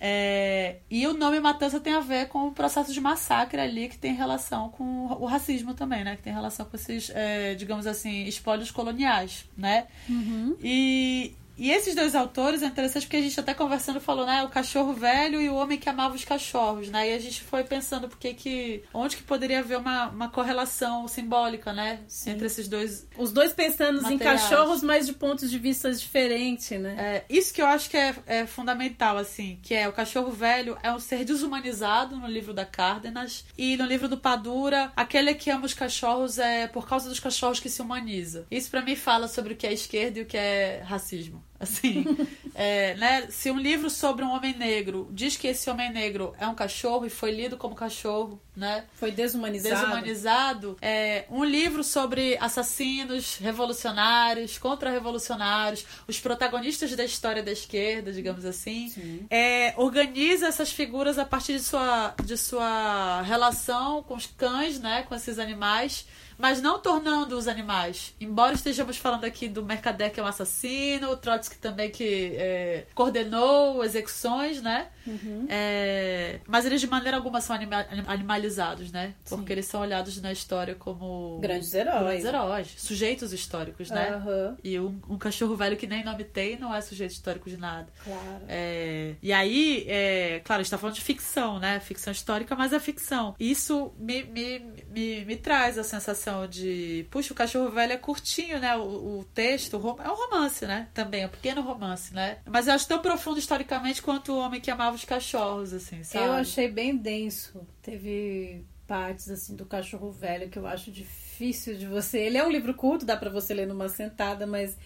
É, 0.00 0.76
e 0.90 1.06
o 1.06 1.12
nome 1.12 1.38
Matança 1.40 1.78
tem 1.78 1.92
a 1.92 2.00
ver 2.00 2.28
com 2.28 2.48
o 2.48 2.52
processo 2.52 2.90
de 2.92 3.00
massacre 3.00 3.60
ali, 3.60 3.88
que 3.88 3.98
tem 3.98 4.14
relação 4.14 4.70
com 4.70 5.06
o 5.06 5.26
racismo 5.26 5.74
também, 5.74 6.02
né? 6.02 6.16
Que 6.16 6.22
tem 6.22 6.32
relação 6.32 6.64
com 6.64 6.74
esses, 6.74 7.10
é, 7.14 7.54
digamos 7.54 7.86
assim, 7.86 8.24
espólios 8.24 8.70
coloniais, 8.70 9.44
né? 9.56 9.86
Uhum. 10.08 10.56
E, 10.62 11.34
e 11.60 11.70
esses 11.70 11.94
dois 11.94 12.14
autores 12.14 12.62
é 12.62 12.66
interessante 12.66 13.04
porque 13.04 13.18
a 13.18 13.20
gente 13.20 13.38
até 13.38 13.52
conversando 13.52 14.00
falou, 14.00 14.24
né? 14.24 14.42
O 14.42 14.48
cachorro 14.48 14.94
velho 14.94 15.42
e 15.42 15.50
o 15.50 15.54
homem 15.54 15.78
que 15.78 15.90
amava 15.90 16.14
os 16.14 16.24
cachorros, 16.24 16.88
né? 16.88 17.10
E 17.10 17.12
a 17.12 17.18
gente 17.18 17.42
foi 17.42 17.62
pensando 17.64 18.08
porque 18.08 18.32
que 18.32 18.82
onde 18.94 19.18
que 19.18 19.22
poderia 19.22 19.58
haver 19.58 19.76
uma, 19.76 20.08
uma 20.08 20.30
correlação 20.30 21.06
simbólica, 21.06 21.70
né? 21.70 22.00
Sim. 22.08 22.30
Entre 22.30 22.46
esses 22.46 22.66
dois. 22.66 23.06
Os 23.18 23.30
dois 23.30 23.52
pensando 23.52 24.10
em 24.10 24.16
cachorros, 24.16 24.82
mas 24.82 25.06
de 25.06 25.12
pontos 25.12 25.50
de 25.50 25.58
vista 25.58 25.92
diferentes, 25.92 26.70
né? 26.80 26.96
É, 26.98 27.24
isso 27.28 27.52
que 27.52 27.60
eu 27.60 27.66
acho 27.66 27.90
que 27.90 27.96
é, 27.98 28.14
é 28.26 28.46
fundamental, 28.46 29.18
assim, 29.18 29.58
que 29.62 29.74
é 29.74 29.86
o 29.86 29.92
cachorro 29.92 30.30
velho 30.30 30.78
é 30.82 30.90
um 30.90 30.98
ser 30.98 31.26
desumanizado 31.26 32.16
no 32.16 32.26
livro 32.26 32.54
da 32.54 32.64
Cárdenas 32.64 33.44
e 33.58 33.76
no 33.76 33.84
livro 33.84 34.08
do 34.08 34.16
Padura, 34.16 34.90
aquele 34.96 35.34
que 35.34 35.50
ama 35.50 35.66
os 35.66 35.74
cachorros 35.74 36.38
é 36.38 36.66
por 36.66 36.88
causa 36.88 37.06
dos 37.06 37.20
cachorros 37.20 37.60
que 37.60 37.68
se 37.68 37.82
humaniza. 37.82 38.46
Isso 38.50 38.70
pra 38.70 38.80
mim 38.80 38.96
fala 38.96 39.28
sobre 39.28 39.52
o 39.52 39.56
que 39.56 39.66
é 39.66 39.72
esquerda 39.74 40.20
e 40.20 40.22
o 40.22 40.26
que 40.26 40.38
é 40.38 40.82
racismo. 40.86 41.49
Assim, 41.60 42.04
é, 42.54 42.94
né? 42.94 43.26
Se 43.30 43.50
um 43.50 43.58
livro 43.58 43.90
sobre 43.90 44.24
um 44.24 44.30
homem 44.30 44.56
negro 44.56 45.08
diz 45.12 45.36
que 45.36 45.46
esse 45.46 45.68
homem 45.68 45.92
negro 45.92 46.34
é 46.38 46.46
um 46.48 46.54
cachorro 46.54 47.04
e 47.04 47.10
foi 47.10 47.30
lido 47.30 47.58
como 47.58 47.74
cachorro, 47.74 48.40
né? 48.60 48.84
Foi 48.94 49.10
desumanizado. 49.10 49.74
Desumanizado. 49.74 50.76
É, 50.82 51.24
um 51.30 51.42
livro 51.42 51.82
sobre 51.82 52.36
assassinos, 52.38 53.38
revolucionários, 53.38 54.58
contra-revolucionários, 54.58 55.84
os 56.06 56.20
protagonistas 56.20 56.94
da 56.94 57.04
história 57.04 57.42
da 57.42 57.50
esquerda, 57.50 58.12
digamos 58.12 58.44
assim. 58.44 59.26
É, 59.30 59.74
organiza 59.76 60.46
essas 60.46 60.70
figuras 60.70 61.18
a 61.18 61.24
partir 61.24 61.54
de 61.54 61.62
sua, 61.62 62.14
de 62.22 62.36
sua 62.36 63.22
relação 63.22 64.02
com 64.02 64.14
os 64.14 64.26
cães, 64.26 64.78
né? 64.78 65.02
Com 65.08 65.14
esses 65.14 65.38
animais 65.38 66.06
mas 66.40 66.62
não 66.62 66.78
tornando 66.78 67.36
os 67.36 67.46
animais. 67.46 68.14
Embora 68.18 68.54
estejamos 68.54 68.96
falando 68.96 69.24
aqui 69.24 69.46
do 69.46 69.62
Mercader, 69.62 70.10
que 70.10 70.18
é 70.18 70.22
um 70.22 70.26
assassino, 70.26 71.10
o 71.10 71.16
Trotsky 71.18 71.58
também 71.58 71.90
que 71.90 72.32
é, 72.34 72.86
coordenou 72.94 73.84
execuções, 73.84 74.62
né? 74.62 74.86
Uhum. 75.06 75.44
É, 75.50 76.40
mas 76.46 76.64
eles 76.64 76.80
de 76.80 76.86
maneira 76.86 77.18
alguma 77.18 77.42
são 77.42 77.54
anima- 77.54 77.86
animalizados, 78.06 78.49
né? 78.90 79.14
Porque 79.28 79.46
Sim. 79.46 79.52
eles 79.52 79.66
são 79.66 79.80
olhados 79.80 80.20
na 80.20 80.32
história 80.32 80.74
como 80.74 81.38
Grandes 81.40 81.72
heróis. 81.74 82.02
grandes 82.04 82.24
heróis, 82.24 82.74
sujeitos 82.76 83.32
históricos, 83.32 83.90
né? 83.90 84.10
Aham. 84.10 84.56
E 84.62 84.78
um, 84.78 85.00
um 85.08 85.18
cachorro 85.18 85.56
velho 85.56 85.76
que 85.76 85.86
nem 85.86 86.04
nome 86.04 86.24
tem 86.24 86.58
não 86.58 86.74
é 86.74 86.80
sujeito 86.80 87.12
histórico 87.12 87.48
de 87.48 87.56
nada. 87.56 87.88
Claro. 88.04 88.44
É, 88.48 89.14
e 89.22 89.32
aí, 89.32 89.84
é, 89.88 90.40
claro, 90.44 90.60
a 90.60 90.62
gente 90.62 90.70
tá 90.70 90.78
falando 90.78 90.94
de 90.94 91.00
ficção, 91.02 91.58
né? 91.58 91.80
Ficção 91.80 92.12
histórica, 92.12 92.54
mas 92.54 92.72
é 92.72 92.80
ficção. 92.80 93.34
Isso 93.38 93.92
me, 93.98 94.24
me, 94.24 94.58
me, 94.90 95.24
me 95.24 95.36
traz 95.36 95.78
a 95.78 95.84
sensação 95.84 96.46
de, 96.46 97.06
puxa, 97.10 97.32
o 97.32 97.36
cachorro 97.36 97.70
velho 97.70 97.92
é 97.92 97.96
curtinho, 97.96 98.58
né? 98.58 98.76
O, 98.76 99.20
o 99.20 99.24
texto 99.34 99.74
o 99.76 99.96
é 100.02 100.10
um 100.10 100.14
romance, 100.14 100.66
né? 100.66 100.88
Também, 100.94 101.22
é 101.22 101.26
um 101.26 101.30
pequeno 101.30 101.60
romance, 101.62 102.14
né? 102.14 102.38
Mas 102.46 102.66
eu 102.66 102.74
acho 102.74 102.86
tão 102.86 102.98
profundo 103.00 103.38
historicamente 103.38 104.02
quanto 104.02 104.32
o 104.32 104.38
homem 104.38 104.60
que 104.60 104.70
amava 104.70 104.96
os 104.96 105.04
cachorros, 105.04 105.72
assim, 105.72 106.02
sabe? 106.02 106.24
Eu 106.26 106.32
achei 106.32 106.68
bem 106.68 106.96
denso. 106.96 107.66
Teve 107.90 108.64
partes 108.86 109.28
assim 109.28 109.56
do 109.56 109.66
cachorro 109.66 110.12
velho 110.12 110.48
que 110.48 110.56
eu 110.56 110.64
acho 110.64 110.92
difícil 110.92 111.76
de 111.76 111.86
você. 111.86 112.20
Ele 112.20 112.38
é 112.38 112.46
um 112.46 112.48
livro 112.48 112.72
curto, 112.72 113.04
dá 113.04 113.16
pra 113.16 113.28
você 113.28 113.52
ler 113.52 113.66
numa 113.66 113.88
sentada, 113.88 114.46
mas 114.46 114.78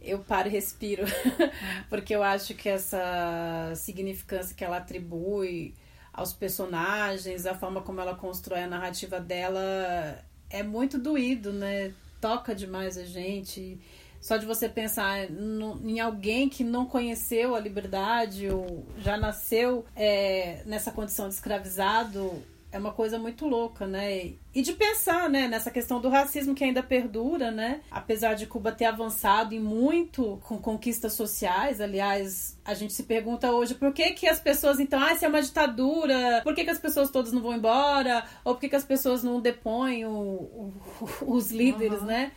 eu 0.00 0.20
paro 0.20 0.46
e 0.46 0.52
respiro. 0.52 1.02
Porque 1.90 2.14
eu 2.14 2.22
acho 2.22 2.54
que 2.54 2.68
essa 2.68 3.72
significância 3.74 4.54
que 4.54 4.62
ela 4.62 4.76
atribui 4.76 5.74
aos 6.12 6.32
personagens, 6.32 7.44
a 7.44 7.56
forma 7.56 7.82
como 7.82 8.00
ela 8.00 8.14
constrói 8.14 8.62
a 8.62 8.68
narrativa 8.68 9.18
dela 9.18 10.24
é 10.48 10.62
muito 10.62 10.96
doído, 10.96 11.52
né? 11.52 11.92
Toca 12.20 12.54
demais 12.54 12.96
a 12.96 13.04
gente. 13.04 13.80
Só 14.24 14.38
de 14.38 14.46
você 14.46 14.70
pensar 14.70 15.28
no- 15.28 15.78
em 15.86 16.00
alguém 16.00 16.48
que 16.48 16.64
não 16.64 16.86
conheceu 16.86 17.54
a 17.54 17.60
liberdade 17.60 18.48
ou 18.48 18.86
já 18.96 19.18
nasceu 19.18 19.84
é, 19.94 20.62
nessa 20.64 20.90
condição 20.90 21.28
de 21.28 21.34
escravizado 21.34 22.42
é 22.72 22.78
uma 22.78 22.90
coisa 22.92 23.18
muito 23.18 23.46
louca, 23.46 23.86
né? 23.86 24.32
E 24.54 24.62
de 24.62 24.72
pensar, 24.72 25.28
né, 25.28 25.46
nessa 25.46 25.70
questão 25.70 26.00
do 26.00 26.08
racismo 26.08 26.54
que 26.54 26.64
ainda 26.64 26.82
perdura, 26.82 27.50
né? 27.50 27.82
Apesar 27.90 28.32
de 28.32 28.46
Cuba 28.46 28.72
ter 28.72 28.86
avançado 28.86 29.54
em 29.54 29.60
muito 29.60 30.40
com 30.44 30.56
conquistas 30.58 31.12
sociais, 31.12 31.78
aliás, 31.80 32.58
a 32.64 32.72
gente 32.72 32.94
se 32.94 33.02
pergunta 33.02 33.52
hoje 33.52 33.74
por 33.74 33.92
que 33.92 34.10
que 34.12 34.26
as 34.26 34.40
pessoas 34.40 34.80
então, 34.80 34.98
ah, 35.00 35.14
se 35.14 35.26
é 35.26 35.28
uma 35.28 35.42
ditadura, 35.42 36.40
por 36.42 36.54
que 36.54 36.64
que 36.64 36.70
as 36.70 36.78
pessoas 36.78 37.10
todas 37.10 37.30
não 37.30 37.42
vão 37.42 37.54
embora? 37.54 38.24
Ou 38.42 38.54
por 38.54 38.60
que 38.62 38.70
que 38.70 38.76
as 38.76 38.84
pessoas 38.84 39.22
não 39.22 39.38
depõem 39.38 40.06
o- 40.06 40.10
o- 40.10 40.72
os 41.28 41.50
líderes, 41.52 42.00
né? 42.02 42.32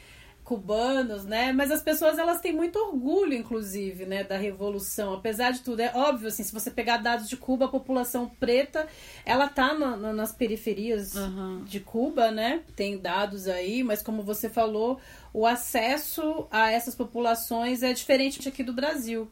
Cubanos, 0.47 1.25
né? 1.25 1.51
Mas 1.51 1.69
as 1.71 1.81
pessoas 1.81 2.17
elas 2.17 2.39
têm 2.39 2.53
muito 2.53 2.79
orgulho, 2.79 3.33
inclusive, 3.33 4.05
né, 4.05 4.23
da 4.23 4.37
revolução. 4.37 5.13
Apesar 5.13 5.51
de 5.51 5.59
tudo, 5.59 5.81
é 5.81 5.91
óbvio 5.93 6.29
assim, 6.29 6.41
se 6.41 6.53
você 6.53 6.71
pegar 6.71 6.97
dados 6.97 7.27
de 7.27 7.35
Cuba, 7.35 7.65
a 7.65 7.67
população 7.67 8.29
preta, 8.39 8.87
ela 9.25 9.49
tá 9.49 9.73
na- 9.73 9.97
na- 9.97 10.13
nas 10.13 10.31
periferias 10.31 11.15
Uhum. 11.15 11.63
de 11.65 11.81
Cuba, 11.81 12.31
né? 12.31 12.61
Tem 12.77 12.97
dados 12.97 13.45
aí, 13.49 13.83
mas 13.83 14.01
como 14.01 14.21
você 14.23 14.49
falou, 14.49 14.99
o 15.33 15.45
acesso 15.45 16.47
a 16.49 16.71
essas 16.71 16.95
populações 16.95 17.83
é 17.83 17.91
diferente 17.91 18.47
aqui 18.47 18.63
do 18.63 18.71
Brasil. 18.71 19.29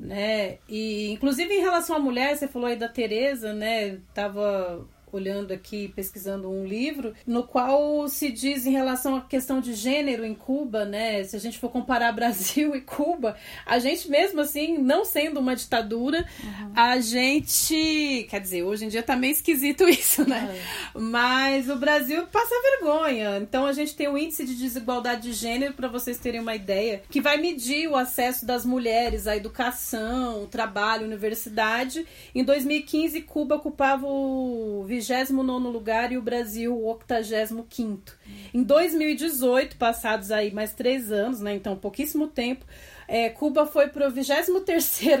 Né? 0.00 0.58
E 0.68 1.12
inclusive 1.12 1.54
em 1.54 1.60
relação 1.60 1.94
à 1.94 2.00
mulher, 2.00 2.36
você 2.36 2.48
falou 2.48 2.66
aí 2.68 2.74
da 2.74 2.88
Teresa, 2.88 3.52
né? 3.52 4.00
Tava 4.12 4.84
olhando 5.12 5.52
aqui, 5.52 5.88
pesquisando 5.88 6.50
um 6.50 6.66
livro, 6.66 7.14
no 7.26 7.44
qual 7.44 8.08
se 8.08 8.30
diz 8.30 8.66
em 8.66 8.72
relação 8.72 9.16
à 9.16 9.20
questão 9.20 9.60
de 9.60 9.74
gênero 9.74 10.24
em 10.24 10.34
Cuba, 10.34 10.84
né? 10.84 11.22
Se 11.24 11.36
a 11.36 11.40
gente 11.40 11.58
for 11.58 11.70
comparar 11.70 12.12
Brasil 12.16 12.74
e 12.74 12.80
Cuba, 12.80 13.36
a 13.64 13.78
gente 13.78 14.08
mesmo 14.10 14.40
assim, 14.40 14.78
não 14.78 15.04
sendo 15.04 15.40
uma 15.40 15.56
ditadura, 15.56 16.26
a 16.74 17.00
gente, 17.00 18.26
quer 18.28 18.40
dizer, 18.40 18.62
hoje 18.62 18.84
em 18.84 18.88
dia 18.88 19.02
tá 19.02 19.16
meio 19.16 19.32
esquisito 19.32 19.86
isso, 19.88 20.28
né? 20.28 20.60
Mas 20.94 21.68
o 21.68 21.76
Brasil 21.76 22.26
passa 22.26 22.54
vergonha. 22.62 23.38
Então 23.38 23.66
a 23.66 23.72
gente 23.72 23.94
tem 23.94 24.08
um 24.08 24.18
índice 24.18 24.44
de 24.44 24.54
desigualdade 24.54 25.22
de 25.22 25.32
gênero, 25.32 25.74
para 25.74 25.88
vocês 25.88 26.18
terem 26.18 26.40
uma 26.40 26.54
ideia, 26.54 27.02
que 27.10 27.20
vai 27.20 27.36
medir 27.36 27.88
o 27.88 27.96
acesso 27.96 28.44
das 28.44 28.64
mulheres 28.64 29.26
à 29.26 29.36
educação, 29.36 30.46
trabalho, 30.46 31.06
universidade. 31.06 32.06
Em 32.34 32.44
2015, 32.44 33.22
Cuba 33.22 33.56
ocupava 33.56 34.06
o 34.06 34.84
29 35.00 35.68
lugar 35.68 36.12
e 36.12 36.18
o 36.18 36.22
Brasil 36.22 36.76
o 36.76 36.86
85. 36.86 38.12
Em 38.52 38.62
2018, 38.62 39.76
passados 39.76 40.30
aí 40.30 40.52
mais 40.52 40.72
três 40.72 41.10
anos, 41.10 41.40
né? 41.40 41.54
Então 41.54 41.76
pouquíssimo 41.76 42.26
tempo, 42.26 42.64
é, 43.08 43.28
Cuba 43.28 43.66
foi 43.66 43.88
para 43.88 44.08
o 44.08 44.10
23 44.10 44.48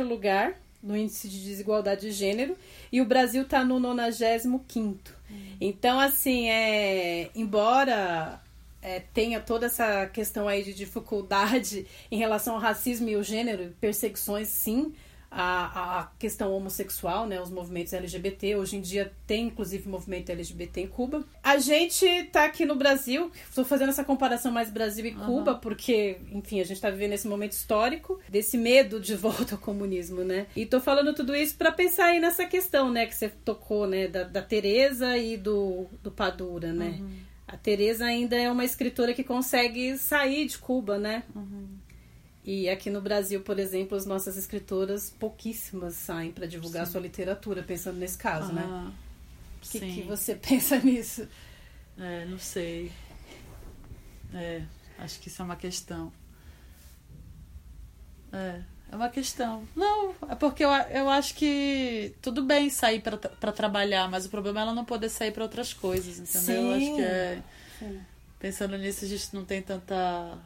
lugar 0.00 0.54
no 0.82 0.96
índice 0.96 1.28
de 1.28 1.42
desigualdade 1.42 2.02
de 2.02 2.12
gênero 2.12 2.56
e 2.92 3.00
o 3.00 3.04
Brasil 3.04 3.42
está 3.42 3.64
no 3.64 3.80
95. 3.80 5.16
Então, 5.60 5.98
assim, 5.98 6.48
é, 6.48 7.30
embora 7.34 8.40
é, 8.82 9.00
tenha 9.00 9.40
toda 9.40 9.66
essa 9.66 10.06
questão 10.06 10.46
aí 10.46 10.62
de 10.62 10.72
dificuldade 10.72 11.86
em 12.10 12.16
relação 12.16 12.54
ao 12.54 12.60
racismo 12.60 13.08
e 13.08 13.16
o 13.16 13.22
gênero, 13.22 13.74
perseguições, 13.80 14.48
sim, 14.48 14.94
a, 15.36 16.00
a 16.00 16.06
questão 16.18 16.52
homossexual, 16.52 17.26
né, 17.26 17.38
os 17.40 17.50
movimentos 17.50 17.92
LGBT. 17.92 18.56
Hoje 18.56 18.76
em 18.76 18.80
dia 18.80 19.12
tem, 19.26 19.48
inclusive, 19.48 19.86
movimento 19.86 20.32
LGBT 20.32 20.80
em 20.80 20.86
Cuba. 20.86 21.24
A 21.42 21.58
gente 21.58 22.24
tá 22.32 22.46
aqui 22.46 22.64
no 22.64 22.74
Brasil, 22.74 23.30
estou 23.48 23.64
fazendo 23.64 23.90
essa 23.90 24.02
comparação 24.02 24.50
mais 24.50 24.70
Brasil 24.70 25.04
e 25.04 25.12
Cuba, 25.12 25.54
porque, 25.54 26.16
enfim, 26.32 26.60
a 26.60 26.64
gente 26.64 26.80
tá 26.80 26.88
vivendo 26.88 27.12
esse 27.12 27.28
momento 27.28 27.52
histórico 27.52 28.18
desse 28.28 28.56
medo 28.56 28.98
de 28.98 29.14
volta 29.16 29.56
ao 29.56 29.60
comunismo, 29.60 30.24
né? 30.24 30.46
E 30.56 30.64
tô 30.64 30.80
falando 30.80 31.14
tudo 31.14 31.36
isso 31.36 31.54
para 31.56 31.70
pensar 31.70 32.06
aí 32.06 32.20
nessa 32.20 32.46
questão, 32.46 32.90
né, 32.90 33.04
que 33.04 33.14
você 33.14 33.28
tocou, 33.28 33.86
né, 33.86 34.08
da, 34.08 34.24
da 34.24 34.40
Teresa 34.40 35.18
e 35.18 35.36
do, 35.36 35.86
do 36.02 36.10
Padura, 36.10 36.72
né? 36.72 36.98
A 37.46 37.56
Teresa 37.56 38.06
ainda 38.06 38.36
é 38.36 38.50
uma 38.50 38.64
escritora 38.64 39.12
que 39.12 39.22
consegue 39.22 39.96
sair 39.98 40.46
de 40.46 40.58
Cuba, 40.58 40.98
né? 40.98 41.22
E 42.46 42.68
aqui 42.68 42.88
no 42.90 43.00
Brasil, 43.00 43.40
por 43.40 43.58
exemplo, 43.58 43.98
as 43.98 44.06
nossas 44.06 44.36
escritoras 44.38 45.10
pouquíssimas 45.10 45.94
saem 45.94 46.30
para 46.30 46.46
divulgar 46.46 46.86
sua 46.86 47.00
literatura, 47.00 47.60
pensando 47.60 47.98
nesse 47.98 48.16
caso, 48.16 48.52
né? 48.52 48.62
Ah, 48.64 48.92
O 49.56 49.60
que, 49.68 49.80
sim. 49.80 49.94
que 49.94 50.02
você 50.02 50.36
pensa 50.38 50.78
nisso? 50.78 51.26
É, 51.98 52.24
não 52.26 52.38
sei. 52.38 52.92
É, 54.32 54.62
acho 54.98 55.18
que 55.18 55.26
isso 55.26 55.42
é 55.42 55.44
uma 55.44 55.56
questão. 55.56 56.12
É, 58.32 58.62
é 58.92 58.94
uma 58.96 59.08
questão. 59.08 59.66
Não, 59.74 60.14
é 60.28 60.36
porque 60.36 60.64
eu, 60.64 60.70
eu 60.70 61.10
acho 61.10 61.34
que 61.34 62.14
tudo 62.22 62.44
bem 62.44 62.70
sair 62.70 63.00
para 63.00 63.50
trabalhar, 63.52 64.08
mas 64.08 64.24
o 64.24 64.28
problema 64.30 64.60
é 64.60 64.62
ela 64.62 64.74
não 64.74 64.84
poder 64.84 65.08
sair 65.08 65.32
para 65.32 65.42
outras 65.42 65.72
coisas, 65.72 66.20
entendeu? 66.20 66.62
Sim. 66.62 66.68
Eu 66.70 66.74
acho 66.76 66.94
que 66.94 67.02
é. 67.02 67.42
Sim. 67.80 68.00
Pensando 68.38 68.78
nisso, 68.78 69.04
a 69.04 69.08
gente 69.08 69.34
não 69.34 69.44
tem 69.44 69.60
tanta 69.62 70.38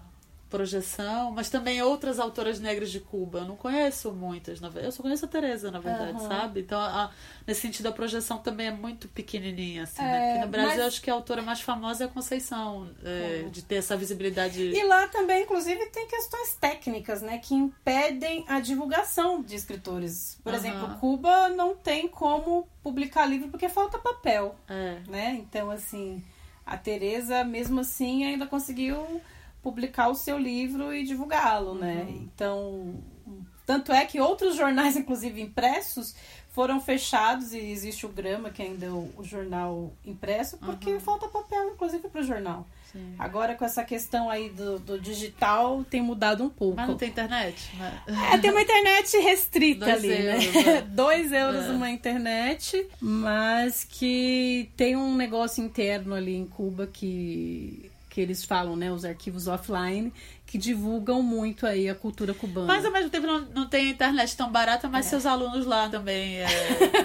projeção, 0.50 1.30
mas 1.30 1.48
também 1.48 1.80
outras 1.80 2.18
autoras 2.18 2.58
negras 2.58 2.90
de 2.90 2.98
Cuba. 2.98 3.38
Eu 3.38 3.44
não 3.44 3.56
conheço 3.56 4.12
muitas. 4.12 4.60
Eu 4.60 4.90
só 4.90 5.02
conheço 5.02 5.24
a 5.24 5.28
Teresa, 5.28 5.70
na 5.70 5.78
verdade, 5.78 6.20
uhum. 6.20 6.28
sabe? 6.28 6.60
Então, 6.60 6.80
a, 6.80 7.10
nesse 7.46 7.60
sentido, 7.60 7.86
a 7.86 7.92
projeção 7.92 8.38
também 8.38 8.66
é 8.66 8.70
muito 8.72 9.08
pequenininha, 9.08 9.84
assim, 9.84 10.02
é, 10.02 10.04
né? 10.04 10.28
Porque 10.32 10.44
no 10.44 10.50
Brasil, 10.50 10.78
mas... 10.78 10.86
acho 10.86 11.02
que 11.02 11.08
a 11.08 11.14
autora 11.14 11.40
mais 11.40 11.60
famosa 11.60 12.04
é 12.04 12.06
a 12.06 12.10
Conceição, 12.10 12.90
é, 13.04 13.48
de 13.50 13.62
ter 13.62 13.76
essa 13.76 13.96
visibilidade. 13.96 14.60
E 14.60 14.84
lá 14.84 15.06
também, 15.08 15.44
inclusive, 15.44 15.86
tem 15.86 16.08
questões 16.08 16.54
técnicas, 16.54 17.22
né? 17.22 17.38
Que 17.38 17.54
impedem 17.54 18.44
a 18.48 18.58
divulgação 18.58 19.42
de 19.42 19.54
escritores. 19.54 20.38
Por 20.42 20.52
uhum. 20.52 20.58
exemplo, 20.58 20.96
Cuba 20.98 21.48
não 21.50 21.76
tem 21.76 22.08
como 22.08 22.68
publicar 22.82 23.24
livro 23.24 23.48
porque 23.48 23.68
falta 23.68 23.98
papel, 23.98 24.56
é. 24.68 24.98
né? 25.08 25.38
Então, 25.40 25.70
assim... 25.70 26.22
A 26.66 26.76
Teresa, 26.76 27.42
mesmo 27.42 27.80
assim, 27.80 28.24
ainda 28.24 28.46
conseguiu 28.46 29.20
publicar 29.62 30.08
o 30.08 30.14
seu 30.14 30.38
livro 30.38 30.92
e 30.92 31.04
divulgá-lo, 31.04 31.74
né? 31.74 31.96
uhum. 31.96 32.04
né? 32.04 32.28
Então, 32.34 32.94
tanto 33.66 33.92
é 33.92 34.04
que 34.04 34.20
outros 34.20 34.56
jornais, 34.56 34.96
inclusive 34.98 35.40
impressos, 35.40 36.14
foram 36.50 36.80
fechados 36.80 37.52
e 37.52 37.58
existe 37.58 38.04
o 38.04 38.08
Grama, 38.08 38.50
que 38.50 38.60
ainda 38.60 38.86
é 38.86 38.90
o, 38.90 39.08
o 39.16 39.24
jornal 39.24 39.92
impresso, 40.04 40.58
porque 40.58 40.92
uhum. 40.92 41.00
falta 41.00 41.28
papel, 41.28 41.70
inclusive, 41.70 42.08
para 42.08 42.20
o 42.20 42.24
jornal. 42.24 42.66
Sim. 42.90 43.14
Agora, 43.18 43.54
com 43.54 43.64
essa 43.64 43.84
questão 43.84 44.28
aí 44.28 44.50
do, 44.50 44.80
do, 44.80 44.98
digital, 44.98 45.84
tem 45.84 46.02
mudado 46.02 46.42
um 46.42 46.48
pouco. 46.48 46.76
Mas 46.76 46.88
não 46.88 46.96
tem 46.96 47.08
internet? 47.08 47.70
Né? 47.76 48.02
É, 48.32 48.38
tem 48.38 48.50
uma 48.50 48.62
internet 48.62 49.16
restrita 49.18 49.84
Dois 49.84 49.98
ali, 49.98 50.08
né? 50.08 50.34
euros, 50.34 50.54
né? 50.54 50.80
Dois 50.90 51.32
euros 51.32 51.64
é. 51.66 51.70
uma 51.70 51.90
internet, 51.90 52.88
mas 53.00 53.84
que 53.84 54.70
tem 54.76 54.96
um 54.96 55.14
negócio 55.14 55.62
interno 55.62 56.14
ali 56.14 56.34
em 56.34 56.46
Cuba 56.46 56.88
que 56.88 57.89
que 58.10 58.20
eles 58.20 58.44
falam, 58.44 58.76
né, 58.76 58.92
os 58.92 59.04
arquivos 59.04 59.46
offline, 59.46 60.12
que 60.50 60.58
divulgam 60.58 61.22
muito 61.22 61.64
aí 61.64 61.88
a 61.88 61.94
cultura 61.94 62.34
cubana. 62.34 62.66
Mas 62.66 62.84
ao 62.84 62.90
mesmo 62.90 63.08
tempo 63.08 63.24
não, 63.24 63.40
não 63.54 63.68
tem 63.68 63.88
internet 63.88 64.36
tão 64.36 64.50
barata, 64.50 64.88
mas 64.88 65.06
é. 65.06 65.10
seus 65.10 65.24
alunos 65.24 65.64
lá 65.64 65.88
também. 65.88 66.38
É, 66.38 66.48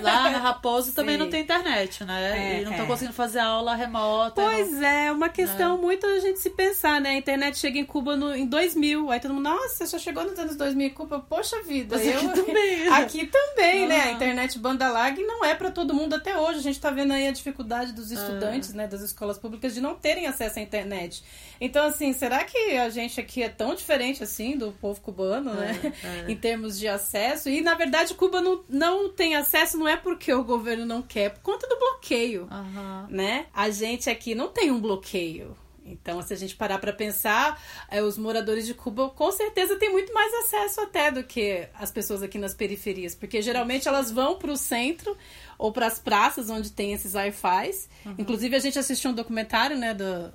lá 0.01 0.31
na 0.31 0.39
Raposo 0.41 0.93
também 0.93 1.15
não 1.15 1.29
tem 1.29 1.43
internet, 1.43 2.03
né? 2.03 2.55
É, 2.55 2.61
e 2.61 2.63
não 2.63 2.71
estão 2.71 2.85
é. 2.85 2.87
conseguindo 2.87 3.13
fazer 3.13 3.37
aula 3.37 3.75
remota. 3.75 4.41
Pois 4.41 4.71
não... 4.71 4.83
é, 4.83 5.11
uma 5.11 5.29
questão 5.29 5.77
é. 5.77 5.79
muito 5.79 6.07
a 6.07 6.19
gente 6.19 6.39
se 6.39 6.49
pensar, 6.49 6.99
né? 6.99 7.11
A 7.11 7.17
internet 7.17 7.59
chega 7.59 7.77
em 7.77 7.85
Cuba 7.85 8.15
no, 8.15 8.33
em 8.33 8.47
2000, 8.47 9.11
aí 9.11 9.19
todo 9.19 9.35
mundo, 9.35 9.43
nossa, 9.43 9.85
só 9.85 9.99
chegou 9.99 10.23
nos 10.23 10.39
anos 10.39 10.55
2000 10.55 10.87
em 10.87 10.89
Cuba, 10.89 11.19
poxa 11.19 11.61
vida. 11.61 11.97
Mas 11.97 12.07
eu, 12.07 12.17
aqui 12.17 12.27
também. 12.29 12.87
Aqui 12.87 13.25
também, 13.27 13.87
né? 13.87 14.01
A 14.05 14.11
internet 14.11 14.57
banda 14.57 14.89
larga 14.89 15.21
não 15.21 15.45
é 15.45 15.53
para 15.53 15.69
todo 15.69 15.93
mundo 15.93 16.15
até 16.15 16.35
hoje. 16.35 16.57
A 16.57 16.63
gente 16.63 16.79
tá 16.79 16.89
vendo 16.89 17.13
aí 17.13 17.27
a 17.27 17.31
dificuldade 17.31 17.93
dos 17.93 18.09
estudantes, 18.09 18.73
né, 18.73 18.87
das 18.87 19.01
escolas 19.01 19.37
públicas 19.37 19.75
de 19.75 19.81
não 19.81 19.93
terem 19.93 20.25
acesso 20.25 20.57
à 20.57 20.63
internet. 20.63 21.23
Então, 21.61 21.85
assim, 21.85 22.11
será 22.11 22.43
que 22.43 22.57
a 22.77 22.89
gente 22.89 23.19
aqui 23.19 23.34
é 23.41 23.49
tão 23.49 23.75
diferente 23.75 24.23
assim 24.23 24.57
do 24.57 24.71
povo 24.73 24.99
cubano, 25.01 25.53
né? 25.53 25.93
É, 26.03 26.07
é. 26.07 26.25
em 26.31 26.35
termos 26.35 26.77
de 26.77 26.87
acesso. 26.87 27.49
E, 27.49 27.61
na 27.61 27.73
verdade, 27.73 28.13
Cuba 28.13 28.41
não, 28.41 28.63
não 28.69 29.09
tem 29.09 29.35
acesso, 29.35 29.77
não 29.77 29.87
é 29.87 29.97
porque 29.97 30.33
o 30.33 30.43
governo 30.43 30.85
não 30.85 31.01
quer, 31.01 31.25
é 31.25 31.29
por 31.29 31.41
conta 31.41 31.67
do 31.67 31.77
bloqueio, 31.77 32.47
uhum. 32.51 33.07
né? 33.09 33.47
A 33.53 33.69
gente 33.69 34.09
aqui 34.09 34.35
não 34.35 34.49
tem 34.49 34.71
um 34.71 34.79
bloqueio. 34.79 35.55
Então, 35.85 36.19
se 36.23 36.33
a 36.33 36.35
gente 36.35 36.55
parar 36.55 36.79
para 36.79 36.91
pensar, 36.91 37.61
é, 37.91 38.01
os 38.01 38.17
moradores 38.17 38.65
de 38.65 38.73
Cuba 38.73 39.09
com 39.09 39.31
certeza 39.31 39.75
têm 39.77 39.91
muito 39.91 40.11
mais 40.13 40.33
acesso 40.33 40.81
até 40.81 41.11
do 41.11 41.23
que 41.23 41.67
as 41.75 41.91
pessoas 41.91 42.23
aqui 42.23 42.39
nas 42.39 42.55
periferias, 42.55 43.13
porque 43.13 43.39
geralmente 43.41 43.87
elas 43.87 44.09
vão 44.09 44.35
para 44.35 44.51
o 44.51 44.57
centro 44.57 45.15
ou 45.59 45.71
para 45.71 45.85
as 45.85 45.99
praças 45.99 46.49
onde 46.49 46.71
tem 46.71 46.93
esses 46.93 47.13
wi-fi. 47.13 47.71
Uhum. 48.03 48.15
Inclusive, 48.17 48.55
a 48.55 48.59
gente 48.59 48.79
assistiu 48.79 49.11
um 49.11 49.13
documentário, 49.13 49.77
né, 49.77 49.93
do, 49.93 50.33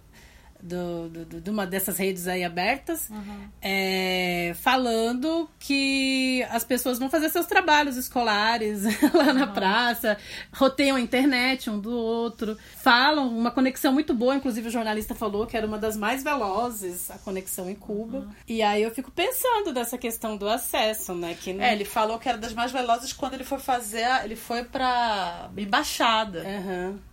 do, 0.62 1.08
do, 1.08 1.40
de 1.40 1.50
uma 1.50 1.66
dessas 1.66 1.98
redes 1.98 2.26
aí 2.26 2.44
abertas, 2.44 3.08
uhum. 3.10 3.48
é, 3.60 4.52
falando 4.60 5.48
que 5.58 6.42
as 6.50 6.64
pessoas 6.64 6.98
vão 6.98 7.10
fazer 7.10 7.30
seus 7.30 7.46
trabalhos 7.46 7.96
escolares 7.96 8.82
lá 9.14 9.32
na 9.32 9.46
uhum. 9.46 9.52
praça, 9.52 10.18
roteiam 10.52 10.96
a 10.96 11.00
internet 11.00 11.70
um 11.70 11.78
do 11.78 11.96
outro, 11.96 12.56
falam 12.76 13.28
uma 13.28 13.50
conexão 13.50 13.92
muito 13.92 14.14
boa, 14.14 14.34
inclusive 14.34 14.68
o 14.68 14.70
jornalista 14.70 15.14
falou 15.14 15.46
que 15.46 15.56
era 15.56 15.66
uma 15.66 15.78
das 15.78 15.96
mais 15.96 16.22
velozes 16.22 17.10
a 17.10 17.18
conexão 17.18 17.70
em 17.70 17.74
Cuba. 17.74 18.18
Uhum. 18.18 18.30
E 18.46 18.62
aí 18.62 18.82
eu 18.82 18.90
fico 18.90 19.10
pensando 19.10 19.72
dessa 19.72 19.96
questão 19.96 20.36
do 20.36 20.48
acesso, 20.48 21.14
né? 21.14 21.36
Que 21.40 21.52
não... 21.52 21.64
É, 21.64 21.72
ele 21.72 21.84
falou 21.84 22.18
que 22.18 22.28
era 22.28 22.38
das 22.38 22.52
mais 22.52 22.72
velozes 22.72 23.12
quando 23.12 23.34
ele 23.34 23.44
foi 23.44 23.58
fazer, 23.58 24.06
ele 24.24 24.36
foi 24.36 24.64
pra 24.64 25.48
embaixada. 25.56 26.44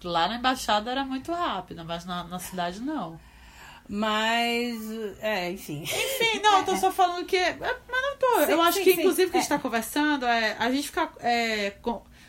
Lá 0.04 0.28
na 0.28 0.36
embaixada 0.36 0.92
era 0.92 1.04
muito 1.04 1.32
rápido, 1.32 1.84
mas 1.86 2.06
na, 2.06 2.24
na 2.24 2.40
cidade 2.40 2.82
não. 2.82 3.20
Mas, 3.90 4.82
é, 5.22 5.50
enfim. 5.52 5.84
Enfim, 5.84 6.42
não, 6.44 6.60
eu 6.60 6.66
tô 6.66 6.76
só 6.76 6.92
falando 6.92 7.26
que. 7.26 7.38
É, 7.38 7.56
mas 7.58 8.02
não 8.02 8.18
tô. 8.18 8.46
Sim, 8.46 8.52
eu 8.52 8.62
acho 8.62 8.78
sim, 8.80 8.84
que, 8.84 8.92
inclusive, 8.92 9.28
o 9.28 9.32
que 9.32 9.38
a 9.38 9.40
gente 9.40 9.52
é. 9.52 9.56
tá 9.56 9.62
conversando 9.62 10.26
é 10.26 10.56
a 10.60 10.70
gente 10.72 10.88
ficar 10.88 11.14
é, 11.22 11.74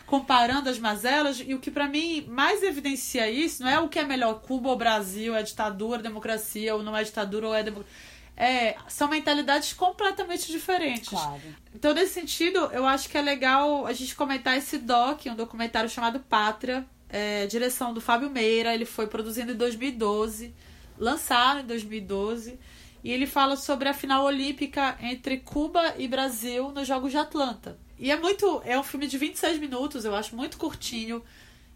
comparando 0.07 0.71
as 0.71 0.79
mazelas, 0.79 1.43
e 1.45 1.55
o 1.55 1.59
que 1.59 1.71
para 1.71 1.89
mim 1.89 2.25
mais 2.29 2.63
evidencia 2.63 3.29
isso 3.29 3.63
não 3.63 3.71
é 3.71 3.79
o 3.81 3.89
que 3.89 3.99
é 3.99 4.05
melhor, 4.05 4.41
Cuba 4.41 4.71
ou 4.71 4.77
Brasil, 4.77 5.35
é 5.35 5.43
ditadura, 5.43 6.01
democracia, 6.01 6.75
ou 6.75 6.83
não 6.83 6.97
é 6.97 7.03
ditadura, 7.03 7.49
ou 7.49 7.55
é 7.55 7.63
democracia. 7.63 8.09
É, 8.37 8.77
são 8.87 9.09
mentalidades 9.09 9.73
completamente 9.73 10.53
diferentes. 10.53 11.09
Claro. 11.09 11.43
Então, 11.75 11.93
nesse 11.93 12.15
sentido, 12.15 12.71
eu 12.73 12.87
acho 12.87 13.09
que 13.09 13.19
é 13.19 13.21
legal 13.21 13.85
a 13.85 13.93
gente 13.93 14.15
comentar 14.15 14.57
esse 14.57 14.79
doc, 14.79 15.27
um 15.27 15.35
documentário 15.35 15.91
chamado 15.91 16.21
Pátria, 16.21 16.87
é, 17.09 17.47
direção 17.47 17.93
do 17.93 18.01
Fábio 18.01 18.31
Meira, 18.31 18.73
ele 18.73 18.85
foi 18.85 19.09
produzido 19.09 19.51
em 19.51 19.57
2012 19.57 20.55
lançado 20.99 21.61
em 21.61 21.67
2012. 21.67 22.59
E 23.03 23.13
ele 23.13 23.27
fala 23.27 23.57
sobre 23.57 23.89
a 23.89 23.95
final 23.95 24.25
olímpica 24.25 24.99
entre 25.01 25.39
Cuba 25.39 25.95
e 25.97 26.09
Brasil 26.09 26.71
nos 26.73 26.87
Jogos 26.87 27.13
de 27.13 27.17
Atlanta. 27.17 27.79
E 27.99 28.11
é 28.11 28.17
muito. 28.19 28.61
É 28.65 28.79
um 28.79 28.83
filme 28.83 29.07
de 29.07 29.17
26 29.17 29.59
minutos, 29.59 30.05
eu 30.05 30.15
acho 30.15 30.37
muito 30.37 30.59
curtinho. 30.59 31.23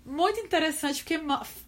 Muito 0.04 0.40
interessante, 0.40 1.04
porque 1.04 1.20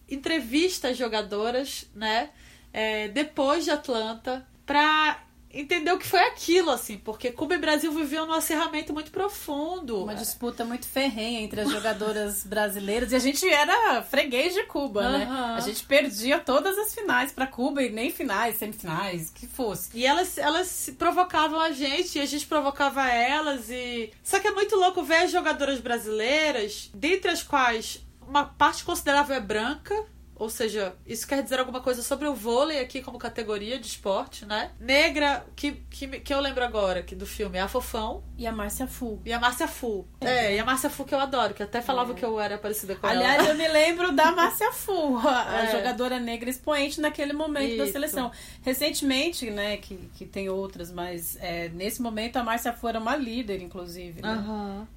entrevista 0.09 0.89
as 0.89 0.97
jogadoras, 0.97 1.89
né? 1.95 2.31
É, 2.73 3.07
depois 3.07 3.63
de 3.63 3.71
Atlanta, 3.71 4.45
pra 4.65 5.24
entender 5.55 5.91
o 5.91 5.97
que 5.97 6.05
foi 6.05 6.19
aquilo, 6.19 6.69
assim, 6.69 6.97
porque 6.97 7.31
Cuba 7.31 7.55
e 7.55 7.57
Brasil 7.57 7.91
viviam 7.91 8.25
num 8.25 8.33
acerramento 8.33 8.93
muito 8.93 9.09
profundo. 9.09 10.03
Uma 10.03 10.13
disputa 10.13 10.65
muito 10.65 10.85
ferrenha 10.85 11.41
entre 11.41 11.61
as 11.61 11.71
jogadoras 11.71 12.43
brasileiras. 12.45 13.11
E 13.11 13.15
a 13.15 13.19
gente 13.19 13.47
era 13.47 14.01
freguês 14.03 14.53
de 14.53 14.63
Cuba, 14.63 15.01
uhum. 15.01 15.17
né? 15.17 15.27
A 15.55 15.59
gente 15.61 15.83
perdia 15.85 16.39
todas 16.39 16.77
as 16.77 16.93
finais 16.93 17.31
para 17.31 17.47
Cuba 17.47 17.81
e 17.81 17.89
nem 17.89 18.11
finais, 18.11 18.57
semifinais, 18.57 19.29
que 19.29 19.47
fosse. 19.47 19.89
E 19.93 20.05
elas, 20.05 20.37
elas 20.37 20.93
provocavam 20.97 21.59
a 21.59 21.71
gente 21.71 22.17
e 22.17 22.21
a 22.21 22.25
gente 22.25 22.45
provocava 22.45 23.09
elas. 23.09 23.69
e 23.69 24.11
Só 24.21 24.39
que 24.39 24.47
é 24.47 24.51
muito 24.51 24.75
louco 24.75 25.03
ver 25.03 25.23
as 25.23 25.31
jogadoras 25.31 25.79
brasileiras, 25.79 26.89
dentre 26.93 27.31
as 27.31 27.41
quais 27.41 28.05
uma 28.27 28.43
parte 28.43 28.83
considerável 28.83 29.35
é 29.35 29.39
branca, 29.39 29.95
ou 30.35 30.49
seja, 30.49 30.93
isso 31.05 31.25
quer 31.25 31.41
dizer 31.41 31.59
alguma 31.59 31.79
coisa 31.79 32.03
sobre 32.03 32.27
o 32.27 32.35
vôlei 32.35 32.79
aqui 32.79 33.01
como 33.01 33.17
categoria 33.17 33.79
de 33.79 33.87
esporte, 33.87 34.45
né? 34.45 34.71
Negra, 34.79 35.45
que, 35.55 35.71
que, 35.89 36.07
que 36.19 36.33
eu 36.33 36.41
lembro 36.41 36.63
agora 36.63 36.99
aqui 36.99 37.15
do 37.15 37.25
filme, 37.25 37.57
é 37.57 37.61
a 37.61 37.67
Fofão. 37.67 38.23
E 38.37 38.45
a 38.45 38.51
Márcia 38.51 38.85
Fu. 38.85 39.21
E 39.25 39.31
a 39.31 39.39
Márcia 39.39 39.67
Fu. 39.67 40.05
É, 40.19 40.47
é 40.47 40.55
e 40.55 40.59
a 40.59 40.65
Márcia 40.65 40.89
Fu 40.89 41.05
que 41.05 41.15
eu 41.15 41.19
adoro, 41.19 41.53
que 41.53 41.63
até 41.63 41.81
falava 41.81 42.11
é. 42.11 42.15
que 42.15 42.25
eu 42.25 42.37
era 42.39 42.57
parecida 42.57 42.95
com 42.95 43.07
Aliás, 43.07 43.35
ela. 43.35 43.43
Aliás, 43.43 43.49
eu 43.49 43.55
me 43.55 43.67
lembro 43.67 44.11
da 44.11 44.31
Márcia 44.33 44.73
Fu, 44.73 45.17
a, 45.17 45.63
é. 45.63 45.71
jogadora 45.71 46.19
negra 46.19 46.49
expoente 46.49 46.99
naquele 46.99 47.31
momento 47.31 47.69
isso. 47.69 47.85
da 47.85 47.91
seleção. 47.91 48.31
Recentemente, 48.61 49.49
né, 49.49 49.77
que, 49.77 49.95
que 50.15 50.25
tem 50.25 50.49
outras, 50.49 50.91
mas 50.91 51.37
é, 51.39 51.69
nesse 51.69 52.01
momento 52.01 52.35
a 52.35 52.43
Márcia 52.43 52.73
Fu 52.73 52.89
era 52.89 52.99
uma 52.99 53.15
líder, 53.15 53.61
inclusive. 53.61 54.21
Né? 54.21 54.33
Uhum. 54.33 54.87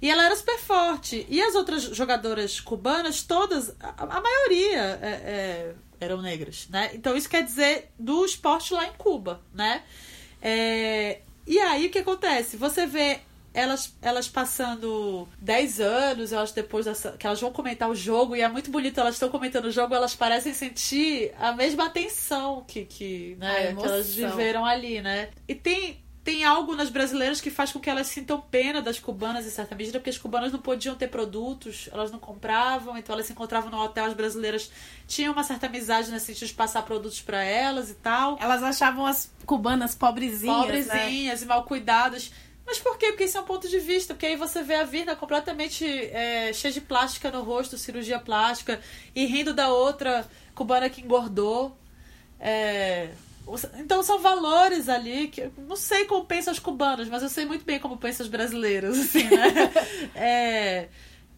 E 0.00 0.10
ela 0.10 0.24
era 0.26 0.36
super 0.36 0.58
forte. 0.58 1.26
E 1.28 1.40
as 1.42 1.54
outras 1.54 1.82
jogadoras 1.84 2.60
cubanas, 2.60 3.22
todas, 3.22 3.74
a, 3.80 4.16
a 4.16 4.20
maioria 4.20 4.98
é, 5.02 5.08
é, 5.08 5.74
eram 6.00 6.20
negras, 6.20 6.68
né? 6.68 6.90
Então 6.94 7.16
isso 7.16 7.28
quer 7.28 7.42
dizer 7.42 7.90
do 7.98 8.24
esporte 8.24 8.72
lá 8.74 8.86
em 8.86 8.92
Cuba, 8.92 9.40
né? 9.52 9.82
É, 10.42 11.20
e 11.46 11.58
aí 11.58 11.86
o 11.86 11.90
que 11.90 11.98
acontece? 11.98 12.56
Você 12.56 12.86
vê 12.86 13.20
elas, 13.56 13.96
elas 14.02 14.28
passando 14.28 15.26
10 15.40 15.80
anos, 15.80 16.30
eu 16.30 16.40
acho, 16.40 16.54
depois 16.54 16.84
dessa, 16.84 17.12
que 17.12 17.26
elas 17.26 17.40
vão 17.40 17.50
comentar 17.50 17.88
o 17.88 17.94
jogo, 17.94 18.36
e 18.36 18.42
é 18.42 18.48
muito 18.48 18.70
bonito, 18.70 19.00
elas 19.00 19.14
estão 19.14 19.30
comentando 19.30 19.64
o 19.64 19.70
jogo, 19.70 19.94
elas 19.94 20.14
parecem 20.14 20.52
sentir 20.52 21.32
a 21.38 21.52
mesma 21.52 21.86
atenção 21.86 22.62
que, 22.68 22.84
que, 22.84 23.34
né, 23.40 23.74
que 23.74 23.82
elas 23.82 24.14
viveram 24.14 24.62
ali, 24.62 25.00
né? 25.00 25.30
E 25.48 25.54
tem, 25.54 25.98
tem 26.26 26.44
algo 26.44 26.74
nas 26.74 26.90
brasileiras 26.90 27.40
que 27.40 27.52
faz 27.52 27.70
com 27.70 27.78
que 27.78 27.88
elas 27.88 28.08
sintam 28.08 28.40
pena 28.40 28.82
das 28.82 28.98
cubanas 28.98 29.46
em 29.46 29.50
certa 29.50 29.76
medida, 29.76 30.00
porque 30.00 30.10
as 30.10 30.18
cubanas 30.18 30.50
não 30.50 30.58
podiam 30.58 30.96
ter 30.96 31.06
produtos, 31.06 31.88
elas 31.92 32.10
não 32.10 32.18
compravam, 32.18 32.98
então 32.98 33.14
elas 33.14 33.26
se 33.26 33.32
encontravam 33.32 33.70
no 33.70 33.78
hotel, 33.78 34.06
as 34.06 34.12
brasileiras 34.12 34.68
tinham 35.06 35.32
uma 35.32 35.44
certa 35.44 35.66
amizade 35.66 36.10
nesse 36.10 36.26
sentido 36.26 36.48
de 36.48 36.54
passar 36.54 36.82
produtos 36.82 37.22
para 37.22 37.44
elas 37.44 37.90
e 37.90 37.94
tal. 37.94 38.36
Elas 38.40 38.60
achavam 38.60 39.06
as 39.06 39.30
cubanas 39.46 39.94
pobrezinhas, 39.94 40.56
pobrezinhas 40.56 41.40
né? 41.40 41.44
e 41.44 41.48
mal 41.48 41.62
cuidadas. 41.62 42.32
Mas 42.66 42.80
por 42.80 42.98
quê? 42.98 43.06
Porque 43.10 43.22
esse 43.22 43.36
é 43.36 43.40
um 43.40 43.44
ponto 43.44 43.68
de 43.68 43.78
vista. 43.78 44.12
Porque 44.12 44.26
aí 44.26 44.34
você 44.34 44.64
vê 44.64 44.74
a 44.74 44.82
Virna 44.82 45.14
completamente 45.14 45.86
é, 45.86 46.52
cheia 46.52 46.74
de 46.74 46.80
plástica 46.80 47.30
no 47.30 47.44
rosto, 47.44 47.78
cirurgia 47.78 48.18
plástica, 48.18 48.80
e 49.14 49.26
rindo 49.26 49.54
da 49.54 49.68
outra 49.68 50.28
cubana 50.56 50.90
que 50.90 51.02
engordou. 51.02 51.78
É, 52.40 53.10
então 53.78 54.02
são 54.02 54.18
valores 54.18 54.88
ali 54.88 55.28
que 55.28 55.42
eu 55.42 55.52
não 55.58 55.76
sei 55.76 56.04
como 56.04 56.24
pensam 56.24 56.52
os 56.52 56.58
cubanos, 56.58 57.08
mas 57.08 57.22
eu 57.22 57.28
sei 57.28 57.44
muito 57.44 57.64
bem 57.64 57.78
como 57.78 57.96
pensam 57.96 58.24
os 58.24 58.30
brasileiros, 58.30 58.98
assim, 58.98 59.22
né? 59.24 59.72
é, 60.14 60.88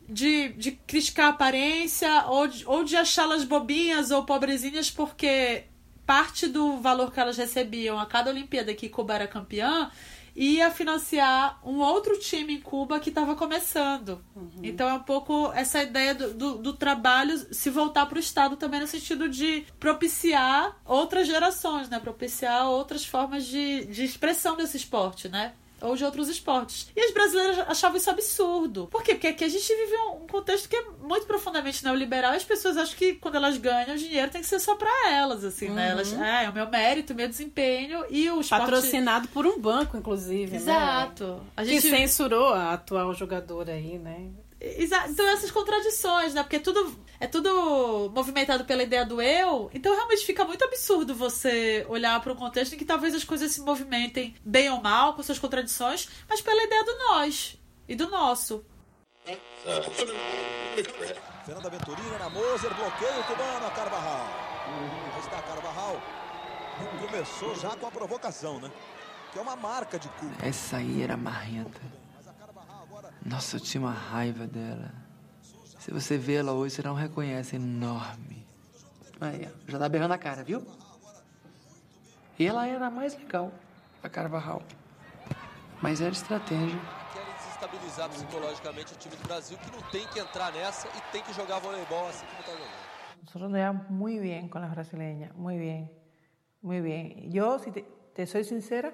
de, 0.08 0.48
de 0.50 0.72
criticar 0.72 1.26
a 1.26 1.30
aparência 1.30 2.24
ou 2.28 2.46
de, 2.46 2.66
ou 2.66 2.82
de 2.82 2.96
achá-las 2.96 3.44
bobinhas 3.44 4.10
ou 4.10 4.24
pobrezinhas 4.24 4.90
porque 4.90 5.64
parte 6.06 6.46
do 6.46 6.78
valor 6.78 7.12
que 7.12 7.20
elas 7.20 7.36
recebiam 7.36 7.98
a 7.98 8.06
cada 8.06 8.30
Olimpíada 8.30 8.72
que 8.72 8.88
Cuba 8.88 9.14
era 9.14 9.26
campeã 9.28 9.90
ia 10.38 10.70
financiar 10.70 11.58
um 11.64 11.80
outro 11.80 12.16
time 12.16 12.54
em 12.54 12.60
Cuba 12.60 13.00
que 13.00 13.08
estava 13.08 13.34
começando. 13.34 14.24
Uhum. 14.36 14.60
Então 14.62 14.88
é 14.88 14.94
um 14.94 15.02
pouco 15.02 15.50
essa 15.52 15.82
ideia 15.82 16.14
do, 16.14 16.32
do, 16.32 16.58
do 16.58 16.72
trabalho 16.72 17.36
se 17.52 17.68
voltar 17.68 18.06
para 18.06 18.16
o 18.16 18.20
Estado 18.20 18.56
também 18.56 18.78
no 18.78 18.86
sentido 18.86 19.28
de 19.28 19.66
propiciar 19.80 20.76
outras 20.84 21.26
gerações, 21.26 21.88
né? 21.88 21.98
Propiciar 21.98 22.68
outras 22.68 23.04
formas 23.04 23.46
de, 23.46 23.86
de 23.86 24.04
expressão 24.04 24.56
desse 24.56 24.76
esporte, 24.76 25.28
né? 25.28 25.54
Ou 25.80 25.96
de 25.96 26.04
outros 26.04 26.28
esportes. 26.28 26.90
E 26.94 27.00
as 27.00 27.12
brasileiras 27.12 27.58
achavam 27.68 27.96
isso 27.96 28.10
absurdo. 28.10 28.88
Por 28.88 29.02
quê? 29.02 29.14
Porque 29.14 29.28
aqui 29.28 29.44
a 29.44 29.48
gente 29.48 29.66
vive 29.66 29.96
um 30.14 30.26
contexto 30.26 30.68
que 30.68 30.76
é 30.76 30.84
muito 31.02 31.26
profundamente 31.26 31.84
neoliberal 31.84 32.32
e 32.32 32.36
as 32.36 32.44
pessoas 32.44 32.76
acham 32.76 32.96
que 32.96 33.14
quando 33.14 33.36
elas 33.36 33.56
ganham 33.56 33.94
o 33.94 33.98
dinheiro 33.98 34.30
tem 34.30 34.40
que 34.40 34.46
ser 34.46 34.58
só 34.58 34.74
pra 34.74 35.10
elas, 35.10 35.44
assim, 35.44 35.68
uhum. 35.68 35.74
né? 35.74 35.90
Elas, 35.90 36.12
é, 36.12 36.44
é 36.44 36.50
o 36.50 36.52
meu 36.52 36.68
mérito, 36.68 37.12
o 37.12 37.16
meu 37.16 37.28
desempenho 37.28 38.04
e 38.10 38.30
o 38.30 38.40
esporte... 38.40 38.62
Patrocinado 38.62 39.28
por 39.28 39.46
um 39.46 39.58
banco, 39.58 39.96
inclusive, 39.96 40.52
né? 40.52 40.56
Exato. 40.56 41.24
né? 41.24 41.40
A 41.56 41.64
gente... 41.64 41.82
Que 41.82 41.90
censurou 41.90 42.52
a 42.52 42.72
atual 42.72 43.14
jogadora 43.14 43.72
aí, 43.72 43.98
né? 43.98 44.30
Exato. 44.60 45.10
Então 45.10 45.26
essas 45.28 45.50
contradições, 45.50 46.34
né? 46.34 46.42
Porque 46.42 46.58
tudo 46.58 46.96
é 47.20 47.26
tudo 47.26 48.10
movimentado 48.14 48.64
pela 48.64 48.82
ideia 48.82 49.04
do 49.04 49.20
eu. 49.20 49.70
Então 49.72 49.94
realmente 49.94 50.24
fica 50.24 50.44
muito 50.44 50.64
absurdo 50.64 51.14
você 51.14 51.84
olhar 51.88 52.20
para 52.20 52.32
um 52.32 52.36
contexto 52.36 52.74
em 52.74 52.78
que 52.78 52.84
talvez 52.84 53.14
as 53.14 53.24
coisas 53.24 53.52
se 53.52 53.60
movimentem 53.60 54.34
bem 54.44 54.70
ou 54.70 54.80
mal, 54.80 55.14
com 55.14 55.22
suas 55.22 55.38
contradições, 55.38 56.08
mas 56.28 56.40
pela 56.40 56.62
ideia 56.62 56.84
do 56.84 56.98
nós 56.98 57.58
e 57.88 57.94
do 57.94 58.08
nosso. 58.08 58.64
Fernanda 61.44 61.70
Venturina 61.70 62.18
na 62.18 62.30
Moser, 62.30 62.74
bloqueio 62.74 63.24
cubano 63.24 63.66
a 63.66 63.70
Carvajal. 63.70 64.26
Aí 65.14 65.20
está 65.20 65.42
Carvajal. 65.42 66.00
Começou 67.00 67.54
já 67.56 67.76
com 67.76 67.86
a 67.86 67.90
provocação, 67.90 68.60
né? 68.60 68.70
Que 69.32 69.38
é 69.38 69.42
uma 69.42 69.56
marca 69.56 69.98
de 69.98 70.08
Cuba. 70.10 70.34
Essa 70.42 70.76
aí 70.76 71.02
era 71.02 71.16
marrenta. 71.16 71.80
Nossa, 73.24 73.56
eu 73.56 73.60
tinha 73.60 73.80
uma 73.80 73.92
raiva 73.92 74.46
dela. 74.46 75.07
Se 75.88 75.94
você 75.94 76.18
vê 76.18 76.34
ela 76.34 76.52
hoje, 76.52 76.74
você 76.74 76.82
não 76.82 76.92
reconhece. 76.92 77.56
É 77.56 77.58
enorme. 77.58 78.46
Aí, 79.18 79.48
já 79.66 79.78
tá 79.78 79.88
berrando 79.88 80.12
a 80.12 80.18
cara, 80.18 80.44
viu? 80.44 80.62
E 82.38 82.46
ela 82.46 82.68
era 82.68 82.90
mais 82.90 83.16
legal, 83.16 83.50
a 84.02 84.08
Carvajal. 84.10 84.62
Mas 85.80 86.02
era 86.02 86.10
estratégia. 86.10 86.78
Querem 87.14 87.34
desestabilizar 87.38 88.10
psicologicamente 88.10 88.92
o 88.92 88.96
time 88.98 89.16
do 89.16 89.22
Brasil, 89.26 89.56
que 89.56 89.70
não 89.70 89.80
tem 89.90 90.06
que 90.08 90.20
entrar 90.20 90.52
nessa 90.52 90.88
e 90.88 91.00
tem 91.10 91.22
que 91.22 91.32
jogar 91.32 91.58
voleibol 91.58 92.06
assim 92.08 92.26
como 92.26 92.42
tá 92.42 92.52
jogando. 92.52 93.22
Nosotros 93.22 93.50
nos 93.50 93.58
llevamos 93.58 93.88
muy 93.88 94.18
bien 94.18 94.50
con 94.50 94.60
las 94.60 94.70
brasileñas, 94.70 95.34
muy 95.34 95.56
bien, 95.56 95.90
muy 96.60 96.82
bien. 96.82 97.32
Yo, 97.32 97.58
si 97.60 97.70
te, 97.70 97.86
te 98.14 98.26
soy 98.26 98.44
sincera, 98.44 98.92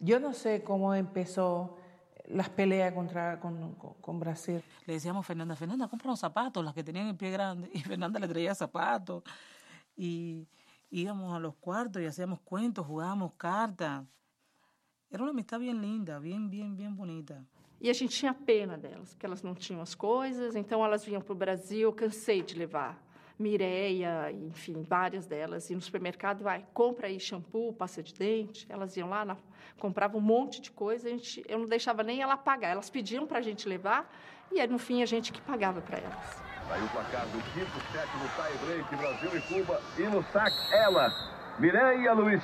yo 0.00 0.20
no 0.20 0.34
sé 0.34 0.62
cómo 0.62 0.92
empezó 0.94 1.78
las 2.28 2.48
peleas 2.48 2.92
contra, 2.92 3.38
con, 3.40 3.74
con, 3.74 4.20
Brasil. 4.20 4.62
Le 4.86 4.94
decíamos 4.94 5.20
a 5.20 5.26
Fernanda, 5.26 5.56
Fernanda, 5.56 5.88
compra 5.88 6.08
unos 6.08 6.20
zapatos, 6.20 6.64
las 6.64 6.74
que 6.74 6.82
tenían 6.82 7.08
el 7.08 7.16
pie 7.16 7.30
grande. 7.30 7.70
Y 7.74 7.80
Fernanda 7.80 8.18
le 8.18 8.28
traía 8.28 8.54
zapatos. 8.54 9.22
Y 9.96 10.46
íbamos 10.90 11.34
a 11.34 11.38
los 11.38 11.54
cuartos 11.56 12.02
y 12.02 12.06
hacíamos 12.06 12.40
cuentos, 12.40 12.86
jugábamos 12.86 13.32
cartas. 13.34 14.04
Era 15.10 15.22
uma 15.22 15.30
amistad 15.30 15.58
bem 15.60 15.72
linda, 15.72 16.18
bem, 16.18 16.48
bem, 16.48 16.74
bem 16.74 16.92
bonita. 16.92 17.44
E 17.80 17.90
a 17.90 17.92
gente 17.92 18.16
tinha 18.16 18.34
pena 18.34 18.76
delas, 18.76 19.10
porque 19.10 19.26
elas 19.26 19.42
não 19.42 19.54
tinham 19.54 19.80
as 19.82 19.94
coisas, 19.94 20.56
então 20.56 20.84
elas 20.84 21.04
vinham 21.04 21.20
para 21.20 21.32
o 21.32 21.36
Brasil, 21.36 21.92
cansei 21.92 22.42
de 22.42 22.54
levar. 22.54 23.05
Mireia, 23.38 24.32
enfim, 24.32 24.82
várias 24.82 25.26
delas, 25.26 25.68
iam 25.68 25.76
no 25.76 25.82
supermercado, 25.82 26.42
vai, 26.42 26.64
compra 26.72 27.06
aí 27.06 27.20
shampoo, 27.20 27.72
pasta 27.72 28.02
de 28.02 28.14
dente. 28.14 28.66
Elas 28.68 28.96
iam 28.96 29.08
lá, 29.08 29.24
na, 29.24 29.36
compravam 29.78 30.18
um 30.18 30.24
monte 30.24 30.60
de 30.60 30.70
coisa, 30.70 31.08
a 31.08 31.10
gente, 31.10 31.44
eu 31.46 31.58
não 31.58 31.66
deixava 31.66 32.02
nem 32.02 32.22
ela 32.22 32.36
pagar. 32.36 32.70
Elas 32.70 32.88
pediam 32.88 33.26
para 33.26 33.38
a 33.38 33.42
gente 33.42 33.68
levar 33.68 34.10
e 34.50 34.60
aí, 34.60 34.66
no 34.68 34.78
fim 34.78 35.02
a 35.02 35.06
gente 35.06 35.32
que 35.32 35.40
pagava 35.40 35.80
para 35.80 35.98
elas. 35.98 36.42
Aí 36.70 36.82
o 36.82 36.88
placar 36.88 37.26
do 37.26 37.38
quinto 37.52 37.70
set 37.92 38.08
no 38.16 38.28
tie 38.28 38.66
break, 38.66 38.96
Brasil 38.96 39.36
e 39.36 39.40
Cuba. 39.42 39.82
E 39.98 40.02
no 40.02 40.22
saque, 40.32 40.56
ela, 40.72 41.10
Mireia 41.58 42.12
Luiz. 42.12 42.42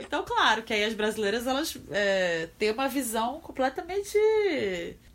Então, 0.00 0.24
claro 0.24 0.62
que 0.62 0.72
aí 0.72 0.84
as 0.84 0.94
brasileiras 0.94 1.46
elas 1.46 1.78
é, 1.90 2.48
têm 2.58 2.72
uma 2.72 2.88
visão 2.88 3.40
completamente 3.40 4.18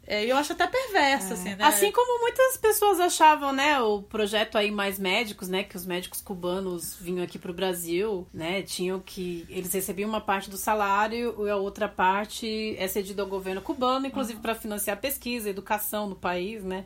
é, 0.07 0.25
eu 0.25 0.37
acho 0.37 0.53
até 0.53 0.67
perverso, 0.67 1.31
é. 1.31 1.33
assim, 1.33 1.55
né? 1.55 1.63
Assim 1.65 1.91
como 1.91 2.21
muitas 2.21 2.57
pessoas 2.57 2.99
achavam, 2.99 3.51
né, 3.51 3.79
o 3.81 4.01
projeto 4.03 4.57
aí 4.57 4.71
Mais 4.71 4.99
Médicos, 4.99 5.47
né, 5.47 5.63
que 5.63 5.75
os 5.75 5.85
médicos 5.85 6.21
cubanos 6.21 6.95
vinham 6.99 7.23
aqui 7.23 7.39
pro 7.39 7.53
Brasil, 7.53 8.27
né, 8.33 8.61
tinham 8.61 8.99
que... 8.99 9.45
Eles 9.49 9.73
recebiam 9.73 10.07
uma 10.07 10.21
parte 10.21 10.49
do 10.49 10.57
salário 10.57 11.35
e 11.45 11.49
a 11.49 11.55
outra 11.55 11.87
parte 11.87 12.75
é 12.77 12.87
cedida 12.87 13.23
ao 13.23 13.27
governo 13.27 13.61
cubano, 13.61 14.05
inclusive 14.05 14.35
uhum. 14.35 14.41
para 14.41 14.55
financiar 14.55 14.97
pesquisa, 14.97 15.49
educação 15.49 16.07
no 16.07 16.15
país, 16.15 16.63
né? 16.63 16.85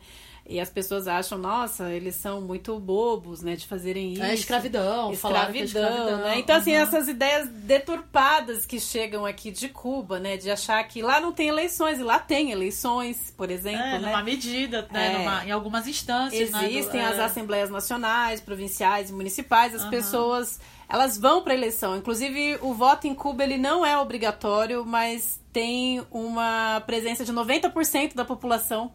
E 0.50 0.60
as 0.60 0.68
pessoas 0.68 1.08
acham, 1.08 1.38
nossa, 1.38 1.92
eles 1.92 2.16
são 2.16 2.42
muito 2.42 2.80
bobos, 2.80 3.44
né, 3.44 3.56
de 3.56 3.68
fazerem 3.68 4.14
isso. 4.14 4.24
É 4.24 4.34
escravidão, 4.34 5.14
escravidão, 5.14 5.62
é 5.62 5.64
escravidão 5.64 6.18
né? 6.18 6.40
Então, 6.40 6.56
assim, 6.56 6.72
uhum. 6.72 6.82
essas 6.82 7.08
ideias 7.08 7.48
deturpadas 7.48 8.66
que 8.66 8.80
chegam 8.80 9.28
aqui 9.28 9.52
de 9.52 9.70
Cuba, 9.70 10.20
né, 10.20 10.38
de 10.38 10.50
achar 10.50 10.84
que 10.86 11.04
lá 11.04 11.22
não 11.22 11.32
tem 11.32 11.50
eleições, 11.50 12.00
e 12.00 12.04
lá 12.04 12.18
tem 12.18 12.52
eleições, 12.52 13.32
por 13.38 13.52
exemplo, 13.52 13.80
é, 13.80 14.00
né? 14.00 14.08
numa 14.08 14.24
medida, 14.24 14.88
né, 14.92 15.14
é, 15.14 15.18
numa, 15.20 15.46
em 15.46 15.52
algumas 15.52 15.88
instâncias. 15.88 16.50
Existem 16.50 17.00
né, 17.00 17.08
do, 17.10 17.14
as 17.14 17.20
assembleias 17.20 17.70
nacionais, 17.70 18.42
provinciais 18.42 19.12
e 19.12 19.14
municipais, 19.14 19.76
as 19.76 19.84
uhum. 19.84 19.92
pessoas 19.92 20.60
elas 20.90 21.16
vão 21.16 21.44
para 21.44 21.54
eleição. 21.54 21.96
Inclusive, 21.96 22.58
o 22.62 22.74
voto 22.74 23.06
em 23.06 23.14
Cuba 23.14 23.44
ele 23.44 23.60
não 23.60 23.86
é 23.86 23.96
obrigatório, 23.96 24.84
mas 24.84 25.40
tem 25.54 26.04
uma 26.10 26.82
presença 26.88 27.24
de 27.24 27.32
90% 27.32 28.16
da 28.16 28.26
população 28.26 28.92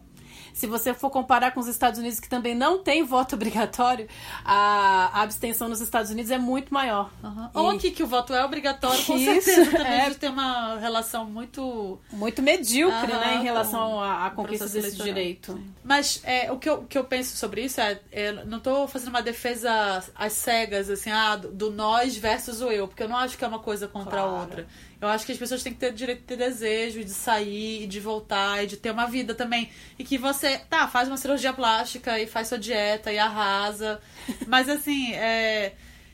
se 0.55 0.65
você 0.67 0.93
for 0.93 1.09
comparar 1.09 1.51
com 1.51 1.59
os 1.59 1.67
Estados 1.67 1.99
Unidos, 1.99 2.19
que 2.19 2.29
também 2.29 2.55
não 2.55 2.79
tem 2.79 3.03
voto 3.03 3.35
obrigatório, 3.35 4.07
a, 4.43 5.21
abstenção 5.21 5.67
nos 5.67 5.81
Estados 5.81 6.09
Unidos 6.09 6.31
é 6.31 6.37
muito 6.37 6.73
maior. 6.73 7.11
Uhum. 7.21 7.49
Ou 7.53 7.69
aqui 7.71 7.91
que 7.91 8.01
o 8.01 8.07
voto 8.07 8.33
é 8.33 8.43
obrigatório, 8.43 9.03
com 9.03 9.15
Isso, 9.19 9.43
certeza 9.43 9.71
também 9.77 9.99
é... 9.99 10.13
tem 10.13 10.29
uma 10.29 10.77
relação 10.77 11.25
muito... 11.25 11.99
Muito 12.11 12.41
medíocre, 12.41 13.11
uhum, 13.11 13.19
né, 13.19 13.35
em 13.35 13.43
relação 13.43 14.01
à 14.01 14.29
conquista 14.31 14.65
desse 14.65 14.77
eleitoral. 14.77 15.07
direito. 15.07 15.53
Sim. 15.53 15.73
Mas 15.83 16.21
é, 16.23 16.51
o, 16.51 16.57
que 16.57 16.69
eu, 16.69 16.83
que 16.83 16.97
eu 16.97 17.03
penso 17.03 17.35
sobre 17.35 17.65
isso 17.65 17.81
é, 17.81 17.99
é 18.11 18.31
não 18.45 18.59
estou 18.59 18.87
fazendo 18.87 19.09
uma 19.09 19.21
defesa 19.21 20.03
às 20.15 20.33
cegas, 20.33 20.89
assim, 20.89 21.11
ah, 21.11 21.35
do, 21.35 21.51
do, 21.51 21.71
nós 21.71 22.15
versus 22.15 22.61
o 22.61 22.71
eu, 22.71 22.87
porque 22.87 23.03
eu 23.03 23.09
não 23.09 23.17
acho 23.17 23.37
que 23.37 23.43
é 23.43 23.47
uma 23.47 23.59
coisa 23.59 23.89
contra 23.89 24.21
claro. 24.21 24.29
a 24.29 24.39
outra. 24.39 24.67
Eu 24.99 25.07
acho 25.07 25.25
que 25.25 25.31
as 25.31 25.37
pessoas 25.37 25.61
têm 25.61 25.73
que 25.73 25.79
ter 25.79 25.93
direito 25.93 26.21
de 26.21 26.25
ter 26.25 26.37
desejo, 26.37 27.03
de 27.03 27.11
sair, 27.11 27.85
de 27.87 27.99
voltar, 27.99 28.63
e 28.63 28.67
de 28.67 28.77
ter 28.77 28.91
uma 28.91 29.05
vida 29.07 29.35
também. 29.35 29.69
E 29.99 30.03
que 30.03 30.17
você, 30.17 30.57
tá, 30.57 30.87
faz 30.87 31.07
uma 31.07 31.17
cirurgia 31.17 31.53
plástica 31.53 32.19
e 32.19 32.27
faz 32.27 32.47
sua 32.47 32.57
dieta 32.57 33.11
e 33.11 33.19
arrasa. 33.19 34.01
Mas 34.47 34.69
assim, 34.69 35.13
é, 35.13 35.73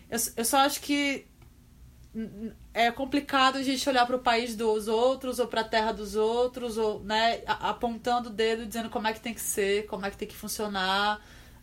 eu, 0.09 0.19
eu 0.38 0.45
só 0.45 0.57
acho 0.59 0.82
que 0.82 1.25
é 2.73 2.91
complicado 2.91 3.57
a 3.57 3.63
gente 3.63 3.88
olhar 3.88 4.05
para 4.05 4.17
o 4.17 4.19
país 4.19 4.55
dos 4.55 4.88
outros 4.88 5.39
ou 5.39 5.47
para 5.47 5.61
a 5.61 5.63
terra 5.63 5.91
dos 5.91 6.15
outros, 6.15 6.77
ou 6.77 6.99
né, 7.01 7.41
apontando 7.45 8.29
o 8.29 8.32
dedo 8.32 8.65
dizendo 8.65 8.89
como 8.89 9.07
é 9.07 9.13
que 9.13 9.21
tem 9.21 9.34
que 9.34 9.41
ser, 9.41 9.86
como 9.88 10.05
é 10.05 10.11
que 10.11 10.17
tem 10.17 10.27
que 10.27 10.36
funcionar, 10.36 11.21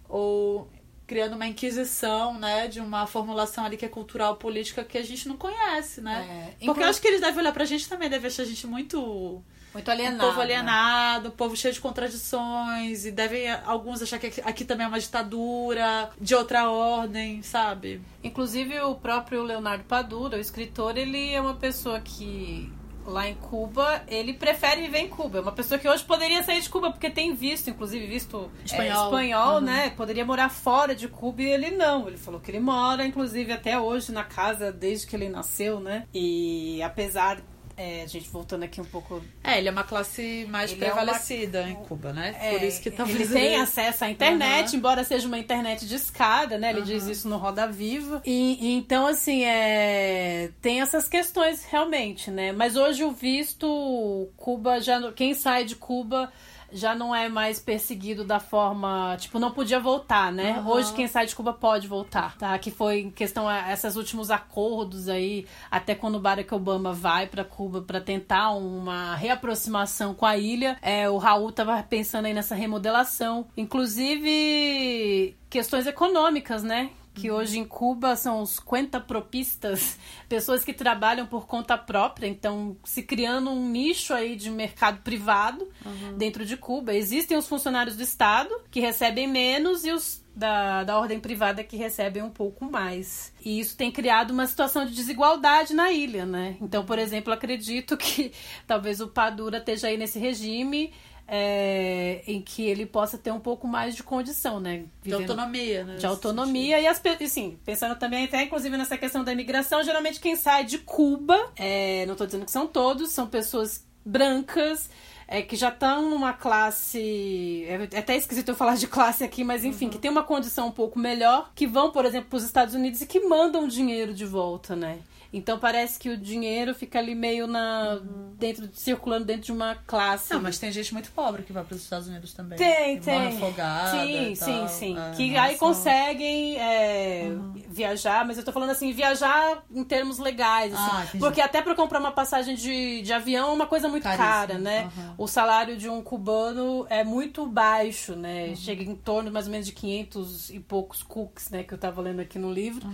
ou 0.09 0.71
criando 1.09 1.33
uma 1.33 1.47
inquisição, 1.47 2.39
né, 2.39 2.69
de 2.69 2.81
uma 2.81 3.07
formulação 3.07 3.65
ali 3.65 3.79
que 3.79 3.85
é 3.85 3.89
cultural, 3.89 4.37
política, 4.37 4.85
que 4.85 4.99
a 4.99 5.03
gente 5.03 5.27
não 5.27 5.39
conhece, 5.39 6.03
né? 6.03 6.55
É. 6.61 6.67
Porque 6.67 6.83
eu 6.83 6.87
acho 6.87 7.01
que 7.01 7.09
eles 7.09 7.23
devem 7.23 7.41
olhar 7.41 7.53
pra 7.53 7.65
gente 7.65 7.89
também, 7.89 8.11
devem 8.11 8.29
achar 8.29 8.43
a 8.43 8.47
gente 8.47 8.67
muito... 8.67 9.43
Muito 9.73 9.91
alienado. 9.91 10.25
Um 10.25 10.29
povo 10.29 10.41
alienado, 10.41 11.29
né? 11.29 11.35
povo 11.37 11.57
cheio 11.57 11.73
de 11.73 11.81
contradições, 11.81 13.07
e 13.07 13.11
devem 13.11 13.51
alguns 13.51 14.03
achar 14.03 14.19
que 14.19 14.41
aqui 14.43 14.65
também 14.65 14.85
é 14.85 14.89
uma 14.89 15.01
ditadura 15.01 16.11
de 16.21 16.35
outra 16.35 16.71
ordem, 16.71 17.43
sabe? 17.43 18.01
Inclusive 18.23 18.79
o 18.81 18.95
próprio 18.95 19.43
Leonardo 19.43 19.85
Padura, 19.85 20.37
o 20.37 20.41
escritor, 20.41 20.97
ele 20.97 21.33
é 21.33 21.41
uma 21.41 21.55
pessoa 21.55 22.01
que 22.01 22.71
lá 23.09 23.29
em 23.29 23.35
Cuba, 23.35 24.03
ele 24.07 24.35
prefere 24.35 24.83
viver 24.83 24.99
em 24.99 25.09
Cuba. 25.09 25.39
É 25.39 25.41
uma 25.41 25.53
pessoa 25.53 25.79
que 25.79 25.89
hoje 25.89 26.05
poderia 26.05 26.43
sair 26.43 26.61
de 26.61 26.69
Cuba, 26.69 26.91
porque 26.91 27.11
tem 27.11 27.35
visto, 27.35 27.71
inclusive 27.71 28.07
visto 28.07 28.51
é, 28.61 28.65
Espanhol. 28.65 29.05
espanhol 29.05 29.55
Uhum. 29.57 29.61
né? 29.61 29.91
Poderia 29.91 30.25
morar 30.25 30.49
fora 30.49 30.95
de 30.95 31.09
Cuba 31.09 31.43
e 31.43 31.47
ele 31.47 31.71
não. 31.71 32.07
Ele 32.07 32.17
falou 32.19 32.41
que 32.41 32.51
ele 32.51 32.61
mora, 32.61 33.05
inclusive, 33.05 33.53
até 33.53 33.79
hoje 33.79 34.13
na 34.13 34.25
casa 34.25 34.71
desde 34.71 35.07
que 35.07 35.17
ele 35.17 35.29
nasceu, 35.29 35.81
né? 35.81 36.07
E 36.15 36.83
apesar. 36.83 37.41
É, 37.79 38.05
gente, 38.09 38.29
voltando 38.29 38.65
aqui 38.65 38.81
um 38.81 38.85
pouco 38.85 39.23
É, 39.45 39.57
ele 39.59 39.69
é 39.69 39.71
uma 39.71 39.85
classe 39.85 40.45
mais 40.51 40.73
Ele 40.73 40.85
é 40.85 40.89
uma- 40.89 40.97
prevalecida 40.97 41.63
em 41.69 41.77
Cuba, 41.77 42.13
né? 42.13 42.35
É, 42.41 42.59
Por 42.59 42.63
isso 42.67 42.81
que 42.83 42.91
talvez 42.91 43.31
ele 43.31 43.41
tem 43.41 43.57
acesso 43.61 44.05
à 44.05 44.11
internet, 44.11 44.71
Aham. 44.71 44.77
embora 44.77 45.05
seja 45.05 45.29
uma 45.29 45.39
internet 45.39 45.87
de 45.87 45.95
escada, 45.95 46.59
né? 46.59 46.71
Ele 46.71 46.83
diz 46.83 47.07
isso 47.07 47.29
no 47.29 47.37
Roda 47.37 47.69
Viva. 47.69 48.21
E, 48.27 48.75
então, 48.75 49.07
assim, 49.07 49.45
é... 49.45 50.51
tem 50.61 50.81
essas 50.81 51.09
questões 51.09 51.65
realmente, 51.65 52.31
né? 52.33 52.51
Mas 52.51 52.75
hoje 52.77 53.05
o 53.05 53.13
visto, 53.13 54.29
Cuba 54.37 54.81
já. 54.81 55.13
Quem 55.13 55.33
sai 55.35 55.65
de 55.65 55.77
Cuba 55.77 56.33
já 56.73 56.95
não 56.95 57.15
é 57.15 57.29
mais 57.29 57.59
perseguido 57.59 58.25
da 58.25 58.41
forma. 58.41 59.17
Tipo, 59.19 59.39
não 59.39 59.51
podia 59.51 59.81
voltar, 59.81 60.33
né? 60.33 60.53
Aham. 60.59 60.71
Hoje 60.71 60.93
quem 60.93 61.07
sai 61.07 61.27
de 61.27 61.35
Cuba 61.35 61.53
pode 61.53 61.87
voltar, 61.87 62.37
tá? 62.37 62.59
Que 62.59 62.71
foi 62.71 63.01
em 63.01 63.11
questão 63.11 63.49
a 63.49 63.73
esses 63.73 63.97
últimos 63.97 64.31
acordos 64.31 65.09
aí, 65.09 65.47
até 65.71 65.95
quando 65.95 66.21
Barack 66.21 66.53
Obama 66.55 66.93
vai 66.93 67.27
pra 67.27 67.45
Cuba 67.45 67.83
pra 67.83 68.01
tentar 68.01 68.51
uma 68.51 69.15
reaproximação 69.15 70.15
com 70.15 70.27
a 70.27 70.37
ilha, 70.37 70.77
é, 70.83 71.09
o 71.09 71.17
Raul 71.17 71.53
tava 71.53 71.83
pensando 71.83 72.27
aí 72.27 72.35
nessa 72.35 72.55
remodelação, 72.55 73.47
inclusive 73.57 75.37
questões 75.49 75.87
econômicas, 75.87 76.63
né? 76.63 76.91
Que 77.21 77.31
hoje 77.31 77.59
em 77.59 77.65
Cuba 77.65 78.17
são 78.17 78.43
os 78.43 78.61
propistas, 79.07 79.99
pessoas 80.29 80.65
que 80.65 80.73
trabalham 80.73 81.27
por 81.27 81.47
conta 81.47 81.77
própria, 81.77 82.27
então 82.27 82.77
se 82.85 83.03
criando 83.03 83.51
um 83.51 83.69
nicho 83.69 84.15
aí 84.15 84.37
de 84.37 84.51
mercado 84.51 85.03
privado 85.03 85.69
dentro 86.17 86.45
de 86.45 86.57
Cuba. 86.57 86.95
Existem 86.95 87.37
os 87.37 87.49
funcionários 87.49 87.97
do 87.97 88.03
Estado 88.03 88.55
que 88.71 88.81
recebem 88.81 89.27
menos 89.27 89.85
e 89.85 89.93
os 89.93 90.23
da, 90.39 90.85
da 90.85 90.97
ordem 90.97 91.19
privada 91.19 91.65
que 91.65 91.77
recebem 91.77 92.23
um 92.23 92.31
pouco 92.31 92.65
mais. 92.65 93.33
E 93.45 93.59
isso 93.59 93.77
tem 93.77 93.91
criado 93.91 94.31
uma 94.31 94.47
situação 94.47 94.87
de 94.87 94.95
desigualdade 94.95 95.75
na 95.75 95.91
ilha, 95.91 96.25
né? 96.25 96.57
Então, 96.61 96.85
por 96.85 96.97
exemplo, 96.97 97.33
acredito 97.33 97.97
que 97.97 98.31
talvez 98.65 99.01
o 99.01 99.09
Padura 99.09 99.59
esteja 99.59 99.89
aí 99.89 99.97
nesse 99.97 100.19
regime 100.19 100.93
é, 101.31 102.23
em 102.27 102.41
que 102.41 102.63
ele 102.67 102.87
possa 102.87 103.19
ter 103.19 103.31
um 103.31 103.39
pouco 103.39 103.67
mais 103.69 103.95
de 103.95 104.03
condição, 104.03 104.59
né? 104.59 104.85
De 105.03 105.11
autonomia, 105.13 105.85
né? 105.85 105.97
De 105.97 106.07
autonomia. 106.07 106.81
E, 106.81 106.87
as, 106.87 106.99
pe- 106.99 107.19
e, 107.21 107.29
sim, 107.29 107.59
pensando 107.67 107.95
também 107.97 108.25
até, 108.25 108.43
inclusive, 108.43 108.75
nessa 108.79 108.97
questão 108.97 109.23
da 109.23 109.31
imigração, 109.33 109.83
geralmente 109.85 110.21
quem 110.21 110.35
sai 110.37 110.65
de 110.65 110.79
Cuba, 110.79 111.53
é, 111.57 112.07
não 112.07 112.13
estou 112.13 112.27
dizendo 112.27 112.47
que 112.47 112.51
são 112.51 112.67
todos, 112.67 113.11
são 113.11 113.27
pessoas 113.27 113.85
brancas, 114.05 114.89
é, 115.27 115.43
que 115.43 115.55
já 115.55 115.69
estão 115.69 116.09
numa 116.09 116.33
classe. 116.33 117.65
É 117.69 117.99
até 117.99 118.17
esquisito 118.17 118.49
eu 118.49 118.55
falar 118.57 118.77
de 118.77 118.87
classe 118.87 119.23
aqui, 119.23 119.45
mas 119.45 119.65
enfim, 119.65 119.91
que 119.91 119.99
tem 119.99 120.11
uma 120.11 120.23
condição 120.23 120.69
um 120.69 120.73
pouco 120.73 120.99
melhor, 120.99 121.51
que 121.55 121.67
vão, 121.67 121.91
por 121.91 122.07
exemplo, 122.07 122.31
para 122.31 122.39
os 122.39 122.45
Estados 122.45 122.75
Unidos 122.75 123.03
e 123.03 123.07
que 123.07 123.21
mandam 123.21 123.69
dinheiro 123.69 124.15
de 124.15 124.25
volta, 124.25 124.75
né? 124.75 124.99
Então 125.31 125.59
parece 125.59 125.99
que 125.99 126.09
o 126.09 126.17
dinheiro 126.17 126.75
fica 126.75 126.99
ali 126.99 127.15
meio 127.15 127.47
na. 127.47 128.01
dentro, 128.39 128.69
circulando 128.73 129.27
dentro 129.27 129.43
de 129.43 129.53
uma 129.53 129.75
classe. 129.87 130.33
Não, 130.33 130.41
mas 130.41 130.59
tem 130.59 130.73
gente 130.73 130.93
muito 130.95 131.11
pobre 131.11 131.43
que 131.43 131.53
vai 131.53 131.63
para 131.65 131.75
os 131.75 131.83
Estados 131.83 132.09
Unidos 132.09 132.33
também. 132.33 132.57
Tem, 132.59 132.99
que 132.99 133.05
tem. 133.05 133.29
Afogada 133.29 133.91
sim, 134.07 134.35
sim, 134.35 134.69
sim. 134.69 134.99
É, 134.99 135.11
que 135.15 135.37
aí 135.37 135.57
conseguem 135.59 136.57
é, 136.59 137.31
viajar, 137.69 138.27
mas 138.27 138.39
eu 138.39 138.45
tô 138.45 138.53
falando 138.53 138.71
assim, 138.71 138.91
viajar 138.93 139.63
em 139.71 139.85
termos 139.85 140.19
legais, 140.19 140.73
assim. 140.73 141.17
Ah, 141.17 141.19
porque 141.19 141.41
até 141.43 141.61
pra 141.61 141.75
comprar 141.75 141.99
uma 142.01 142.13
passagem 142.13 142.55
de, 142.55 143.03
de 143.03 143.13
avião 143.13 143.51
é 143.51 143.53
uma 143.53 143.67
coisa 143.67 143.89
muito 143.89 144.05
Caríssimo. 144.05 144.27
cara, 144.29 144.59
né? 144.59 144.91
Aham. 144.97 145.15
O 145.19 145.27
salário 145.27 145.77
de 145.77 145.89
um 145.91 146.03
cubano 146.03 146.87
é 146.89 147.05
muito 147.05 147.47
baixo, 147.47 148.13
Uhum. 148.13 148.19
né? 148.21 148.55
Chega 148.57 148.83
em 148.83 148.95
torno 148.97 149.31
mais 149.31 149.47
ou 149.47 149.53
menos 149.53 149.67
de 149.67 149.73
500 149.73 150.51
e 150.51 150.59
poucos 150.61 151.03
cooks, 151.03 151.51
né? 151.51 151.63
Que 151.63 151.75
eu 151.75 151.79
tava 151.79 152.01
lendo 152.01 152.21
aqui 152.21 152.39
no 152.39 152.51
livro. 152.53 152.87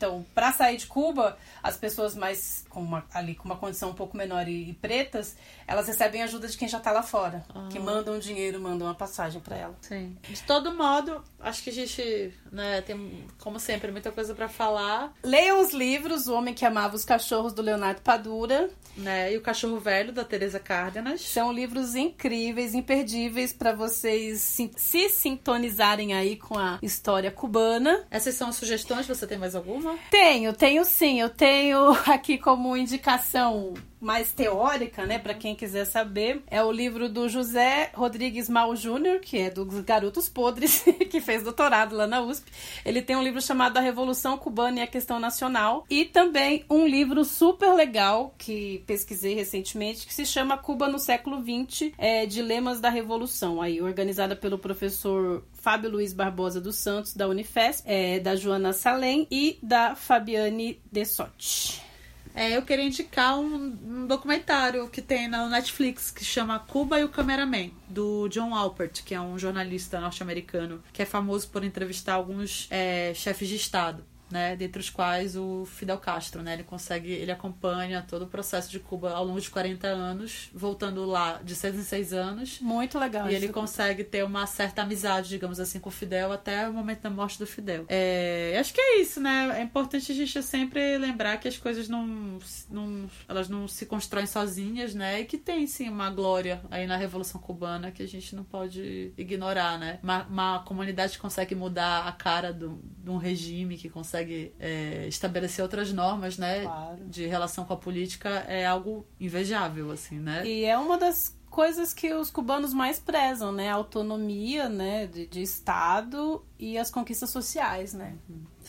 Então, 0.00 0.24
para 0.34 0.50
sair 0.50 0.78
de 0.78 0.86
Cuba, 0.86 1.36
as 1.62 1.76
pessoas 1.76 2.14
mais 2.14 2.64
com 2.70 2.80
uma, 2.80 3.04
ali 3.12 3.34
com 3.34 3.44
uma 3.44 3.56
condição 3.56 3.90
um 3.90 3.94
pouco 3.94 4.16
menor 4.16 4.48
e, 4.48 4.70
e 4.70 4.72
pretas, 4.72 5.36
elas 5.66 5.86
recebem 5.86 6.22
ajuda 6.22 6.48
de 6.48 6.56
quem 6.56 6.68
já 6.68 6.80
tá 6.80 6.92
lá 6.92 7.02
fora, 7.02 7.44
que 7.70 7.78
mandam 7.78 8.18
dinheiro, 8.18 8.60
mandam 8.60 8.86
uma 8.86 8.94
passagem 8.94 9.40
para 9.40 9.56
ela. 9.56 9.76
Sim. 9.82 10.16
De 10.22 10.42
todo 10.42 10.72
modo, 10.72 11.22
acho 11.40 11.62
que 11.62 11.70
a 11.70 11.72
gente, 11.72 12.32
né, 12.50 12.80
tem, 12.80 13.26
como 13.38 13.58
sempre, 13.58 13.90
muita 13.90 14.12
coisa 14.12 14.34
para 14.34 14.48
falar. 14.48 15.12
Leiam 15.22 15.60
os 15.60 15.72
livros 15.72 16.28
O 16.28 16.34
Homem 16.34 16.54
que 16.54 16.64
Amava 16.64 16.94
os 16.94 17.04
Cachorros, 17.04 17.52
do 17.52 17.60
Leonardo 17.60 18.00
Padura. 18.00 18.70
Né, 18.96 19.32
e 19.32 19.36
O 19.36 19.40
Cachorro 19.40 19.78
Velho, 19.78 20.12
da 20.12 20.24
Teresa 20.24 20.58
Cárdenas. 20.58 21.20
São 21.20 21.52
livros 21.52 21.94
incríveis, 21.94 22.74
imperdíveis 22.74 23.52
para 23.52 23.72
vocês 23.72 24.40
se, 24.40 24.70
se 24.76 25.08
sintonizarem 25.08 26.12
aí 26.12 26.36
com 26.36 26.58
a 26.58 26.78
história 26.82 27.30
cubana. 27.30 28.04
Essas 28.10 28.34
são 28.34 28.48
as 28.48 28.56
sugestões, 28.56 29.06
você 29.06 29.26
tem 29.26 29.38
mais 29.38 29.54
alguma? 29.54 29.96
Tenho, 30.10 30.52
tenho 30.52 30.84
sim. 30.84 31.20
Eu 31.20 31.30
tenho 31.30 31.90
aqui 32.06 32.36
como 32.36 32.59
indicação 32.76 33.74
mais 34.00 34.32
teórica, 34.32 35.04
né, 35.04 35.18
para 35.18 35.34
quem 35.34 35.54
quiser 35.54 35.84
saber, 35.84 36.42
é 36.46 36.62
o 36.64 36.72
livro 36.72 37.08
do 37.08 37.28
José 37.28 37.90
Rodrigues 37.94 38.48
Mal 38.48 38.74
Júnior, 38.74 39.20
que 39.20 39.38
é 39.38 39.50
dos 39.50 39.80
Garotos 39.80 40.28
Podres, 40.28 40.82
que 41.10 41.20
fez 41.20 41.42
doutorado 41.42 41.94
lá 41.94 42.06
na 42.06 42.20
USP. 42.22 42.50
Ele 42.84 43.02
tem 43.02 43.14
um 43.14 43.22
livro 43.22 43.42
chamado 43.42 43.76
A 43.76 43.80
Revolução 43.80 44.38
Cubana 44.38 44.80
e 44.80 44.82
a 44.82 44.86
Questão 44.86 45.20
Nacional 45.20 45.84
e 45.90 46.06
também 46.06 46.64
um 46.70 46.86
livro 46.86 47.24
super 47.24 47.74
legal 47.74 48.34
que 48.38 48.82
pesquisei 48.86 49.34
recentemente 49.34 50.06
que 50.06 50.14
se 50.14 50.24
chama 50.24 50.56
Cuba 50.56 50.88
no 50.88 50.98
século 50.98 51.38
XX, 51.38 51.92
é, 51.98 52.24
Dilemas 52.24 52.80
da 52.80 52.88
Revolução, 52.88 53.60
aí 53.60 53.82
organizada 53.82 54.34
pelo 54.34 54.58
professor 54.58 55.44
Fábio 55.52 55.90
Luiz 55.90 56.14
Barbosa 56.14 56.60
dos 56.60 56.76
Santos 56.76 57.14
da 57.14 57.28
Unifesp, 57.28 57.84
é, 57.86 58.18
da 58.18 58.34
Joana 58.34 58.72
Salem 58.72 59.26
e 59.30 59.58
da 59.62 59.94
Fabiane 59.94 60.80
Dessotti. 60.90 61.89
É, 62.34 62.56
eu 62.56 62.62
queria 62.62 62.84
indicar 62.84 63.38
um, 63.38 63.76
um 63.84 64.06
documentário 64.06 64.88
que 64.88 65.02
tem 65.02 65.28
na 65.28 65.48
Netflix 65.48 66.10
que 66.10 66.24
chama 66.24 66.58
Cuba 66.58 67.00
e 67.00 67.04
o 67.04 67.08
Cameraman, 67.08 67.70
do 67.88 68.28
John 68.28 68.54
Alpert, 68.54 69.02
que 69.04 69.14
é 69.14 69.20
um 69.20 69.38
jornalista 69.38 70.00
norte-americano 70.00 70.82
que 70.92 71.02
é 71.02 71.04
famoso 71.06 71.48
por 71.48 71.64
entrevistar 71.64 72.14
alguns 72.14 72.68
é, 72.70 73.12
chefes 73.14 73.48
de 73.48 73.56
Estado. 73.56 74.04
Né, 74.30 74.54
dentre 74.54 74.80
os 74.80 74.88
quais 74.88 75.36
o 75.36 75.64
Fidel 75.64 75.98
Castro, 75.98 76.42
né, 76.42 76.52
ele 76.52 76.62
consegue, 76.62 77.10
ele 77.10 77.32
acompanha 77.32 78.04
todo 78.08 78.22
o 78.22 78.26
processo 78.26 78.70
de 78.70 78.78
Cuba 78.78 79.10
ao 79.10 79.24
longo 79.24 79.40
de 79.40 79.50
40 79.50 79.88
anos, 79.88 80.50
voltando 80.54 81.04
lá 81.04 81.40
de 81.42 81.54
6 81.54 81.76
em 81.76 81.82
6 81.82 82.12
anos. 82.12 82.60
Muito 82.60 82.98
legal. 82.98 83.28
E 83.28 83.34
ele 83.34 83.48
consegue 83.48 84.04
ter 84.04 84.24
uma 84.24 84.46
certa 84.46 84.82
amizade, 84.82 85.28
digamos 85.28 85.58
assim, 85.58 85.80
com 85.80 85.88
o 85.88 85.92
Fidel 85.92 86.32
até 86.32 86.68
o 86.68 86.72
momento 86.72 87.00
da 87.00 87.10
morte 87.10 87.38
do 87.38 87.46
Fidel. 87.46 87.84
É, 87.88 88.56
acho 88.60 88.72
que 88.72 88.80
é 88.80 89.00
isso, 89.00 89.20
né? 89.20 89.58
É 89.58 89.62
importante 89.62 90.12
a 90.12 90.14
gente 90.14 90.42
sempre 90.42 90.96
lembrar 90.98 91.38
que 91.38 91.48
as 91.48 91.56
coisas 91.56 91.88
não, 91.88 92.38
não, 92.70 93.10
elas 93.28 93.48
não 93.48 93.66
se 93.66 93.86
constroem 93.86 94.26
sozinhas, 94.26 94.94
né? 94.94 95.20
E 95.20 95.24
que 95.24 95.38
tem 95.38 95.66
sim 95.66 95.88
uma 95.88 96.10
glória 96.10 96.60
aí 96.70 96.86
na 96.86 96.96
Revolução 96.96 97.40
Cubana 97.40 97.90
que 97.90 98.02
a 98.02 98.08
gente 98.08 98.36
não 98.36 98.44
pode 98.44 99.12
ignorar, 99.16 99.78
né? 99.78 99.98
Uma, 100.02 100.24
uma 100.24 100.58
comunidade 100.60 101.14
que 101.14 101.18
consegue 101.18 101.54
mudar 101.54 102.06
a 102.06 102.12
cara 102.12 102.52
do, 102.52 102.80
de 102.82 103.10
um 103.10 103.16
regime, 103.16 103.76
que 103.76 103.88
consegue 103.88 104.19
é, 104.58 105.06
estabelecer 105.08 105.62
outras 105.62 105.92
normas, 105.92 106.38
né? 106.38 106.64
De 107.06 107.26
relação 107.26 107.64
com 107.64 107.72
a 107.72 107.76
política 107.76 108.28
é 108.48 108.66
algo 108.66 109.06
invejável, 109.18 109.90
assim, 109.90 110.18
né? 110.18 110.46
E 110.46 110.64
é 110.64 110.76
uma 110.76 110.96
das 110.96 111.38
coisas 111.50 111.92
que 111.92 112.14
os 112.14 112.30
cubanos 112.30 112.72
mais 112.72 112.98
prezam, 112.98 113.52
né? 113.52 113.70
A 113.70 113.74
autonomia, 113.74 114.68
né? 114.68 115.06
De, 115.06 115.26
de 115.26 115.42
Estado 115.42 116.44
e 116.58 116.78
as 116.78 116.90
conquistas 116.90 117.30
sociais, 117.30 117.92
né? 117.92 118.14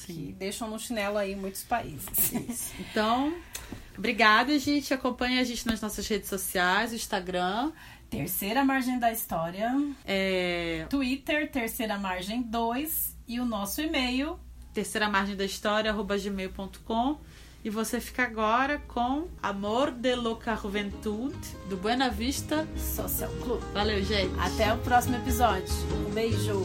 Que 0.06 0.36
deixam 0.38 0.70
no 0.70 0.80
chinelo 0.80 1.18
aí 1.18 1.36
muitos 1.36 1.64
países. 1.64 2.74
Então, 2.92 3.34
obrigada, 3.98 4.58
gente. 4.58 4.94
Acompanhe 4.94 5.40
a 5.40 5.44
gente 5.44 5.66
nas 5.68 5.80
nossas 5.80 6.08
redes 6.08 6.28
sociais, 6.28 6.92
o 6.92 6.96
Instagram. 6.96 7.72
Terceira 8.10 8.66
Margem 8.66 9.00
da 9.00 9.12
História. 9.12 9.72
É... 10.06 10.86
Twitter, 10.90 11.50
Terceira 11.50 11.98
Margem 11.98 12.42
2. 12.42 13.18
E 13.28 13.40
o 13.40 13.46
nosso 13.46 13.82
e-mail. 13.82 14.38
Terceira 14.74 15.10
Margem 15.10 15.36
da 15.36 15.46
História, 15.46 15.92
arroba 15.92 16.18
gmail.com. 16.18 17.20
E 17.64 17.70
você 17.70 18.00
fica 18.02 18.24
agora 18.24 18.80
com 18.88 19.28
Amor 19.42 19.92
de 19.92 20.16
Loca 20.16 20.56
Juventude, 20.56 21.38
do 21.70 21.78
Buena 21.78 22.10
Vista 22.10 22.68
Social 22.76 23.32
Club. 23.44 23.62
Valeu, 23.72 24.04
gente. 24.04 24.34
Até 24.40 24.74
o 24.74 24.80
próximo 24.80 25.16
episódio. 25.18 25.72
Um 26.08 26.12
beijo. 26.12 26.64